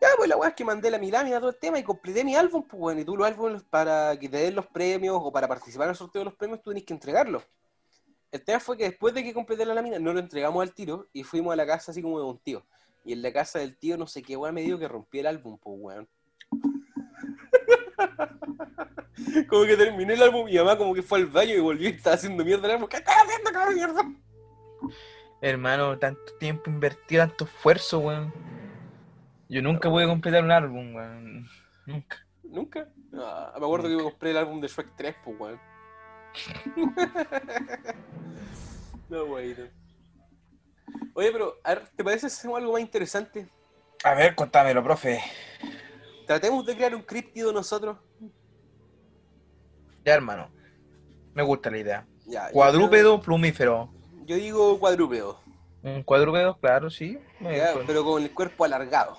Ya, 0.00 0.08
pues 0.16 0.28
la 0.28 0.36
weá 0.36 0.48
es 0.48 0.54
que 0.54 0.64
mandé 0.64 0.90
la 0.90 0.98
mi 0.98 1.10
lámina, 1.10 1.38
todo 1.38 1.50
el 1.50 1.58
tema 1.58 1.78
y 1.78 1.82
completé 1.82 2.24
mi 2.24 2.34
álbum, 2.34 2.64
pues 2.66 2.80
bueno, 2.80 3.00
y 3.00 3.04
tú 3.04 3.16
los 3.16 3.26
álbumes 3.26 3.62
para 3.62 4.18
que 4.18 4.28
te 4.28 4.38
den 4.38 4.54
los 4.54 4.66
premios 4.66 5.16
o 5.20 5.32
para 5.32 5.46
participar 5.46 5.86
en 5.86 5.90
el 5.90 5.96
sorteo 5.96 6.20
de 6.20 6.24
los 6.26 6.34
premios, 6.34 6.60
tú 6.60 6.70
tenés 6.70 6.84
que 6.84 6.92
entregarlos. 6.92 7.42
El 8.30 8.42
tema 8.44 8.58
fue 8.60 8.76
que 8.76 8.84
después 8.84 9.14
de 9.14 9.22
que 9.22 9.32
completé 9.32 9.64
la 9.64 9.74
lámina, 9.74 9.98
no 9.98 10.12
lo 10.12 10.18
entregamos 10.18 10.62
al 10.62 10.74
tiro 10.74 11.08
y 11.12 11.22
fuimos 11.22 11.52
a 11.52 11.56
la 11.56 11.66
casa 11.66 11.92
así 11.92 12.02
como 12.02 12.18
de 12.18 12.24
un 12.24 12.38
tío. 12.38 12.64
Y 13.04 13.12
en 13.12 13.22
la 13.22 13.32
casa 13.32 13.58
del 13.58 13.76
tío, 13.76 13.96
no 13.96 14.06
sé 14.06 14.22
qué 14.22 14.36
weá 14.36 14.52
me 14.52 14.62
dio 14.62 14.78
que 14.78 14.88
rompí 14.88 15.18
el 15.18 15.26
álbum, 15.26 15.58
pues 15.58 15.76
weón. 15.78 16.08
como 19.48 19.64
que 19.64 19.76
terminé 19.76 20.14
el 20.14 20.22
álbum 20.22 20.48
y 20.48 20.52
mi 20.52 20.58
mamá 20.58 20.76
como 20.76 20.94
que 20.94 21.02
fue 21.02 21.18
al 21.18 21.26
baño 21.26 21.54
y 21.54 21.60
volvió 21.60 21.88
y 21.88 21.92
estaba 21.92 22.14
haciendo 22.14 22.44
mierda 22.44 22.66
el 22.66 22.74
álbum. 22.74 22.88
¿Qué 22.88 22.98
estás 22.98 23.16
haciendo, 23.24 23.50
cabrón, 23.50 23.74
mierda? 23.74 24.02
Hermano, 25.40 25.98
tanto 25.98 26.34
tiempo 26.38 26.70
invertido, 26.70 27.26
tanto 27.26 27.44
esfuerzo, 27.44 27.98
weón. 27.98 28.32
Yo 29.48 29.60
nunca 29.60 29.90
pude 29.90 30.06
completar 30.06 30.44
un 30.44 30.52
álbum, 30.52 30.94
weón. 30.94 31.48
Nunca. 31.86 32.24
¿Nunca? 32.44 32.88
Ah, 33.14 33.54
me 33.58 33.66
acuerdo 33.66 33.88
que 33.88 33.96
me 33.96 34.02
compré 34.02 34.30
el 34.30 34.36
álbum 34.36 34.60
de 34.60 34.68
Shrek 34.68 34.94
3, 34.96 35.16
pues, 35.24 35.40
weón. 35.40 35.60
no, 39.08 39.24
weón. 39.24 39.81
Oye, 41.14 41.30
pero, 41.32 41.56
a 41.64 41.74
ver, 41.74 41.88
¿te 41.96 42.02
parece 42.04 42.28
si 42.30 42.36
hacemos 42.38 42.58
algo 42.58 42.72
más 42.72 42.80
interesante? 42.80 43.48
A 44.04 44.14
ver, 44.14 44.34
contámelo, 44.34 44.82
profe. 44.82 45.20
Tratemos 46.26 46.64
de 46.66 46.74
crear 46.74 46.94
un 46.94 47.02
críptido 47.02 47.52
nosotros. 47.52 47.98
Ya, 50.04 50.14
hermano. 50.14 50.50
Me 51.34 51.42
gusta 51.42 51.70
la 51.70 51.78
idea. 51.78 52.06
Ya, 52.26 52.48
yo 52.48 52.52
Cuadrúpedo, 52.54 53.20
plumífero. 53.20 53.90
Yo 54.24 54.36
digo 54.36 54.78
cuadrúpedo, 54.78 55.40
Un 55.82 56.02
cuadrúpedo, 56.04 56.56
claro, 56.58 56.90
sí. 56.90 57.18
Ya, 57.40 57.74
pero 57.86 58.04
con 58.04 58.22
el 58.22 58.32
cuerpo 58.32 58.64
alargado. 58.64 59.16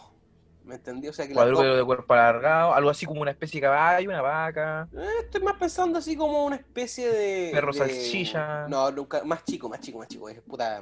¿Me 0.64 0.76
entendí? 0.76 1.10
O 1.10 1.14
sea 1.14 1.28
que 1.28 1.34
Cuadrúpedo 1.34 1.76
de 1.76 1.84
cuerpo 1.84 2.14
alargado, 2.14 2.74
algo 2.74 2.90
así 2.90 3.06
como 3.06 3.22
una 3.22 3.32
especie 3.32 3.60
de 3.60 3.68
caballo, 3.68 4.10
una 4.10 4.22
vaca. 4.22 4.88
Eh, 4.94 5.08
estoy 5.24 5.42
más 5.42 5.56
pensando 5.58 6.00
así 6.00 6.16
como 6.16 6.46
una 6.46 6.56
especie 6.56 7.10
de. 7.10 7.50
Perro 7.52 7.74
de- 7.74 7.80
salchicha. 7.80 8.68
No, 8.70 8.90
nunca, 8.92 9.24
más 9.26 9.44
chico, 9.44 9.68
más 9.68 9.82
chico, 9.82 10.00
más 10.00 10.08
chico. 10.08 10.30
Es 10.30 10.40
puta. 10.42 10.82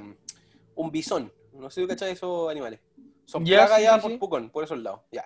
Un 0.74 0.90
bisón. 0.90 1.32
No 1.52 1.70
sé 1.70 1.82
si 1.82 1.86
cachai 1.86 2.12
esos 2.12 2.50
animales. 2.50 2.80
Son 3.24 3.44
Ya, 3.44 3.58
plagas 3.58 3.78
sí, 3.78 3.82
ya 3.84 3.94
sí, 3.96 4.00
por 4.00 4.10
sí. 4.10 4.16
Pucón, 4.18 4.50
por 4.50 4.64
esos 4.64 4.78
lados. 4.78 5.00
Ya. 5.10 5.24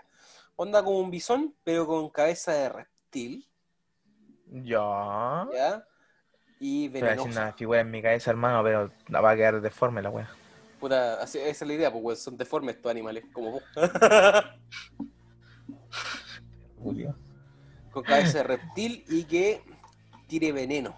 Onda 0.57 0.83
como 0.85 0.99
un 1.01 1.11
bisón, 1.11 1.55
pero 1.65 1.87
con 1.87 2.09
cabeza 2.11 2.53
de 2.53 2.69
reptil. 2.69 3.47
Ya. 4.47 5.47
¿Ya? 5.53 5.87
Y 6.61 6.89
venenosa. 6.89 7.29
una 7.29 7.53
figura 7.53 7.81
en 7.81 7.91
mi 7.91 8.01
cabeza, 8.01 8.31
hermano, 8.31 8.63
pero 8.65 8.91
la 9.09 9.21
va 9.21 9.33
a 9.33 9.37
quedar 9.37 9.61
deforme 9.61 10.01
la 10.03 10.11
wea. 10.11 10.31
Puta, 10.81 11.23
esa 11.23 11.39
es 11.41 11.61
la 11.63 11.73
idea, 11.75 11.93
pues 11.93 12.23
son 12.23 12.37
deformes 12.37 12.77
estos 12.77 12.91
animales, 12.91 13.25
como 13.33 13.53
vos. 13.53 13.63
Julio. 16.83 17.17
con 17.91 18.05
cabeza 18.05 18.39
de 18.39 18.45
reptil 18.45 19.05
y 19.09 19.25
que 19.25 19.63
tire 20.29 20.53
veneno. 20.53 20.95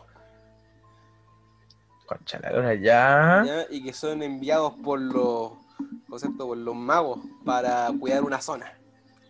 Concha 2.09 2.38
la 2.40 2.51
lora, 2.53 2.75
ya. 2.75 3.42
¿ya? 3.47 3.66
Y 3.71 3.83
que 3.85 3.92
son 3.92 4.23
enviados 4.23 4.73
por 4.83 4.99
los, 4.99 5.53
concepto, 6.09 6.47
por 6.47 6.57
los 6.57 6.75
magos 6.75 7.21
para 7.44 7.90
cuidar 8.01 8.23
una 8.25 8.40
zona. 8.40 8.73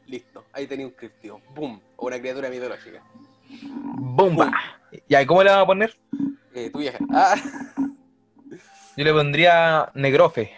Listo, 0.07 0.45
ahí 0.53 0.67
tenía 0.69 0.87
un 0.87 0.93
criptido. 0.93 1.41
¡Boom! 1.55 1.81
O 1.97 2.07
una 2.07 2.19
criatura 2.21 2.49
mitológica. 2.49 3.03
¡Bomba! 3.73 4.53
¿Ya 5.09 5.21
y 5.23 5.27
cómo 5.27 5.43
le 5.43 5.51
vamos 5.51 5.65
a 5.65 5.67
poner? 5.67 5.99
Eh, 6.55 6.71
tu 6.71 6.79
vieja. 6.79 6.99
Ah, 7.11 7.35
Yo 8.97 9.05
le 9.05 9.13
pondría 9.13 9.91
Negrofe. 9.95 10.53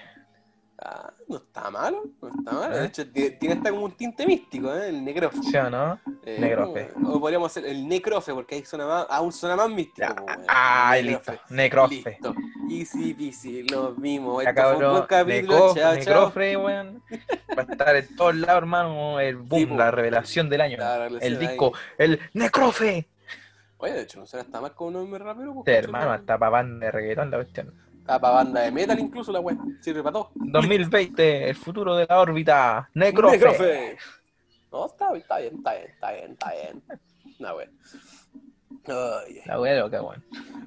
ah, 0.78 1.11
no 1.31 1.37
está 1.37 1.71
malo, 1.71 2.03
no 2.21 2.29
está 2.29 2.53
malo. 2.53 2.77
De 2.77 2.83
¿Eh? 2.83 2.87
hecho, 2.87 3.09
tiene 3.11 3.55
hasta 3.55 3.71
como 3.71 3.85
un 3.85 3.93
tinte 3.93 4.27
místico, 4.27 4.75
¿eh? 4.75 4.88
El 4.90 5.05
necrofe. 5.05 5.38
¿Sí 5.43 5.57
o 5.57 5.71
no? 5.71 5.99
Eh, 6.25 6.37
Necrofe. 6.40 6.90
O 7.07 7.19
podríamos 7.21 7.51
hacer 7.51 7.64
el 7.71 7.88
necrofe, 7.88 8.35
porque 8.35 8.57
ahí 8.57 8.64
suena 8.64 8.87
más, 8.87 9.07
aún 9.09 9.33
suena 9.33 9.57
más 9.57 9.71
místico. 9.71 10.14
Pues. 10.16 10.38
Ay, 10.49 11.05
Necrofe. 11.05 11.33
listo. 11.33 11.55
Necrofe. 11.55 11.95
Listo. 11.95 12.35
Easy 12.69 13.14
peasy, 13.14 13.62
lo 13.69 13.93
mismo. 13.93 14.43
Ya 14.43 14.53
cabrón, 14.55 15.07
capítulo. 15.09 15.75
Chao, 15.75 15.75
chao. 15.77 15.95
Necrofre, 15.95 16.57
weón. 16.57 17.03
Va 17.59 17.62
a 17.62 17.73
estar 17.73 17.97
en 17.97 18.16
todos 18.16 18.35
lados, 18.37 18.59
hermano. 18.59 19.19
El 19.21 19.37
boom, 19.37 19.61
Sí, 19.61 19.66
po. 19.66 19.77
la 19.77 19.90
revelación 19.90 20.49
del 20.51 20.61
año. 20.61 20.79
El 21.21 21.38
disco, 21.38 21.73
el 21.97 22.21
Necrofe. 22.35 23.09
Oye, 23.79 23.93
de 23.95 24.03
hecho, 24.03 24.19
no 24.19 24.27
suena 24.27 24.43
hasta 24.45 24.61
más 24.61 24.73
como 24.73 24.88
un 24.88 24.95
nombre 24.95 25.25
rapero. 25.25 25.55
pues, 25.55 25.66
Este, 25.66 25.77
hermano, 25.79 26.07
¿no? 26.07 26.12
hasta 26.12 26.37
banda 26.37 26.87
de 26.87 26.93
reggaetón 26.93 27.31
la 27.31 27.38
cuestión. 27.38 27.73
Está 28.11 28.20
para 28.20 28.35
banda 28.35 28.62
de 28.62 28.73
metal 28.73 28.99
incluso 28.99 29.31
la 29.31 29.38
wea. 29.38 29.57
Sirve 29.81 30.03
para 30.03 30.14
todo. 30.14 30.33
2020, 30.35 31.51
el 31.51 31.55
futuro 31.55 31.94
de 31.94 32.07
la 32.09 32.18
órbita. 32.18 32.90
Necrofe. 32.94 33.38
Necrofe. 33.38 33.99
No, 34.73 34.87
está 34.87 35.12
bien, 35.12 35.23
está 35.23 35.38
bien, 35.38 35.55
está 35.55 35.75
bien, 35.77 35.92
está 35.92 36.11
bien, 36.11 36.33
está 36.33 36.51
bien. 36.51 36.83
No, 37.38 37.55
wea. 37.55 37.70
La 39.46 39.61
wea 39.61 39.79
loca, 39.79 40.03
weón. 40.03 40.25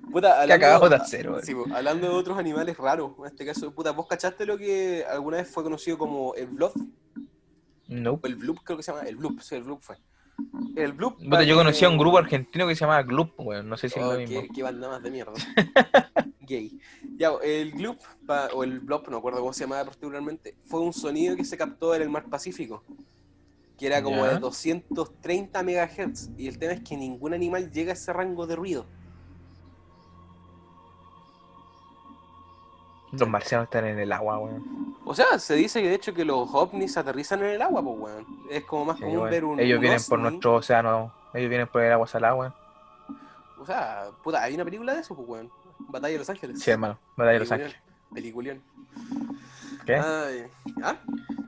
puta, 0.09 0.45
Que 0.45 0.53
hablando, 0.53 0.87
de 0.87 0.95
hacer, 0.95 1.29
sí, 1.43 1.53
hablando 1.75 2.07
de 2.07 2.13
otros 2.13 2.37
animales 2.37 2.77
raros, 2.77 3.11
en 3.19 3.25
este 3.25 3.45
caso, 3.45 3.73
puta, 3.73 3.91
¿vos 3.91 4.07
cachaste 4.07 4.45
lo 4.45 4.57
que 4.57 5.03
alguna 5.03 5.35
vez 5.35 5.49
fue 5.49 5.63
conocido 5.63 5.97
como 5.97 6.33
el 6.35 6.47
blob? 6.47 6.71
No. 7.89 8.21
O 8.23 8.25
el 8.25 8.35
bloop, 8.35 8.59
creo 8.63 8.77
que 8.77 8.83
se 8.83 8.93
llama. 8.93 9.03
El 9.05 9.17
bloop, 9.17 9.41
sí, 9.41 9.55
el 9.55 9.63
bloop 9.63 9.81
fue. 9.81 9.97
El 10.75 10.93
bloop. 10.93 11.19
Yo 11.45 11.55
conocía 11.55 11.89
un 11.89 11.97
grupo 11.97 12.17
argentino 12.17 12.67
que 12.67 12.75
se 12.75 12.81
llamaba 12.81 13.03
Gloop, 13.03 13.39
weón. 13.39 13.69
No 13.69 13.77
sé 13.77 13.87
si 13.89 13.99
es 13.99 14.05
Oh, 14.05 14.13
lo 14.13 14.19
mismo. 14.19 14.41
qué, 14.41 14.47
qué 14.49 14.63
banda 14.63 14.89
más 14.89 15.03
de 15.03 15.11
mierda. 15.11 15.33
Gay. 16.41 16.79
Ya, 17.17 17.31
el 17.43 17.71
gloop, 17.71 17.99
o 18.53 18.63
el 18.63 18.79
blob, 18.79 19.07
no 19.09 19.17
acuerdo 19.17 19.39
cómo 19.39 19.53
se 19.53 19.63
llamaba 19.63 19.85
particularmente, 19.85 20.55
fue 20.65 20.81
un 20.81 20.91
sonido 20.93 21.35
que 21.35 21.45
se 21.45 21.57
captó 21.57 21.93
en 21.95 22.01
el 22.01 22.09
mar 22.09 22.25
Pacífico, 22.29 22.83
que 23.77 23.87
era 23.87 24.01
como 24.01 24.25
Ya. 24.25 24.33
de 24.33 24.39
230 24.39 25.63
MHz. 25.63 26.31
Y 26.37 26.47
el 26.47 26.57
tema 26.57 26.73
es 26.73 26.81
que 26.81 26.97
ningún 26.97 27.33
animal 27.33 27.71
llega 27.71 27.91
a 27.91 27.93
ese 27.93 28.11
rango 28.11 28.45
de 28.47 28.55
ruido. 28.55 28.85
Los 33.13 33.29
marcianos 33.29 33.65
están 33.65 33.85
en 33.85 33.99
el 33.99 34.11
agua, 34.11 34.39
weón. 34.39 34.95
O 35.05 35.13
sea, 35.13 35.37
se 35.39 35.55
dice 35.55 35.81
que 35.81 35.89
de 35.89 35.95
hecho 35.95 36.13
que 36.13 36.25
los 36.25 36.49
ovnis 36.53 36.97
aterrizan 36.97 37.43
en 37.43 37.49
el 37.51 37.61
agua, 37.61 37.83
pues, 37.83 37.97
weón. 37.99 38.25
Es 38.49 38.63
como 38.65 38.85
más 38.85 38.97
Sí, 38.97 39.03
común 39.03 39.17
weón. 39.19 39.29
ver 39.29 39.45
un. 39.45 39.59
Ellos 39.59 39.75
un 39.77 39.81
vienen 39.81 39.99
por 40.09 40.19
nuestro 40.19 40.55
océano. 40.55 41.13
Ellos 41.33 41.49
vienen 41.49 41.67
por 41.67 41.81
el 41.83 41.91
agua 41.91 42.07
salada, 42.07 42.35
weón. 42.35 42.53
O 43.59 43.65
sea, 43.65 44.05
puta, 44.23 44.41
hay 44.41 44.55
una 44.55 44.65
película 44.65 44.93
de 44.93 45.01
eso, 45.01 45.15
pues, 45.15 45.27
weón. 45.27 45.51
Batalla 45.79 46.13
de 46.13 46.19
Los 46.19 46.29
Ángeles. 46.29 46.59
Sí, 46.61 46.71
hermano. 46.71 46.97
Batalla 47.15 47.33
de 47.33 47.39
Los 47.39 47.51
Ángeles. 47.51 47.75
Peliculión. 48.13 48.61
¿Qué? 49.85 49.95
Ay, 49.95 50.45
¿Ah? 50.81 50.95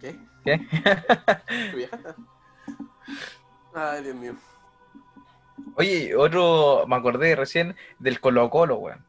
¿Qué? 0.02 0.20
¿Qué? 0.44 0.58
¿Tu 1.72 1.78
vieja? 1.78 1.98
Ay, 3.74 4.04
Dios 4.04 4.16
mío. 4.16 4.36
Oye, 5.78 6.16
otro, 6.16 6.86
me 6.88 6.96
acordé 6.96 7.36
recién 7.36 7.76
del 8.00 8.20
Colo 8.20 8.50
Colo, 8.50 8.78
weón. 8.78 9.00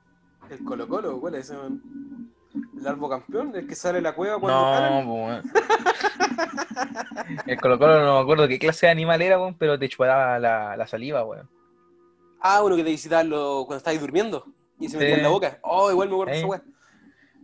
¿El 0.48 0.64
Colo 0.64 0.86
Colo? 0.88 1.20
¿Cuál 1.20 1.34
es 1.36 1.50
ese, 1.50 1.56
man? 1.58 1.82
¿El 2.78 2.86
Arbo 2.86 3.08
Campeón? 3.08 3.52
¿El 3.54 3.66
que 3.66 3.74
sale 3.74 3.96
de 3.98 4.02
la 4.02 4.14
cueva 4.14 4.38
cuando 4.38 5.04
No. 5.04 5.42
El 7.46 7.60
Colo 7.60 7.78
Colo 7.78 8.04
no 8.04 8.14
me 8.16 8.20
acuerdo 8.20 8.48
qué 8.48 8.58
clase 8.58 8.86
de 8.86 8.92
animal 8.92 9.22
era, 9.22 9.38
weón, 9.38 9.54
pero 9.54 9.78
te 9.78 9.88
chupaba 9.88 10.38
la, 10.38 10.76
la 10.76 10.86
saliva, 10.86 11.24
weón. 11.24 11.48
Ah, 12.40 12.62
uno 12.62 12.76
que 12.76 12.84
te 12.84 12.90
visitaba 12.90 13.24
lo- 13.24 13.64
cuando 13.66 13.78
estabas 13.78 14.00
durmiendo 14.00 14.44
y 14.78 14.88
se 14.88 14.96
metía 14.98 15.14
Sí. 15.14 15.20
en 15.20 15.22
la 15.24 15.30
boca. 15.30 15.58
Oh, 15.62 15.90
igual 15.90 16.08
me 16.08 16.14
acuerdo 16.14 16.32
de 16.32 16.38
esa 16.38 16.46
weá. 16.46 16.62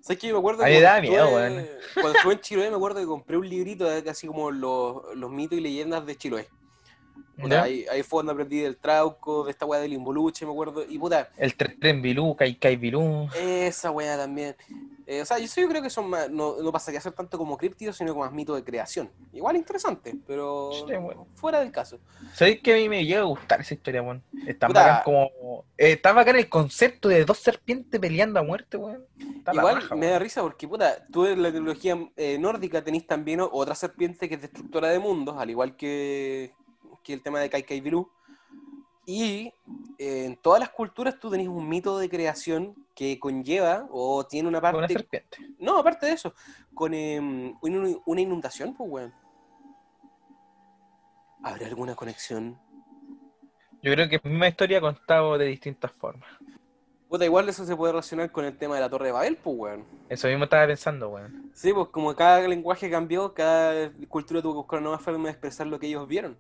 ¿Sabes 0.03 0.19
qué? 0.21 0.29
Yo 0.29 0.35
me 0.35 0.39
acuerdo 0.41 0.63
A 0.63 0.67
mí 0.67 0.73
que 0.73 0.81
me 0.81 0.85
cuando 0.87 1.01
miedo, 1.03 1.25
estuve- 1.41 1.79
Cuando 1.95 2.19
estuve 2.19 2.33
en 2.35 2.41
Chiloé 2.41 2.71
me 2.71 2.77
acuerdo 2.77 3.01
que 3.01 3.07
compré 3.07 3.37
un 3.37 3.49
librito 3.49 3.85
de 3.85 4.11
así 4.11 4.27
como 4.27 4.51
los, 4.51 5.03
los 5.15 5.31
mitos 5.31 5.59
y 5.59 5.61
leyendas 5.63 6.05
de 6.07 6.17
Chiloé. 6.17 6.49
Puta, 7.41 7.63
ahí, 7.63 7.87
ahí 7.91 8.03
fue 8.03 8.19
donde 8.19 8.33
aprendí 8.33 8.61
del 8.61 8.77
trauco, 8.77 9.45
de 9.45 9.51
esta 9.53 9.65
weá 9.67 9.81
del 9.81 9.93
involuche, 9.95 10.45
me 10.45 10.53
acuerdo. 10.53 10.85
Y 10.89 10.99
puta, 10.99 11.31
El 11.37 11.55
tren 11.57 12.03
Bilú, 12.03 12.37
Kai 12.37 12.55
Kai 12.57 12.77
Bilú. 12.77 13.29
esa 13.35 13.91
weá 13.91 14.17
también. 14.17 14.55
Eh, 15.07 15.21
o 15.23 15.25
sea, 15.27 15.39
yo, 15.39 15.49
sí 15.49 15.67
creo 15.67 15.83
que 15.83 15.91
son 15.91 16.09
más, 16.09 16.31
no, 16.31 16.57
no 16.63 16.71
pasaría 16.71 17.01
a 17.01 17.03
ser 17.03 17.13
tanto 17.13 17.37
como 17.37 17.57
críptidos, 17.59 17.97
sino 17.97 18.13
como 18.13 18.25
más 18.25 18.33
mitos 18.33 18.55
de 18.57 18.63
creación. 18.63 19.11
Igual 19.33 19.57
interesante, 19.57 20.15
pero 20.27 20.71
Sí, 20.73 20.95
bueno. 21.01 21.27
fuera 21.35 21.59
del 21.61 21.73
caso. 21.73 21.99
¿Sabéis 22.35 22.61
que 22.61 22.73
a 22.73 22.77
mí 22.77 22.89
me 22.89 23.05
llega 23.05 23.21
a 23.21 23.25
gustar 23.25 23.61
esa 23.61 23.75
historia, 23.75 24.03
weón? 24.03 24.23
Está 24.47 24.69
bacán 24.69 25.01
como. 25.05 25.65
eh, 25.77 25.93
está 25.93 26.13
bacán 26.13 26.37
el 26.37 26.49
concepto 26.49 27.09
de 27.09 27.25
dos 27.25 27.39
serpientes 27.39 27.99
peleando 28.01 28.39
a 28.39 28.43
muerte, 28.45 28.77
weón. 28.77 29.05
Igual 29.53 29.77
raja, 29.77 29.95
me 29.97 30.03
weón. 30.03 30.13
da 30.13 30.19
risa 30.21 30.41
porque, 30.43 30.69
puta, 30.69 31.05
tú 31.11 31.27
en 31.27 31.43
la 31.43 31.51
tecnología 31.51 31.99
eh, 32.17 32.39
nórdica 32.39 32.83
tenéis 32.85 33.07
también 33.07 33.41
otra 33.41 33.75
serpiente 33.75 34.29
que 34.29 34.37
es 34.37 34.43
destructora 34.43 34.89
de 34.89 34.99
mundos, 35.01 35.37
al 35.37 35.51
igual 35.51 35.75
que, 35.77 36.53
que 37.03 37.13
el 37.13 37.23
tema 37.23 37.41
de 37.41 37.51
Kai 37.51 37.63
Kai 37.63 37.81
Biru. 37.81 38.11
Y 39.05 39.53
eh, 39.99 40.27
en 40.27 40.37
todas 40.37 40.61
las 40.61 40.71
culturas 40.71 41.19
tú 41.19 41.29
tenés 41.31 41.49
un 41.49 41.69
mito 41.69 41.99
de 41.99 42.09
creación 42.09 42.75
que 42.95 43.19
conlleva 43.19 43.89
o 43.91 44.25
tiene 44.25 44.49
una 44.49 44.59
Una 44.59 44.73
parte. 44.73 44.93
serpiente. 44.93 45.39
No, 45.59 45.79
aparte 45.79 46.07
de 46.07 46.13
eso, 46.13 46.35
con 46.73 46.95
em, 46.95 47.55
una 47.61 47.97
una 48.07 48.21
inundación, 48.21 48.75
pues, 48.75 48.89
weón. 48.91 49.15
¿Habrá 51.43 51.67
alguna 51.67 51.97
conexión? 51.97 52.59
Yo 53.83 53.93
creo 53.93 54.09
que 54.09 54.17
es 54.17 54.25
misma 54.25 54.47
historia 54.47 54.81
contado 54.81 55.37
de 55.37 55.47
distintas 55.47 55.91
formas. 55.93 56.29
Puta, 57.09 57.25
igual 57.25 57.49
eso 57.49 57.67
se 57.67 57.75
puede 57.77 57.93
relacionar 57.93 58.31
con 58.31 58.45
el 58.45 58.57
tema 58.57 58.77
de 58.77 58.81
la 58.81 58.89
Torre 58.89 59.07
de 59.07 59.13
Babel, 59.13 59.37
pues, 59.37 59.57
weón. 59.59 59.85
Eso 60.09 60.29
mismo 60.29 60.45
estaba 60.45 60.67
pensando, 60.69 61.09
weón. 61.09 61.51
Sí, 61.53 61.73
pues 61.73 61.89
como 61.89 62.15
cada 62.15 62.47
lenguaje 62.47 62.89
cambió, 62.89 63.35
cada 63.35 63.91
cultura 64.09 64.41
tuvo 64.41 64.53
que 64.53 64.59
buscar 64.59 64.79
una 64.79 64.91
nueva 64.91 64.99
forma 65.03 65.25
de 65.25 65.31
expresar 65.33 65.67
lo 65.67 65.81
que 65.81 65.89
ellos 65.89 66.07
vieron. 66.07 66.39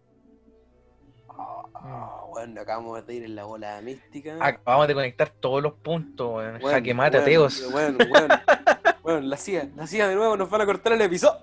Bueno, 2.31 2.61
acabamos 2.61 3.05
de 3.07 3.15
ir 3.15 3.25
en 3.25 3.35
la 3.35 3.45
bola 3.45 3.81
mística. 3.81 4.37
Acabamos 4.41 4.87
de 4.87 4.95
conectar 4.95 5.31
todos 5.31 5.63
los 5.63 5.75
puntos, 5.75 6.37
weón. 6.37 6.53
Bueno, 6.61 6.69
Jaque 6.69 6.95
mate, 6.95 7.19
bueno, 7.19 7.23
ateos. 7.23 7.73
Bueno, 7.73 7.99
bueno, 8.09 8.35
bueno, 9.03 9.21
la 9.21 9.37
CIA, 9.37 9.71
la 9.75 9.87
CIA 9.87 10.09
de 10.09 10.15
nuevo 10.15 10.37
nos 10.37 10.49
van 10.49 10.61
a 10.61 10.67
cortar 10.67 10.93
el 10.93 11.01
episodio. 11.01 11.41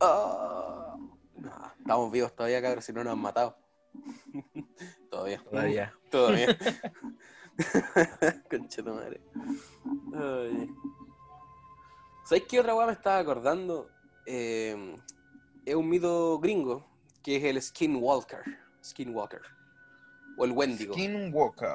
Ah, 0.00 0.96
no, 1.36 1.72
estamos 1.78 2.12
vivos 2.12 2.34
todavía, 2.36 2.60
cabrón, 2.60 2.82
si 2.82 2.92
no 2.92 3.02
nos 3.02 3.14
han 3.14 3.18
matado. 3.18 3.56
todavía. 5.10 5.42
Todavía. 5.50 5.94
Todavía. 6.10 6.58
Concha 8.50 8.82
tu 8.82 8.94
madre. 8.94 9.20
Ay. 10.14 10.70
¿Sabes 12.24 12.44
qué 12.48 12.60
otra 12.60 12.74
weá 12.74 12.86
me 12.86 12.92
estaba 12.92 13.18
acordando? 13.18 13.88
Eh, 14.26 14.96
es 15.64 15.74
un 15.74 15.88
mito 15.88 16.38
gringo 16.38 16.89
que 17.22 17.36
es 17.36 17.44
el 17.44 17.60
Skinwalker. 17.60 18.40
Skinwalker. 18.84 19.40
O 20.38 20.44
el 20.44 20.52
Wendigo. 20.52 20.94
Skinwalker. 20.94 21.68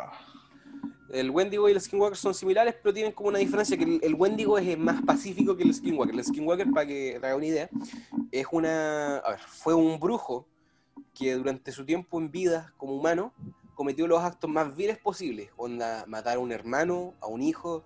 El 1.10 1.30
Wendigo 1.30 1.70
y 1.70 1.72
el 1.74 1.80
Skinwalker 1.80 2.18
son 2.18 2.34
similares, 2.34 2.76
pero 2.82 2.94
tienen 2.94 3.12
como 3.12 3.30
una 3.30 3.38
diferencia 3.40 3.78
que 3.78 3.84
el, 3.84 4.00
el 4.02 4.16
Wendigo 4.16 4.58
es 4.58 4.78
más 4.78 5.02
pacífico 5.04 5.56
que 5.56 5.64
el 5.64 5.74
Skinwalker. 5.74 6.16
El 6.16 6.24
Skinwalker, 6.26 6.72
para 6.72 6.88
que 6.88 7.18
te 7.20 7.26
haga 7.28 7.36
una 7.36 7.46
idea, 7.46 7.70
es 8.32 8.48
una... 8.52 9.18
A 9.18 9.32
ver, 9.32 9.40
fue 9.40 9.74
un 9.76 10.00
brujo 10.00 10.48
que 11.14 11.34
durante 11.36 11.72
su 11.72 11.86
tiempo 11.86 12.20
en 12.20 12.32
vida 12.32 12.74
como 12.78 12.96
humano 12.96 13.34
cometió 13.76 14.08
los 14.08 14.22
actos 14.24 14.50
más 14.50 14.76
viles 14.76 14.98
posibles. 14.98 15.50
Onda, 15.58 16.06
matar 16.08 16.38
a 16.38 16.40
un 16.40 16.52
hermano, 16.52 17.14
a 17.22 17.28
un 17.28 17.42
hijo 17.44 17.84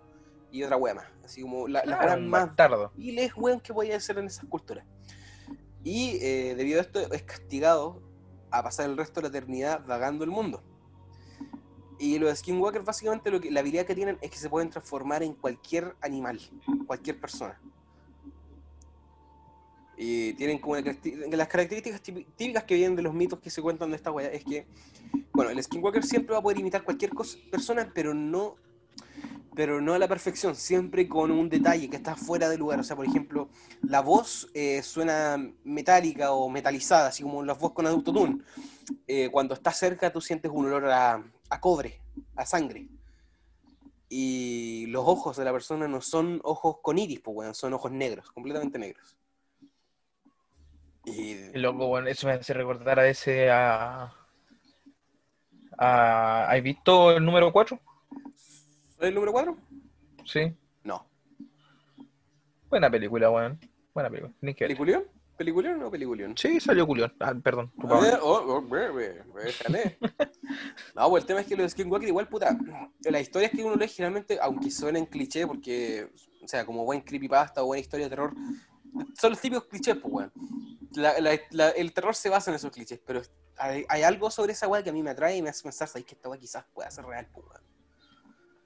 y 0.51 0.63
otra 0.63 0.77
wea 0.77 0.93
más. 0.95 1.05
Así 1.23 1.41
como 1.41 1.67
la- 1.67 1.79
las 1.85 1.97
Claro, 1.97 2.05
weas 2.05 2.17
un 2.19 2.29
más 2.29 2.49
viles, 2.95 3.31
weón, 3.35 3.59
que 3.59 3.73
podía 3.73 3.97
hacer 3.97 4.17
en 4.17 4.27
esas 4.27 4.45
culturas. 4.45 4.85
Y 5.83 6.17
eh, 6.21 6.55
debido 6.55 6.79
a 6.79 6.81
esto 6.81 6.99
es 6.99 7.23
castigado 7.23 8.01
a 8.51 8.63
pasar 8.63 8.89
el 8.89 8.97
resto 8.97 9.21
de 9.21 9.29
la 9.29 9.37
eternidad 9.37 9.85
vagando 9.85 10.23
el 10.23 10.31
mundo. 10.31 10.61
Y 11.99 12.17
los 12.17 12.37
Skinwalkers 12.39 12.85
básicamente 12.85 13.29
lo 13.29 13.41
que, 13.41 13.51
la 13.51 13.59
habilidad 13.59 13.85
que 13.85 13.95
tienen 13.95 14.17
es 14.21 14.31
que 14.31 14.37
se 14.37 14.49
pueden 14.49 14.69
transformar 14.69 15.21
en 15.21 15.33
cualquier 15.33 15.95
animal, 16.01 16.39
cualquier 16.87 17.19
persona. 17.19 17.59
Y 19.97 20.33
tienen 20.33 20.59
como 20.59 20.77
las 20.77 21.47
características 21.49 22.01
típi- 22.01 22.25
típicas 22.37 22.63
que 22.63 22.75
vienen 22.75 22.95
de 22.95 23.01
los 23.01 23.13
mitos 23.13 23.39
que 23.39 23.49
se 23.49 23.61
cuentan 23.61 23.89
de 23.89 23.97
esta 23.97 24.11
weá 24.11 24.29
es 24.29 24.45
que, 24.45 24.65
bueno, 25.33 25.51
el 25.51 25.61
Skinwalker 25.61 26.05
siempre 26.05 26.31
va 26.31 26.39
a 26.39 26.41
poder 26.41 26.59
imitar 26.59 26.83
cualquier 26.83 27.11
persona, 27.51 27.91
pero 27.93 28.13
no 28.13 28.55
pero 29.55 29.81
no 29.81 29.93
a 29.93 29.99
la 29.99 30.07
perfección, 30.07 30.55
siempre 30.55 31.07
con 31.07 31.31
un 31.31 31.49
detalle 31.49 31.89
que 31.89 31.97
está 31.97 32.15
fuera 32.15 32.49
de 32.49 32.57
lugar. 32.57 32.79
O 32.79 32.83
sea, 32.83 32.95
por 32.95 33.05
ejemplo, 33.05 33.49
la 33.81 34.01
voz 34.01 34.49
eh, 34.53 34.81
suena 34.83 35.37
metálica 35.63 36.31
o 36.31 36.49
metalizada, 36.49 37.07
así 37.07 37.23
como 37.23 37.43
la 37.43 37.53
voz 37.53 37.73
con 37.73 37.87
autotune. 37.87 38.41
Eh, 39.07 39.29
cuando 39.31 39.53
está 39.53 39.71
cerca 39.71 40.11
tú 40.11 40.21
sientes 40.21 40.51
un 40.53 40.65
olor 40.65 40.85
a, 40.85 41.23
a 41.49 41.59
cobre, 41.59 42.01
a 42.35 42.45
sangre. 42.45 42.87
Y 44.07 44.87
los 44.87 45.03
ojos 45.05 45.37
de 45.37 45.45
la 45.45 45.51
persona 45.51 45.87
no 45.87 46.01
son 46.01 46.41
ojos 46.43 46.77
con 46.81 46.97
iris, 46.97 47.19
pues, 47.19 47.37
weón, 47.37 47.53
son 47.53 47.73
ojos 47.73 47.91
negros, 47.91 48.31
completamente 48.31 48.79
negros. 48.79 49.15
Y, 51.05 51.57
loco, 51.57 51.87
bueno, 51.87 52.07
eso 52.07 52.27
me 52.27 52.33
hace 52.33 52.53
recordar 52.53 52.99
a 52.99 53.03
veces 53.03 53.49
a. 53.51 54.13
a 55.77 56.49
¿Has 56.49 56.63
visto 56.63 57.11
el 57.11 57.23
número 57.23 57.51
4? 57.51 57.79
¿Soy 58.99 59.07
el 59.09 59.15
número 59.15 59.31
4? 59.31 59.57
Sí. 60.25 60.53
No. 60.83 61.07
Buena 62.69 62.89
película, 62.91 63.29
weón. 63.31 63.59
Buena 63.93 64.09
película. 64.09 64.33
Tienes 64.39 64.55
que 64.55 64.63
ver. 64.65 64.69
¿Peliculión? 64.69 65.03
¿Peliculión 65.37 65.81
o 65.83 65.89
peliculión? 65.89 66.35
Sí, 66.37 66.59
salió 66.59 66.85
culión. 66.85 67.13
Ah, 67.21 67.33
perdón. 67.41 67.71
tu 67.79 67.87
oh, 67.87 68.01
oh. 68.21 68.61
No, 70.95 71.09
pues 71.09 71.23
el 71.23 71.27
tema 71.27 71.39
es 71.39 71.47
que 71.47 71.55
los 71.55 71.71
Skinwalker 71.71 72.09
igual, 72.09 72.27
puta, 72.27 72.57
las 73.05 73.21
historias 73.21 73.51
que 73.51 73.63
uno 73.63 73.75
lee 73.77 73.87
generalmente, 73.87 74.37
aunque 74.41 74.69
suenen 74.69 75.05
cliché, 75.05 75.47
porque, 75.47 76.09
o 76.43 76.47
sea, 76.47 76.65
como 76.65 76.83
buen 76.83 76.99
creepypasta 76.99 77.63
o 77.63 77.67
buena 77.67 77.79
historia 77.79 78.07
de 78.07 78.09
terror, 78.09 78.33
son 79.17 79.29
los 79.31 79.39
típicos 79.39 79.65
clichés, 79.67 79.95
pues, 79.95 80.13
weón. 80.13 80.33
La- 80.95 81.17
la- 81.21 81.39
la- 81.51 81.69
el 81.69 81.93
terror 81.93 82.15
se 82.15 82.27
basa 82.29 82.51
en 82.51 82.55
esos 82.55 82.71
clichés, 82.71 82.99
pero 83.05 83.21
hay, 83.57 83.85
hay 83.87 84.03
algo 84.03 84.29
sobre 84.29 84.51
esa 84.51 84.67
weá 84.67 84.83
que 84.83 84.89
a 84.89 84.93
mí 84.93 85.01
me 85.01 85.11
atrae 85.11 85.37
y 85.37 85.41
me 85.41 85.49
hace 85.49 85.63
pensar, 85.63 85.87
¿sabes 85.87 86.03
que 86.05 86.15
esta 86.15 86.27
weá 86.27 86.37
quizás 86.39 86.65
pueda 86.73 86.91
ser 86.91 87.05
real, 87.05 87.29
pues, 87.31 87.45
weón? 87.47 87.58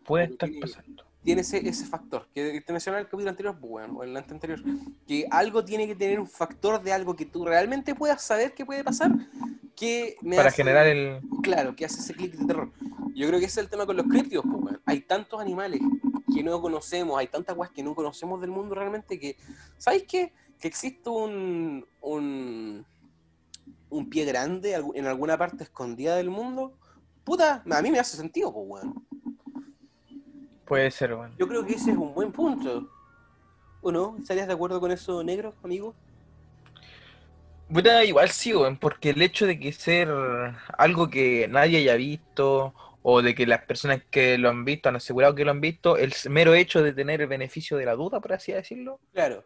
Puede 0.05 0.25
estar 0.25 0.49
tiene- 0.49 0.61
pasando. 0.61 1.03
Tiene 1.23 1.39
ese, 1.39 1.65
ese 1.69 1.85
factor, 1.85 2.27
que 2.33 2.59
te 2.59 2.73
mencionaba 2.73 2.99
en 2.99 3.05
el 3.05 3.09
capítulo 3.09 3.29
anterior, 3.29 3.57
pues, 3.57 3.71
weón, 3.71 3.95
o 3.95 4.03
en 4.03 4.09
el 4.09 4.17
ante 4.17 4.33
anterior, 4.33 4.61
que 5.07 5.25
algo 5.31 5.63
tiene 5.63 5.87
que 5.87 5.95
tener 5.95 6.19
un 6.19 6.27
factor 6.27 6.83
de 6.83 6.91
algo 6.91 7.15
que 7.15 7.25
tú 7.25 7.45
realmente 7.45 7.95
puedas 7.95 8.21
saber 8.21 8.53
que 8.53 8.65
puede 8.65 8.83
pasar, 8.83 9.09
que 9.73 10.17
me 10.21 10.35
Para 10.35 10.49
hace- 10.49 10.57
generar 10.57 10.85
el. 10.85 11.21
Claro, 11.41 11.77
que 11.77 11.85
hace 11.85 12.01
ese 12.01 12.13
clic 12.13 12.33
de 12.33 12.45
terror. 12.45 12.71
Yo 13.15 13.25
creo 13.27 13.39
que 13.39 13.45
ese 13.45 13.61
es 13.61 13.63
el 13.65 13.69
tema 13.69 13.85
con 13.85 13.95
los 13.95 14.05
críptidos, 14.07 14.43
pues, 14.43 14.63
weón. 14.65 14.81
Hay 14.85 14.99
tantos 14.99 15.39
animales 15.39 15.79
que 16.35 16.43
no 16.43 16.59
conocemos, 16.61 17.17
hay 17.17 17.27
tantas 17.27 17.55
cosas 17.55 17.71
que 17.71 17.83
no 17.83 17.95
conocemos 17.95 18.41
del 18.41 18.49
mundo 18.51 18.75
realmente 18.75 19.17
que, 19.17 19.37
¿sabéis 19.77 20.03
qué? 20.03 20.33
Que 20.59 20.67
existe 20.67 21.09
un, 21.09 21.85
un, 22.01 22.85
un 23.89 24.09
pie 24.09 24.25
grande 24.25 24.73
en 24.93 25.05
alguna 25.07 25.37
parte 25.37 25.63
escondida 25.63 26.17
del 26.17 26.29
mundo, 26.29 26.73
puta, 27.23 27.63
a 27.69 27.81
mí 27.81 27.91
me 27.91 27.99
hace 27.99 28.17
sentido, 28.17 28.51
pues, 28.51 28.65
weón. 28.83 29.07
Puede 30.65 30.91
ser, 30.91 31.13
weón. 31.13 31.33
Yo 31.37 31.47
creo 31.47 31.65
que 31.65 31.73
ese 31.73 31.91
es 31.91 31.97
un 31.97 32.13
buen 32.13 32.31
punto. 32.31 32.89
¿O 33.81 33.91
no? 33.91 34.15
¿Estarías 34.19 34.47
de 34.47 34.53
acuerdo 34.53 34.79
con 34.79 34.91
eso, 34.91 35.23
negro, 35.23 35.53
amigo? 35.63 35.93
Puta, 37.71 38.03
igual 38.03 38.29
sí, 38.29 38.53
weón, 38.53 38.77
porque 38.77 39.09
el 39.09 39.21
hecho 39.21 39.45
de 39.45 39.59
que 39.59 39.73
ser 39.73 40.09
algo 40.77 41.09
que 41.09 41.47
nadie 41.49 41.79
haya 41.79 41.95
visto, 41.95 42.73
o 43.01 43.21
de 43.21 43.35
que 43.35 43.45
las 43.45 43.63
personas 43.63 44.01
que 44.09 44.37
lo 44.37 44.49
han 44.49 44.63
visto 44.63 44.89
han 44.89 44.95
asegurado 44.95 45.35
que 45.35 45.43
lo 45.43 45.51
han 45.51 45.59
visto, 45.61 45.97
el 45.97 46.13
mero 46.29 46.53
hecho 46.53 46.81
de 46.81 46.93
tener 46.93 47.21
el 47.21 47.27
beneficio 47.27 47.75
de 47.77 47.85
la 47.85 47.95
duda, 47.95 48.21
por 48.21 48.33
así 48.33 48.51
decirlo, 48.53 48.99
Claro. 49.13 49.43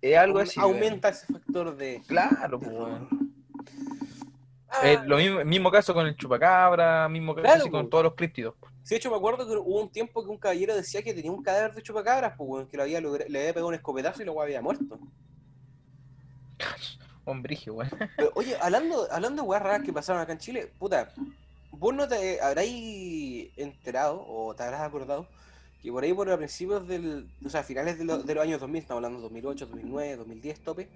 es 0.00 0.16
algo 0.18 0.40
así. 0.40 0.60
Aumenta 0.60 1.08
ese 1.08 1.26
factor 1.32 1.76
de... 1.76 2.02
Claro, 2.06 2.58
pues, 2.58 2.70
weón. 2.72 3.08
Eh, 4.82 4.98
lo 5.06 5.18
mismo, 5.18 5.44
mismo 5.44 5.70
caso 5.70 5.94
con 5.94 6.06
el 6.06 6.16
chupacabra, 6.16 7.08
mismo 7.08 7.34
caso 7.34 7.46
Claro, 7.46 7.70
con 7.70 7.88
todos 7.90 8.04
los 8.04 8.14
críptidos. 8.14 8.54
Sí, 8.82 8.94
de 8.94 8.96
hecho 8.96 9.10
me 9.10 9.16
acuerdo 9.16 9.46
que 9.46 9.52
hubo 9.56 9.80
un 9.80 9.90
tiempo 9.90 10.22
que 10.24 10.30
un 10.30 10.38
caballero 10.38 10.74
decía 10.74 11.02
que 11.02 11.14
tenía 11.14 11.30
un 11.30 11.42
cadáver 11.42 11.72
de 11.74 11.82
chupacabras, 11.82 12.34
pues, 12.36 12.48
weón, 12.50 12.66
que 12.68 12.76
lo 12.76 12.82
había 12.82 13.00
le 13.00 13.08
había 13.38 13.52
pegado 13.54 13.68
un 13.68 13.74
escopetazo 13.74 14.22
y 14.22 14.24
luego 14.24 14.42
había 14.42 14.60
muerto. 14.60 14.98
Hombre, 17.24 17.56
weón. 17.66 17.88
Oye, 18.34 18.56
hablando, 18.60 19.06
hablando 19.10 19.42
de 19.42 19.48
weas 19.48 19.62
raras 19.62 19.82
que 19.82 19.92
pasaron 19.92 20.20
acá 20.20 20.32
en 20.32 20.38
Chile, 20.38 20.72
puta, 20.78 21.12
vos 21.70 21.94
no 21.94 22.08
te 22.08 22.40
habráis 22.40 23.50
enterado 23.56 24.24
o 24.26 24.54
te 24.54 24.62
habrás 24.64 24.80
acordado 24.82 25.26
que 25.82 25.90
por 25.90 26.02
ahí 26.04 26.12
por 26.12 26.28
a 26.30 26.36
principios 26.36 26.86
del, 26.86 27.28
o 27.44 27.48
sea, 27.48 27.62
finales 27.64 27.98
de, 27.98 28.04
lo- 28.04 28.18
de 28.18 28.34
los 28.34 28.42
años 28.44 28.60
2000, 28.60 28.82
estamos 28.82 28.98
hablando 28.98 29.18
de 29.18 29.22
2008, 29.22 29.66
2009, 29.66 30.16
2010, 30.16 30.60
tope, 30.60 30.88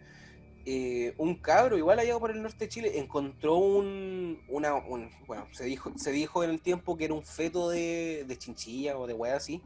eh, 0.67 1.14
un 1.19 1.37
cabro, 1.37 1.79
igual 1.79 1.99
allá 2.01 2.19
por 2.19 2.31
el 2.33 2.43
norte 2.43 2.67
de 2.67 2.69
Chile, 2.71 2.99
encontró 2.99 3.57
un, 3.57 4.43
una, 4.49 4.75
un- 4.75 5.11
bueno, 5.27 5.47
se 5.53 5.64
dijo, 5.64 5.93
se 5.97 6.12
dijo 6.12 6.45
en 6.45 6.51
el 6.51 6.62
tiempo 6.62 6.97
que 6.99 7.07
era 7.07 7.14
un 7.14 7.25
feto 7.25 7.71
de, 7.71 8.25
de 8.29 8.39
chinchilla 8.39 8.99
o 8.99 9.07
de 9.09 9.14
wea 9.14 9.37
así, 9.37 9.62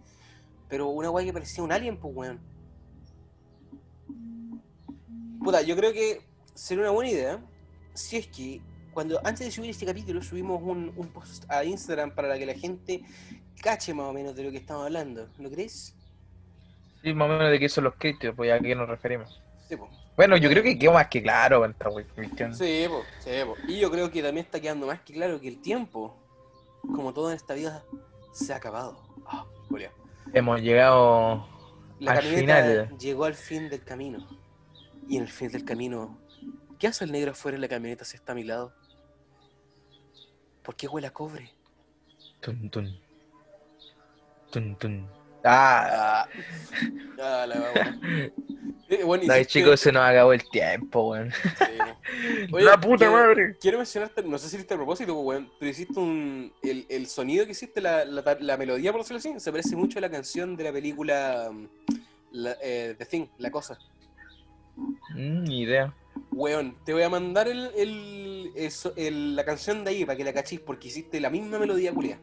pero 0.68 0.88
una 0.88 1.10
wea 1.10 1.24
que 1.26 1.32
parecía 1.34 1.64
un 1.64 1.72
alien, 1.72 1.98
pues 1.98 2.14
weón. 2.16 2.40
Puta, 5.42 5.62
yo 5.62 5.76
creo 5.76 5.92
que 5.92 6.20
sería 6.54 6.82
una 6.84 6.92
buena 6.92 7.10
idea 7.10 7.44
si 7.94 8.16
es 8.16 8.26
que 8.28 8.62
cuando 8.92 9.20
antes 9.24 9.46
de 9.46 9.50
subir 9.52 9.70
este 9.70 9.86
capítulo 9.86 10.22
subimos 10.22 10.60
un, 10.62 10.92
un 10.96 11.12
post 11.12 11.44
a 11.48 11.64
Instagram 11.64 12.14
para 12.14 12.38
que 12.38 12.46
la 12.46 12.54
gente 12.54 13.02
cache 13.62 13.94
más 13.94 14.06
o 14.06 14.12
menos 14.12 14.34
de 14.34 14.44
lo 14.44 14.50
que 14.50 14.58
estamos 14.58 14.84
hablando, 14.84 15.28
¿no 15.38 15.50
crees? 15.50 15.96
Sí, 17.02 17.12
más 17.14 17.28
o 17.28 17.32
menos 17.32 17.50
de 17.50 17.58
qué 17.58 17.68
son 17.68 17.84
los 17.84 17.96
críptidos, 17.96 18.36
pues 18.36 18.52
a 18.52 18.60
qué 18.60 18.74
nos 18.74 18.88
referimos. 18.88 19.42
Sí, 19.68 19.76
po. 19.76 19.88
Bueno, 20.20 20.36
yo 20.36 20.50
creo 20.50 20.62
que 20.62 20.78
quedó 20.78 20.92
más 20.92 21.08
que 21.08 21.22
claro 21.22 21.60
con 21.60 21.70
esta 21.70 21.88
cuestión. 21.88 22.54
Sí, 22.54 22.84
po, 22.88 23.02
sí, 23.20 23.30
po. 23.42 23.56
Y 23.66 23.80
yo 23.80 23.90
creo 23.90 24.10
que 24.10 24.22
también 24.22 24.44
está 24.44 24.60
quedando 24.60 24.86
más 24.86 25.00
que 25.00 25.14
claro 25.14 25.40
que 25.40 25.48
el 25.48 25.62
tiempo, 25.62 26.14
como 26.82 27.14
todo 27.14 27.30
en 27.30 27.36
esta 27.36 27.54
vida, 27.54 27.82
se 28.30 28.52
ha 28.52 28.56
acabado. 28.56 29.00
Ah. 29.24 29.46
Hemos 30.34 30.60
llegado 30.60 31.48
La 32.00 32.12
Al 32.12 32.22
final. 32.22 32.98
llegó 32.98 33.24
al 33.24 33.32
fin 33.32 33.70
del 33.70 33.82
camino. 33.82 34.28
Y 35.08 35.16
en 35.16 35.22
el 35.22 35.30
fin 35.30 35.50
del 35.50 35.64
camino, 35.64 36.18
¿qué 36.78 36.88
hace 36.88 37.06
el 37.06 37.12
negro 37.12 37.30
afuera 37.30 37.54
en 37.54 37.62
la 37.62 37.68
camioneta 37.68 38.04
si 38.04 38.16
está 38.18 38.32
a 38.32 38.34
mi 38.34 38.44
lado? 38.44 38.74
¿Por 40.62 40.76
qué 40.76 40.86
huele 40.86 41.06
a 41.06 41.14
cobre? 41.14 41.50
Tun, 42.40 42.68
tun. 42.68 43.00
Tun, 44.50 44.76
tun. 44.76 45.19
Ah, 45.44 46.26
Ah, 47.22 47.44
la 47.46 47.54
wea. 47.60 47.98
Eh, 48.88 49.04
bueno, 49.04 49.24
no, 49.26 49.34
hiciste- 49.36 49.46
chicos, 49.60 49.78
se 49.80 49.92
nos 49.92 50.02
acabó 50.02 50.32
el 50.32 50.42
tiempo, 50.50 51.10
weón. 51.10 51.30
Sí. 51.30 52.48
Oye, 52.52 52.64
La 52.64 52.80
puta 52.80 52.96
quiero- 53.06 53.12
madre. 53.12 53.56
Quiero 53.60 53.78
mencionarte, 53.78 54.22
no 54.22 54.36
sé 54.38 54.48
si 54.48 54.56
hiciste 54.56 54.74
a 54.74 54.76
propósito, 54.78 55.14
weón, 55.20 55.48
pero 55.58 55.70
hiciste 55.70 55.98
un. 56.00 56.52
El, 56.62 56.86
el 56.88 57.06
sonido 57.06 57.44
que 57.44 57.52
hiciste, 57.52 57.80
la, 57.80 58.04
la, 58.04 58.36
la 58.40 58.56
melodía, 58.56 58.90
por 58.90 59.02
decirlo 59.02 59.18
así, 59.18 59.38
se 59.38 59.50
parece 59.52 59.76
mucho 59.76 59.98
a 59.98 60.02
la 60.02 60.10
canción 60.10 60.56
de 60.56 60.64
la 60.64 60.72
película 60.72 61.52
la- 62.32 62.56
eh, 62.62 62.94
The 62.98 63.06
Thing, 63.06 63.26
La 63.38 63.50
Cosa. 63.50 63.78
Mm, 65.14 65.44
ni 65.44 65.60
idea. 65.62 65.94
Weón, 66.32 66.76
te 66.84 66.92
voy 66.92 67.02
a 67.02 67.08
mandar 67.08 67.46
el, 67.48 67.70
el- 67.76 68.50
el- 68.96 69.36
la 69.36 69.44
canción 69.44 69.84
de 69.84 69.90
ahí 69.90 70.04
para 70.04 70.16
que 70.16 70.24
la 70.24 70.32
cachis, 70.32 70.58
porque 70.60 70.88
hiciste 70.88 71.20
la 71.20 71.30
misma 71.30 71.58
melodía, 71.58 71.92
culia. 71.92 72.18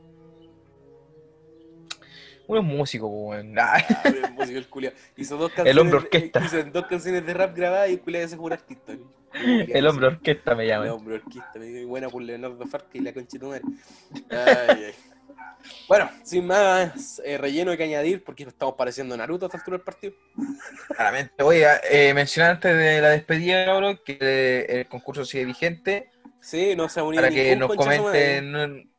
Uno 2.48 2.62
es 2.62 2.66
músico, 2.66 3.10
pues, 3.10 3.44
weón. 3.44 3.60
Ah, 3.60 3.78
Ah, 3.78 4.02
el 4.06 4.34
músico, 4.34 4.58
el 4.58 4.68
culia. 4.68 4.94
Hizo 5.18 5.38
dos 5.38 5.50
canciones. 5.50 5.72
El 5.72 5.80
hombre 5.80 5.98
orquesta. 5.98 6.44
Hizo 6.46 6.64
dos 6.64 6.88
canciones 6.88 7.26
de 7.26 7.34
rap 7.34 7.56
grabadas 7.56 7.90
y 7.90 7.94
el 7.94 8.00
culia 8.02 8.28
se 8.28 8.36
fue 8.36 8.46
un 8.46 8.54
artista. 8.54 8.94
el 9.34 9.88
hombre 9.88 10.08
orquesta 10.08 10.56
me 10.56 10.64
El 10.64 10.70
llama. 10.70 10.94
hombre 10.94 11.16
orquesta, 11.16 11.60
me 11.60 11.66
digo, 11.66 11.90
buena 11.90 12.10
por 12.10 12.22
Leonardo 12.22 12.66
Farca 12.66 12.90
y 12.94 13.00
la 13.02 13.14
concha 13.14 13.30
de 13.34 13.40
tu 13.40 13.48
madre. 13.48 13.62
Ay, 14.32 14.86
ay. 14.88 14.94
Bueno, 15.90 16.10
sin 16.24 16.46
más 16.48 17.22
eh, 17.26 17.38
relleno 17.38 17.76
que 17.76 17.84
añadir, 17.84 18.24
porque 18.24 18.44
estamos 18.44 18.76
pareciendo 18.76 19.18
Naruto 19.18 19.46
a 19.46 19.48
esta 19.48 19.58
altura 19.58 19.78
del 19.78 19.84
partido. 19.84 20.14
Claramente. 20.96 21.44
Voy 21.44 21.64
a 21.64 21.82
eh, 21.90 22.14
mencionar 22.14 22.52
antes 22.52 22.78
de 22.78 23.02
la 23.02 23.10
despedida, 23.10 23.66
cabrón, 23.66 24.00
que 24.06 24.18
eh, 24.22 24.66
el 24.82 24.88
concurso 24.88 25.26
sigue 25.26 25.46
vigente. 25.46 26.10
Sí, 26.40 26.76
no 26.76 26.88
se 26.88 27.00
ha 27.02 27.04
unido 27.04 27.24
Para 27.24 27.34
que 27.34 27.56
nos 27.56 27.76
comenten. 27.76 28.90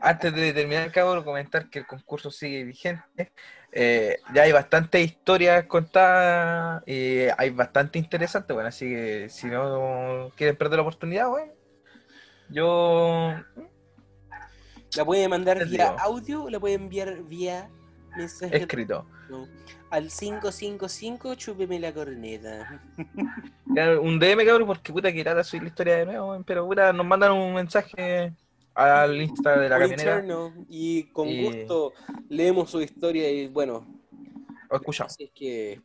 Antes 0.00 0.34
de 0.34 0.52
terminar, 0.52 0.90
cabrón, 0.92 1.24
comentar 1.24 1.68
que 1.70 1.80
el 1.80 1.86
concurso 1.86 2.30
sigue 2.30 2.64
vigente. 2.64 3.32
Eh, 3.70 4.18
ya 4.34 4.42
hay 4.42 4.52
bastantes 4.52 5.02
historias 5.02 5.64
contadas 5.64 6.82
y 6.86 7.20
hay 7.36 7.50
bastante 7.50 7.98
interesante. 7.98 8.52
Bueno, 8.52 8.68
así 8.68 8.86
que 8.86 9.28
si 9.30 9.46
no 9.46 10.30
quieren 10.36 10.56
perder 10.56 10.76
la 10.76 10.82
oportunidad, 10.82 11.28
bueno, 11.28 11.52
yo 12.50 13.34
La 14.94 15.04
pueden 15.04 15.30
mandar 15.30 15.66
vía 15.66 15.96
audio 15.98 16.44
o 16.44 16.50
la 16.50 16.60
pueden 16.60 16.82
enviar 16.82 17.22
vía 17.22 17.70
mensaje 18.14 18.58
escrito. 18.58 19.06
no, 19.30 19.48
al 19.90 20.08
555 20.10 21.34
chúpeme 21.36 21.80
la 21.80 21.94
corneta. 21.94 22.82
Un 24.02 24.18
DM, 24.18 24.44
cabrón, 24.44 24.66
porque 24.66 24.92
puta 24.92 25.10
que 25.10 25.24
lata 25.24 25.42
subir 25.42 25.62
la 25.62 25.68
historia 25.68 25.96
de 25.96 26.06
nuevo, 26.06 26.42
pero 26.44 26.66
puta, 26.66 26.92
nos 26.92 27.06
mandan 27.06 27.32
un 27.32 27.54
mensaje 27.54 28.34
al 28.74 29.20
Insta 29.20 29.58
de 29.58 29.68
la 29.68 29.86
interno, 29.86 30.52
y 30.68 31.04
con 31.12 31.28
Y- 31.28 31.44
gusto 31.44 31.92
leemos 32.28 32.70
su 32.70 32.80
historia 32.80 33.30
y 33.30 33.48
bueno, 33.48 33.86
o 34.70 34.76
escuchamos. 34.76 35.12
así 35.12 35.24
es 35.24 35.30
que 35.32 35.80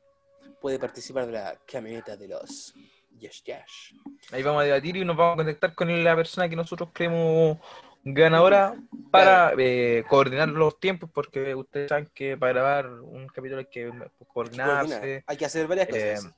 puede 0.61 0.79
participar 0.79 1.25
de 1.25 1.33
la 1.33 1.57
camioneta 1.65 2.15
de 2.15 2.27
los 2.29 2.73
Yes 3.17 3.43
Yes. 3.43 3.95
Ahí 4.31 4.43
vamos 4.43 4.61
a 4.61 4.65
debatir 4.65 4.95
y 4.97 5.03
nos 5.05 5.17
vamos 5.17 5.33
a 5.33 5.37
contactar 5.37 5.73
con 5.73 6.03
la 6.03 6.15
persona 6.15 6.47
que 6.47 6.55
nosotros 6.55 6.89
creemos 6.93 7.57
ganadora 8.03 8.75
para 9.11 9.53
eh, 9.57 10.03
coordinar 10.07 10.49
los 10.49 10.79
tiempos, 10.79 11.09
porque 11.13 11.53
ustedes 11.55 11.89
saben 11.89 12.09
que 12.13 12.37
para 12.37 12.53
grabar 12.53 12.89
un 12.89 13.27
capítulo 13.27 13.59
hay 13.59 13.65
que 13.65 13.91
coordinarse. 14.27 15.23
Hay 15.25 15.37
que 15.37 15.45
hacer 15.45 15.67
varias 15.67 15.89
eh, 15.89 16.15
cosas. 16.15 16.35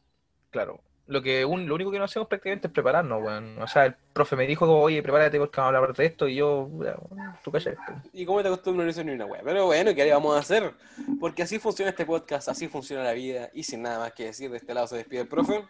claro. 0.50 0.82
Lo 1.10 1.24
que 1.24 1.44
un, 1.44 1.68
lo 1.68 1.74
único 1.74 1.90
que 1.90 1.98
no 1.98 2.04
hacemos 2.04 2.28
prácticamente 2.28 2.68
es 2.68 2.74
prepararnos, 2.74 3.24
weón. 3.24 3.60
O 3.60 3.68
sea, 3.68 3.88
el 3.88 3.96
profe 4.14 4.36
me 4.36 4.46
dijo, 4.46 4.72
oye, 4.80 5.02
prepárate 5.02 5.40
porque 5.40 5.60
vamos 5.60 5.74
a 5.74 5.78
hablar 5.78 5.96
de 5.96 6.06
esto, 6.06 6.28
y 6.28 6.36
yo, 6.36 6.70
"Ya, 6.84 6.96
weón, 7.10 7.34
tú 7.44 7.52
callas. 7.52 7.76
Y 8.14 8.26
como 8.28 8.44
te 8.44 8.48
acostumbro, 8.48 8.84
no 8.84 8.90
hice 8.92 9.04
ni 9.04 9.14
una 9.14 9.26
wea. 9.26 9.42
Pero 9.44 9.66
bueno, 9.66 9.96
¿qué 9.96 10.06
le 10.06 10.14
vamos 10.14 10.36
a 10.36 10.40
hacer? 10.40 10.72
Porque 11.20 11.42
así 11.42 11.58
funciona 11.58 11.90
este 11.90 12.06
podcast, 12.06 12.48
así 12.48 12.68
funciona 12.68 13.04
la 13.04 13.14
vida. 13.14 13.50
Y 13.54 13.64
sin 13.64 13.82
nada 13.82 13.98
más 13.98 14.14
que 14.14 14.26
decir, 14.26 14.52
de 14.52 14.58
este 14.58 14.72
lado 14.74 14.86
se 14.86 14.98
despide 14.98 15.22
el 15.22 15.28
profe. 15.28 15.66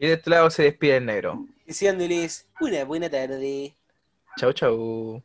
Y 0.00 0.08
de 0.08 0.14
este 0.14 0.30
lado 0.30 0.50
se 0.50 0.64
despide 0.64 0.96
el 0.96 1.06
negro. 1.06 1.46
Diciéndoles 1.64 2.48
una 2.60 2.84
buena 2.84 3.08
tarde. 3.08 3.76
Chau, 4.36 4.52
chau. 4.52 5.22